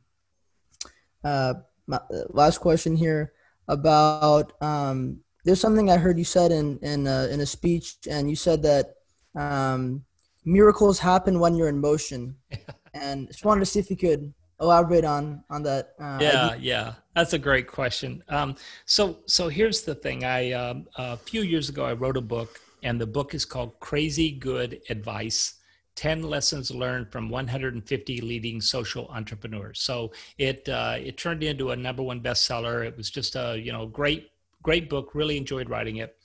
uh, 1.24 1.54
my, 1.88 1.98
uh, 1.98 2.24
last 2.30 2.58
question 2.60 2.96
here 2.96 3.34
about 3.68 4.54
um, 4.62 5.20
there's 5.46 5.62
something 5.62 5.90
I 5.90 5.98
heard 5.98 6.18
you 6.18 6.26
said 6.26 6.52
in 6.52 6.80
in 6.80 7.08
a, 7.08 7.28
in 7.28 7.42
a 7.42 7.46
speech, 7.46 7.98
and 8.10 8.30
you 8.30 8.36
said 8.36 8.64
that 8.64 8.96
um, 9.36 10.04
miracles 10.46 11.00
happen 11.00 11.40
when 11.40 11.56
you're 11.56 11.70
in 11.70 11.80
motion, 11.80 12.36
and 12.94 13.28
just 13.28 13.46
wanted 13.46 13.60
to 13.62 13.66
see 13.66 13.80
if 13.80 13.90
you 13.90 13.98
could 13.98 14.34
elaborate 14.60 15.06
on 15.06 15.44
on 15.50 15.64
that. 15.64 15.94
Uh, 16.00 16.20
yeah 16.22 16.50
idea. 16.50 16.58
yeah. 16.62 16.94
That's 17.16 17.34
a 17.34 17.40
great 17.40 17.68
question. 17.68 18.24
Um, 18.30 18.56
so 18.86 19.20
so 19.26 19.50
here's 19.50 19.82
the 19.82 19.96
thing. 19.96 20.24
I 20.24 20.52
um, 20.52 20.88
a 20.96 21.18
few 21.18 21.42
years 21.42 21.70
ago 21.70 21.86
i 21.86 21.94
wrote 21.94 22.18
a 22.18 22.22
book 22.22 22.60
and 22.84 23.00
the 23.00 23.08
book 23.08 23.34
is 23.34 23.46
called 23.46 23.80
crazy 23.80 24.32
good 24.32 24.82
advice 24.90 25.56
10 25.96 26.24
lessons 26.24 26.72
learned 26.72 27.12
from 27.12 27.30
150 27.30 28.22
leading 28.22 28.60
social 28.60 29.08
entrepreneurs. 29.10 29.80
So 29.80 30.12
it 30.38 30.68
uh, 30.68 30.98
it 31.00 31.18
turned 31.18 31.44
into 31.44 31.72
a 31.72 31.76
number 31.76 32.02
one 32.02 32.22
bestseller. 32.22 32.86
It 32.86 32.98
was 32.98 33.10
just 33.10 33.36
a 33.36 33.60
you 33.60 33.72
know 33.72 33.86
great 33.86 34.32
great 34.62 34.90
book. 34.90 35.14
Really 35.14 35.38
enjoyed 35.38 35.70
writing 35.70 35.98
it 35.98 36.18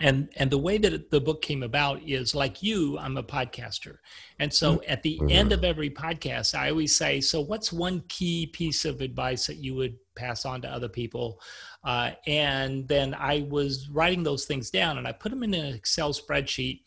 and 0.00 0.28
and 0.36 0.50
the 0.50 0.58
way 0.58 0.78
that 0.78 1.10
the 1.10 1.20
book 1.20 1.42
came 1.42 1.62
about 1.62 2.02
is 2.02 2.34
like 2.34 2.62
you 2.62 2.98
i'm 2.98 3.16
a 3.16 3.22
podcaster. 3.22 3.98
And 4.38 4.52
so 4.52 4.82
at 4.88 5.02
the 5.02 5.20
end 5.28 5.52
of 5.52 5.64
every 5.64 5.90
podcast 5.90 6.54
i 6.54 6.70
always 6.70 6.96
say 6.96 7.20
so 7.20 7.40
what's 7.40 7.72
one 7.72 8.02
key 8.08 8.46
piece 8.46 8.84
of 8.84 9.00
advice 9.00 9.46
that 9.46 9.56
you 9.56 9.74
would 9.74 9.96
pass 10.14 10.44
on 10.44 10.62
to 10.62 10.68
other 10.68 10.88
people? 10.88 11.40
Uh, 11.84 12.12
and 12.26 12.88
then 12.88 13.14
i 13.14 13.46
was 13.48 13.88
writing 13.90 14.22
those 14.22 14.44
things 14.44 14.70
down 14.70 14.98
and 14.98 15.06
i 15.06 15.12
put 15.12 15.30
them 15.30 15.42
in 15.42 15.54
an 15.54 15.74
excel 15.74 16.12
spreadsheet. 16.12 16.80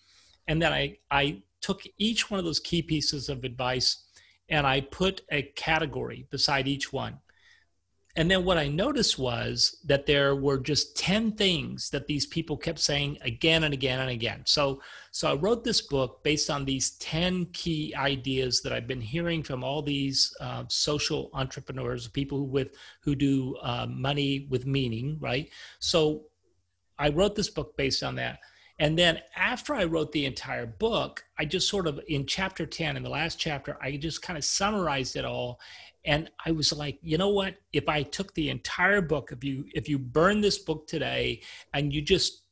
And 0.47 0.61
then 0.61 0.73
i 0.73 0.97
i 1.11 1.41
took 1.61 1.83
each 1.97 2.29
one 2.29 2.39
of 2.39 2.45
those 2.45 2.59
key 2.59 2.81
pieces 2.81 3.29
of 3.29 3.43
advice 3.43 4.03
and 4.49 4.65
i 4.65 4.81
put 4.81 5.21
a 5.31 5.43
category 5.55 6.27
beside 6.31 6.67
each 6.67 6.91
one 6.91 7.19
and 8.17 8.31
then 8.31 8.45
what 8.45 8.57
I 8.57 8.69
noticed 8.69 9.19
was 9.19 9.77
that 9.83 10.05
there 10.05 10.35
were 10.35 10.57
just 10.57 10.95
10 10.95 11.33
things 11.33 11.89
that 11.89 12.07
these 12.07 12.25
people 12.25 12.55
kept 12.55 12.79
saying 12.79 13.17
again 13.21 13.65
and 13.65 13.73
again 13.73 13.99
and 13.99 14.09
again. 14.09 14.41
So 14.45 14.81
so 15.11 15.31
I 15.31 15.35
wrote 15.35 15.63
this 15.63 15.81
book 15.81 16.23
based 16.23 16.49
on 16.49 16.63
these 16.63 16.91
10 16.91 17.47
key 17.47 17.93
ideas 17.95 18.61
that 18.61 18.71
I've 18.71 18.87
been 18.87 19.01
hearing 19.01 19.43
from 19.43 19.63
all 19.63 19.81
these 19.81 20.33
uh, 20.39 20.63
social 20.69 21.29
entrepreneurs, 21.33 22.07
people 22.07 22.37
who 22.37 22.45
with 22.45 22.75
who 23.01 23.15
do 23.15 23.57
uh, 23.61 23.85
money 23.89 24.47
with 24.49 24.65
meaning, 24.65 25.17
right? 25.19 25.49
So 25.79 26.23
I 26.97 27.09
wrote 27.09 27.35
this 27.35 27.49
book 27.49 27.75
based 27.75 28.01
on 28.01 28.15
that. 28.15 28.39
And 28.79 28.99
then 28.99 29.21
after 29.37 29.73
I 29.73 29.85
wrote 29.85 30.11
the 30.11 30.25
entire 30.25 30.65
book, 30.65 31.23
I 31.39 31.45
just 31.45 31.69
sort 31.69 31.87
of 31.87 31.99
in 32.07 32.25
chapter 32.25 32.65
10, 32.65 32.97
in 32.97 33.03
the 33.03 33.09
last 33.09 33.39
chapter, 33.39 33.77
I 33.81 33.95
just 33.95 34.21
kind 34.21 34.37
of 34.37 34.43
summarized 34.43 35.15
it 35.15 35.23
all 35.23 35.59
and 36.05 36.29
i 36.45 36.51
was 36.51 36.71
like 36.71 36.99
you 37.01 37.17
know 37.17 37.29
what? 37.29 37.55
If 37.73 37.89
i 37.89 38.03
took 38.03 38.33
the 38.33 38.49
entire 38.49 39.01
book 39.01 39.31
if 39.31 39.43
you 39.43 39.65
if 39.73 39.89
you 39.89 39.99
burn 39.99 40.41
this 40.41 40.57
book 40.57 40.87
today 40.87 41.41
and 41.73 41.93
you 41.93 42.01
just 42.01 42.43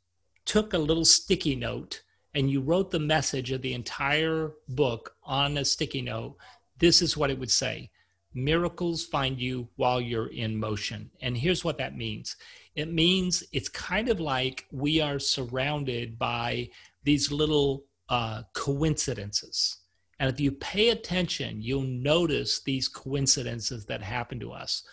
took 0.46 0.74
a 0.74 0.78
little 0.78 1.06
sticky 1.06 1.56
note 1.56 2.04
and 2.36 2.50
you 2.50 2.62
wrote 2.62 2.92
the 2.92 3.00
message 3.00 3.52
of 3.52 3.62
the 3.62 3.74
entire 3.74 4.52
book 4.70 5.16
on 5.24 5.58
a 5.58 5.66
sticky 5.66 6.02
note 6.02 6.36
this 6.80 7.02
is 7.02 7.16
what 7.16 7.30
it 7.30 7.40
would 7.40 7.52
say 7.52 7.90
miracles 8.34 9.06
find 9.06 9.40
you 9.40 9.68
while 9.76 10.02
you're 10.02 10.32
in 10.34 10.60
motion 10.60 11.10
and 11.22 11.38
here's 11.38 11.64
what 11.64 11.78
that 11.78 11.96
means. 11.96 12.36
It 12.76 12.92
means 12.92 13.44
it's 13.52 13.70
kind 13.70 14.10
of 14.10 14.20
like 14.20 14.66
we 14.72 15.00
are 15.00 15.20
surrounded 15.20 16.18
by 16.18 16.70
these 17.04 17.32
little 17.32 17.86
uh, 18.10 18.44
coincidences 18.54 19.78
and 20.24 20.32
if 20.32 20.40
you 20.40 20.54
pay 20.54 20.92
attention, 20.92 21.62
you'll 21.62 21.82
notice 21.82 22.62
these 22.62 22.88
coincidences 22.88 23.84
that 23.88 24.02
happen 24.02 24.40
to 24.40 24.54
us. 24.54 24.84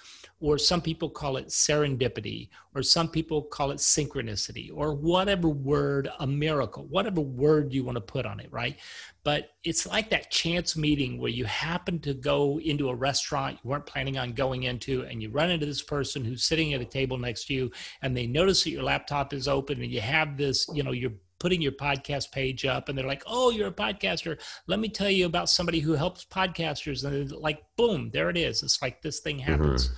Or 0.40 0.58
some 0.58 0.82
people 0.82 1.08
call 1.08 1.36
it 1.36 1.50
serendipity, 1.50 2.48
or 2.74 2.82
some 2.82 3.08
people 3.08 3.44
call 3.44 3.70
it 3.70 3.76
synchronicity, 3.76 4.72
or 4.74 4.92
whatever 4.92 5.48
word, 5.48 6.08
a 6.18 6.26
miracle, 6.26 6.84
whatever 6.86 7.20
word 7.20 7.72
you 7.72 7.84
want 7.84 7.94
to 7.94 8.00
put 8.00 8.26
on 8.26 8.40
it, 8.40 8.50
right? 8.50 8.76
But 9.22 9.50
it's 9.62 9.86
like 9.86 10.10
that 10.10 10.32
chance 10.32 10.76
meeting 10.76 11.16
where 11.16 11.30
you 11.30 11.44
happen 11.44 12.00
to 12.00 12.12
go 12.12 12.58
into 12.58 12.88
a 12.88 12.94
restaurant 12.96 13.60
you 13.62 13.70
weren't 13.70 13.86
planning 13.86 14.18
on 14.18 14.32
going 14.32 14.64
into, 14.64 15.02
and 15.02 15.22
you 15.22 15.30
run 15.30 15.52
into 15.52 15.66
this 15.66 15.82
person 15.82 16.24
who's 16.24 16.42
sitting 16.42 16.74
at 16.74 16.80
a 16.80 16.84
table 16.84 17.18
next 17.18 17.44
to 17.44 17.54
you, 17.54 17.70
and 18.02 18.16
they 18.16 18.26
notice 18.26 18.64
that 18.64 18.70
your 18.70 18.82
laptop 18.82 19.32
is 19.32 19.46
open, 19.46 19.80
and 19.80 19.92
you 19.92 20.00
have 20.00 20.36
this, 20.36 20.66
you 20.74 20.82
know, 20.82 20.90
you're 20.90 21.12
putting 21.40 21.60
your 21.60 21.72
podcast 21.72 22.30
page 22.30 22.64
up 22.64 22.88
and 22.88 22.96
they're 22.96 23.06
like, 23.06 23.24
oh, 23.26 23.50
you're 23.50 23.68
a 23.68 23.72
podcaster. 23.72 24.38
Let 24.68 24.78
me 24.78 24.88
tell 24.88 25.10
you 25.10 25.26
about 25.26 25.50
somebody 25.50 25.80
who 25.80 25.94
helps 25.94 26.24
podcasters. 26.24 27.04
And 27.04 27.32
like, 27.32 27.64
boom, 27.76 28.10
there 28.12 28.30
it 28.30 28.36
is. 28.36 28.62
It's 28.62 28.80
like 28.80 29.02
this 29.02 29.18
thing 29.18 29.40
happens. 29.40 29.90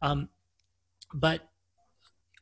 Um, 0.00 0.28
but 1.12 1.50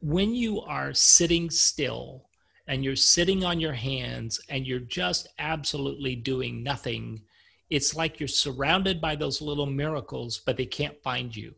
when 0.01 0.35
you 0.35 0.61
are 0.61 0.93
sitting 0.93 1.51
still 1.51 2.29
and 2.69 2.85
you're 2.85 2.95
sitting 2.95 3.45
on 3.45 3.59
your 3.59 3.73
hands 3.73 4.41
and 4.49 4.67
you're 4.67 4.81
just 4.81 5.29
absolutely 5.39 6.15
doing 6.15 6.63
nothing, 6.63 7.23
it's 7.71 7.97
like 7.97 8.21
you're 8.21 8.29
surrounded 8.29 9.01
by 9.01 9.17
those 9.17 9.41
little 9.41 9.67
miracles, 9.67 10.43
but 10.45 10.57
they 10.57 10.67
can't 10.67 11.03
find 11.03 11.35
you. 11.35 11.55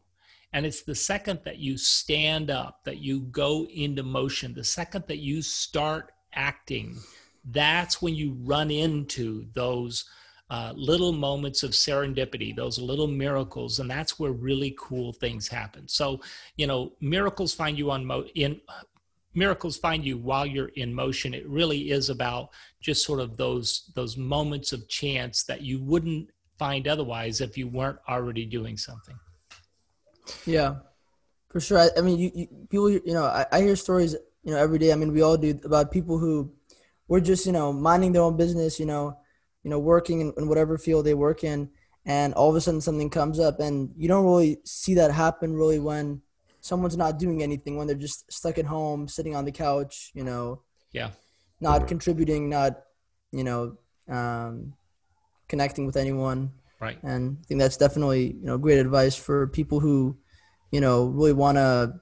And 0.53 0.65
it's 0.65 0.83
the 0.83 0.95
second 0.95 1.41
that 1.45 1.59
you 1.59 1.77
stand 1.77 2.49
up, 2.49 2.85
that 2.85 2.99
you 2.99 3.23
go 3.23 3.67
into 3.67 4.05
motion, 4.05 4.55
the 4.55 4.63
second 4.63 5.05
that 5.09 5.19
you 5.19 5.43
start 5.43 6.14
acting, 6.35 6.97
that's 7.51 8.01
when 8.01 8.15
you 8.15 8.37
run 8.43 8.71
into 8.71 9.47
those 9.55 10.05
uh, 10.51 10.73
little 10.77 11.13
moments 11.13 11.63
of 11.63 11.71
serendipity, 11.73 12.55
those 12.55 12.79
little 12.79 13.07
miracles, 13.07 13.81
and 13.81 13.91
that's 13.91 14.19
where 14.19 14.33
really 14.33 14.75
cool 14.79 15.13
things 15.13 15.49
happen. 15.49 15.89
So, 15.89 16.21
you 16.57 16.67
know, 16.67 16.93
miracles 17.01 17.55
find 17.55 17.79
you 17.79 17.91
on 17.91 18.05
mo- 18.05 18.27
in 18.35 18.61
miracles 19.35 19.77
find 19.77 20.05
you 20.05 20.19
while 20.19 20.47
you're 20.47 20.71
in 20.77 20.95
motion. 20.95 21.35
It 21.35 21.49
really 21.49 21.91
is 21.91 22.11
about 22.11 22.51
just 22.81 23.05
sort 23.05 23.21
of 23.21 23.37
those 23.37 23.91
those 23.95 24.17
moments 24.17 24.73
of 24.73 24.89
chance 24.89 25.45
that 25.45 25.63
you 25.63 25.83
wouldn't 25.83 26.29
find 26.59 26.87
otherwise 26.87 27.41
if 27.41 27.59
you 27.59 27.69
weren't 27.69 27.99
already 28.09 28.45
doing 28.45 28.77
something. 28.77 29.19
Yeah, 30.47 30.77
for 31.51 31.61
sure. 31.61 31.79
I, 31.79 31.89
I 31.97 32.01
mean, 32.01 32.19
you, 32.19 32.31
you 32.35 32.47
people, 32.69 32.91
you 32.91 33.03
know, 33.07 33.25
I, 33.25 33.47
I 33.51 33.61
hear 33.63 33.77
stories, 33.77 34.15
you 34.45 34.53
know, 34.53 34.59
every 34.59 34.79
day. 34.79 34.93
I 34.93 34.97
mean, 34.97 35.13
we 35.13 35.23
all 35.23 35.37
do 35.37 35.59
about 35.65 35.91
people 35.91 36.19
who 36.19 36.53
were 37.09 37.21
just, 37.21 37.47
you 37.47 37.53
know, 37.53 37.73
minding 37.73 38.13
their 38.13 38.23
own 38.23 38.37
business, 38.37 38.79
you 38.79 38.87
know, 38.87 39.19
you 39.63 39.71
know, 39.71 39.79
working 39.79 40.21
in, 40.21 40.33
in 40.37 40.49
whatever 40.49 40.79
field 40.79 41.07
they 41.07 41.15
work 41.15 41.45
in, 41.45 41.71
and 42.07 42.35
all 42.35 42.51
of 42.51 42.57
a 42.57 42.61
sudden 42.61 42.81
something 42.81 43.11
comes 43.11 43.41
up, 43.41 43.61
and 43.61 43.91
you 43.97 44.09
don't 44.09 44.25
really 44.25 44.59
see 44.65 44.95
that 44.95 45.11
happen 45.11 45.55
really 45.55 45.79
when 45.79 46.21
someone's 46.61 46.97
not 46.97 47.19
doing 47.19 47.43
anything, 47.43 47.77
when 47.77 47.87
they're 47.87 47.97
just 47.97 48.31
stuck 48.33 48.59
at 48.59 48.65
home, 48.67 49.09
sitting 49.09 49.35
on 49.35 49.45
the 49.45 49.53
couch, 49.53 50.11
you 50.15 50.25
know, 50.25 50.63
Yeah. 50.93 51.11
not 51.61 51.87
contributing, 51.89 52.49
not, 52.49 52.83
you 53.33 53.45
know, 53.45 53.77
um, 54.09 54.75
connecting 55.49 55.87
with 55.87 55.97
anyone 55.97 56.51
Right. 56.81 56.99
and 57.03 57.39
I 57.41 57.45
think 57.47 57.61
that's 57.61 57.77
definitely 57.77 58.33
you 58.33 58.45
know 58.47 58.59
great 58.59 58.79
advice 58.79 59.15
for 59.15 59.47
people 59.49 59.81
who 59.81 60.17
you 60.71 60.81
know 60.81 61.07
really 61.07 61.33
want 61.33 61.57
to 61.57 62.01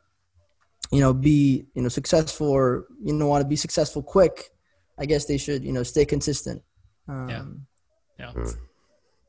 you 0.93 1.01
know 1.01 1.13
be 1.13 1.67
you 1.75 1.83
know 1.83 1.89
successful 1.89 2.49
or 2.49 2.87
you 3.03 3.13
know 3.15 3.27
want 3.27 3.43
to 3.43 3.49
be 3.49 3.57
successful 3.57 4.03
quick. 4.03 4.51
I 4.99 5.07
guess 5.07 5.25
they 5.25 5.39
should 5.39 5.65
you 5.65 5.73
know 5.73 5.83
stay 5.83 6.05
consistent. 6.05 6.63
Um, 7.09 7.29
Yeah. 7.29 7.45
Yeah. 8.19 8.33
Mm. 8.35 8.57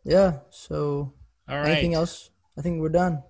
Yeah. 0.03 0.31
So 0.51 1.13
All 1.49 1.57
right. 1.59 1.71
anything 1.71 1.93
else? 1.93 2.29
I 2.57 2.61
think 2.61 2.81
we're 2.81 2.89
done. 2.89 3.23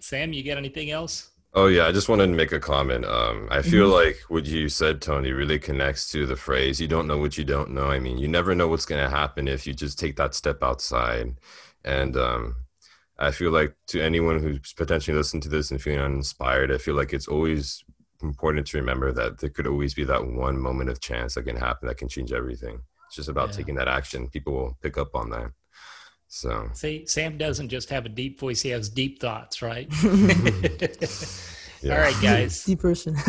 Sam, 0.00 0.32
you 0.32 0.42
got 0.42 0.56
anything 0.56 0.90
else? 0.90 1.30
Oh 1.52 1.66
yeah, 1.66 1.86
I 1.86 1.92
just 1.92 2.08
wanted 2.08 2.28
to 2.28 2.32
make 2.32 2.52
a 2.52 2.60
comment. 2.60 3.04
Um, 3.04 3.48
I 3.50 3.60
feel 3.60 3.88
Mhm. 3.88 3.92
like 3.92 4.16
what 4.28 4.46
you 4.46 4.68
said, 4.68 5.02
Tony, 5.02 5.32
really 5.32 5.58
connects 5.58 6.10
to 6.12 6.24
the 6.24 6.36
phrase 6.36 6.80
"you 6.80 6.86
don't 6.88 7.08
know 7.08 7.18
what 7.18 7.36
you 7.36 7.44
don't 7.44 7.70
know." 7.72 7.86
I 7.86 7.98
mean, 7.98 8.18
you 8.18 8.28
never 8.28 8.54
know 8.54 8.68
what's 8.68 8.86
going 8.86 9.02
to 9.02 9.10
happen 9.10 9.48
if 9.48 9.66
you 9.66 9.74
just 9.74 9.98
take 9.98 10.16
that 10.16 10.34
step 10.34 10.62
outside. 10.62 11.36
And 11.84 12.16
um, 12.16 12.56
I 13.20 13.30
feel 13.30 13.50
like 13.50 13.74
to 13.88 14.00
anyone 14.00 14.40
who's 14.42 14.72
potentially 14.72 15.16
listening 15.16 15.42
to 15.42 15.48
this 15.50 15.70
and 15.70 15.80
feeling 15.80 16.00
uninspired, 16.00 16.72
I 16.72 16.78
feel 16.78 16.94
like 16.94 17.12
it's 17.12 17.28
always 17.28 17.84
important 18.22 18.66
to 18.68 18.78
remember 18.78 19.12
that 19.12 19.38
there 19.38 19.50
could 19.50 19.66
always 19.66 19.92
be 19.94 20.04
that 20.04 20.26
one 20.26 20.58
moment 20.58 20.90
of 20.90 21.00
chance 21.00 21.34
that 21.34 21.42
can 21.44 21.56
happen 21.56 21.86
that 21.88 21.98
can 21.98 22.08
change 22.08 22.32
everything. 22.32 22.80
It's 23.06 23.16
just 23.16 23.28
about 23.28 23.50
Yeah. 23.50 23.56
taking 23.56 23.74
that 23.76 23.88
action. 23.88 24.28
People 24.28 24.54
will 24.54 24.78
pick 24.82 24.96
up 24.98 25.14
on 25.14 25.30
that. 25.30 25.50
So 26.28 26.70
See, 26.74 27.04
Sam 27.06 27.36
doesn't 27.38 27.68
just 27.70 27.90
have 27.90 28.06
a 28.06 28.08
deep 28.08 28.38
voice; 28.40 28.62
he 28.62 28.68
has 28.70 28.88
deep 28.88 29.20
thoughts, 29.20 29.62
right? 29.62 29.88
yeah. 30.02 30.12
All 31.94 31.98
right, 31.98 32.16
guys. 32.22 32.64
Deep 32.64 32.80
person. 32.80 33.16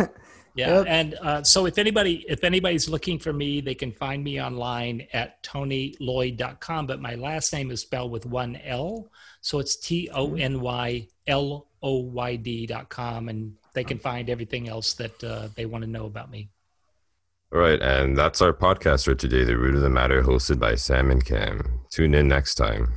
Yeah, 0.54 0.80
Yep. 0.80 0.86
and 0.89 1.16
uh, 1.22 1.43
so 1.43 1.66
if 1.66 1.78
anybody 1.78 2.26
if 2.28 2.43
anybody's 2.43 2.89
looking 2.89 3.20
for 3.20 3.32
me, 3.32 3.62
they 3.62 3.74
can 3.76 3.91
find 3.93 4.22
me 4.24 4.41
online 4.41 5.08
at 5.14 5.41
tonyloyd.com. 5.43 6.88
But 6.88 6.99
my 7.02 7.16
last 7.16 7.54
name 7.54 7.72
is 7.72 7.82
spelled 7.82 8.12
with 8.12 8.26
one 8.26 8.58
L, 8.66 9.10
so 9.41 9.60
it's 9.60 9.76
T 9.78 10.10
O 10.14 10.36
N 10.36 10.60
Y 10.60 11.08
L 11.28 11.68
O 11.82 11.97
Y 12.02 12.36
D.com, 12.36 13.30
and 13.30 13.54
they 13.74 13.84
can 13.86 13.97
find 13.97 14.30
everything 14.30 14.68
else 14.68 14.93
that 14.95 15.24
uh, 15.24 15.47
they 15.56 15.66
want 15.66 15.84
to 15.84 15.89
know 15.89 16.06
about 16.06 16.30
me. 16.30 16.49
All 17.54 17.60
right, 17.60 17.82
and 17.82 18.18
that's 18.18 18.41
our 18.41 18.54
podcast 18.54 19.06
for 19.06 19.16
today, 19.16 19.43
The 19.43 19.58
Root 19.58 19.76
of 19.76 19.82
the 19.82 19.89
Matter, 19.89 20.24
hosted 20.24 20.60
by 20.60 20.76
Sam 20.76 21.12
and 21.12 21.24
Cam. 21.26 21.82
Tune 21.89 22.14
in 22.14 22.28
next 22.28 22.56
time. 22.56 22.93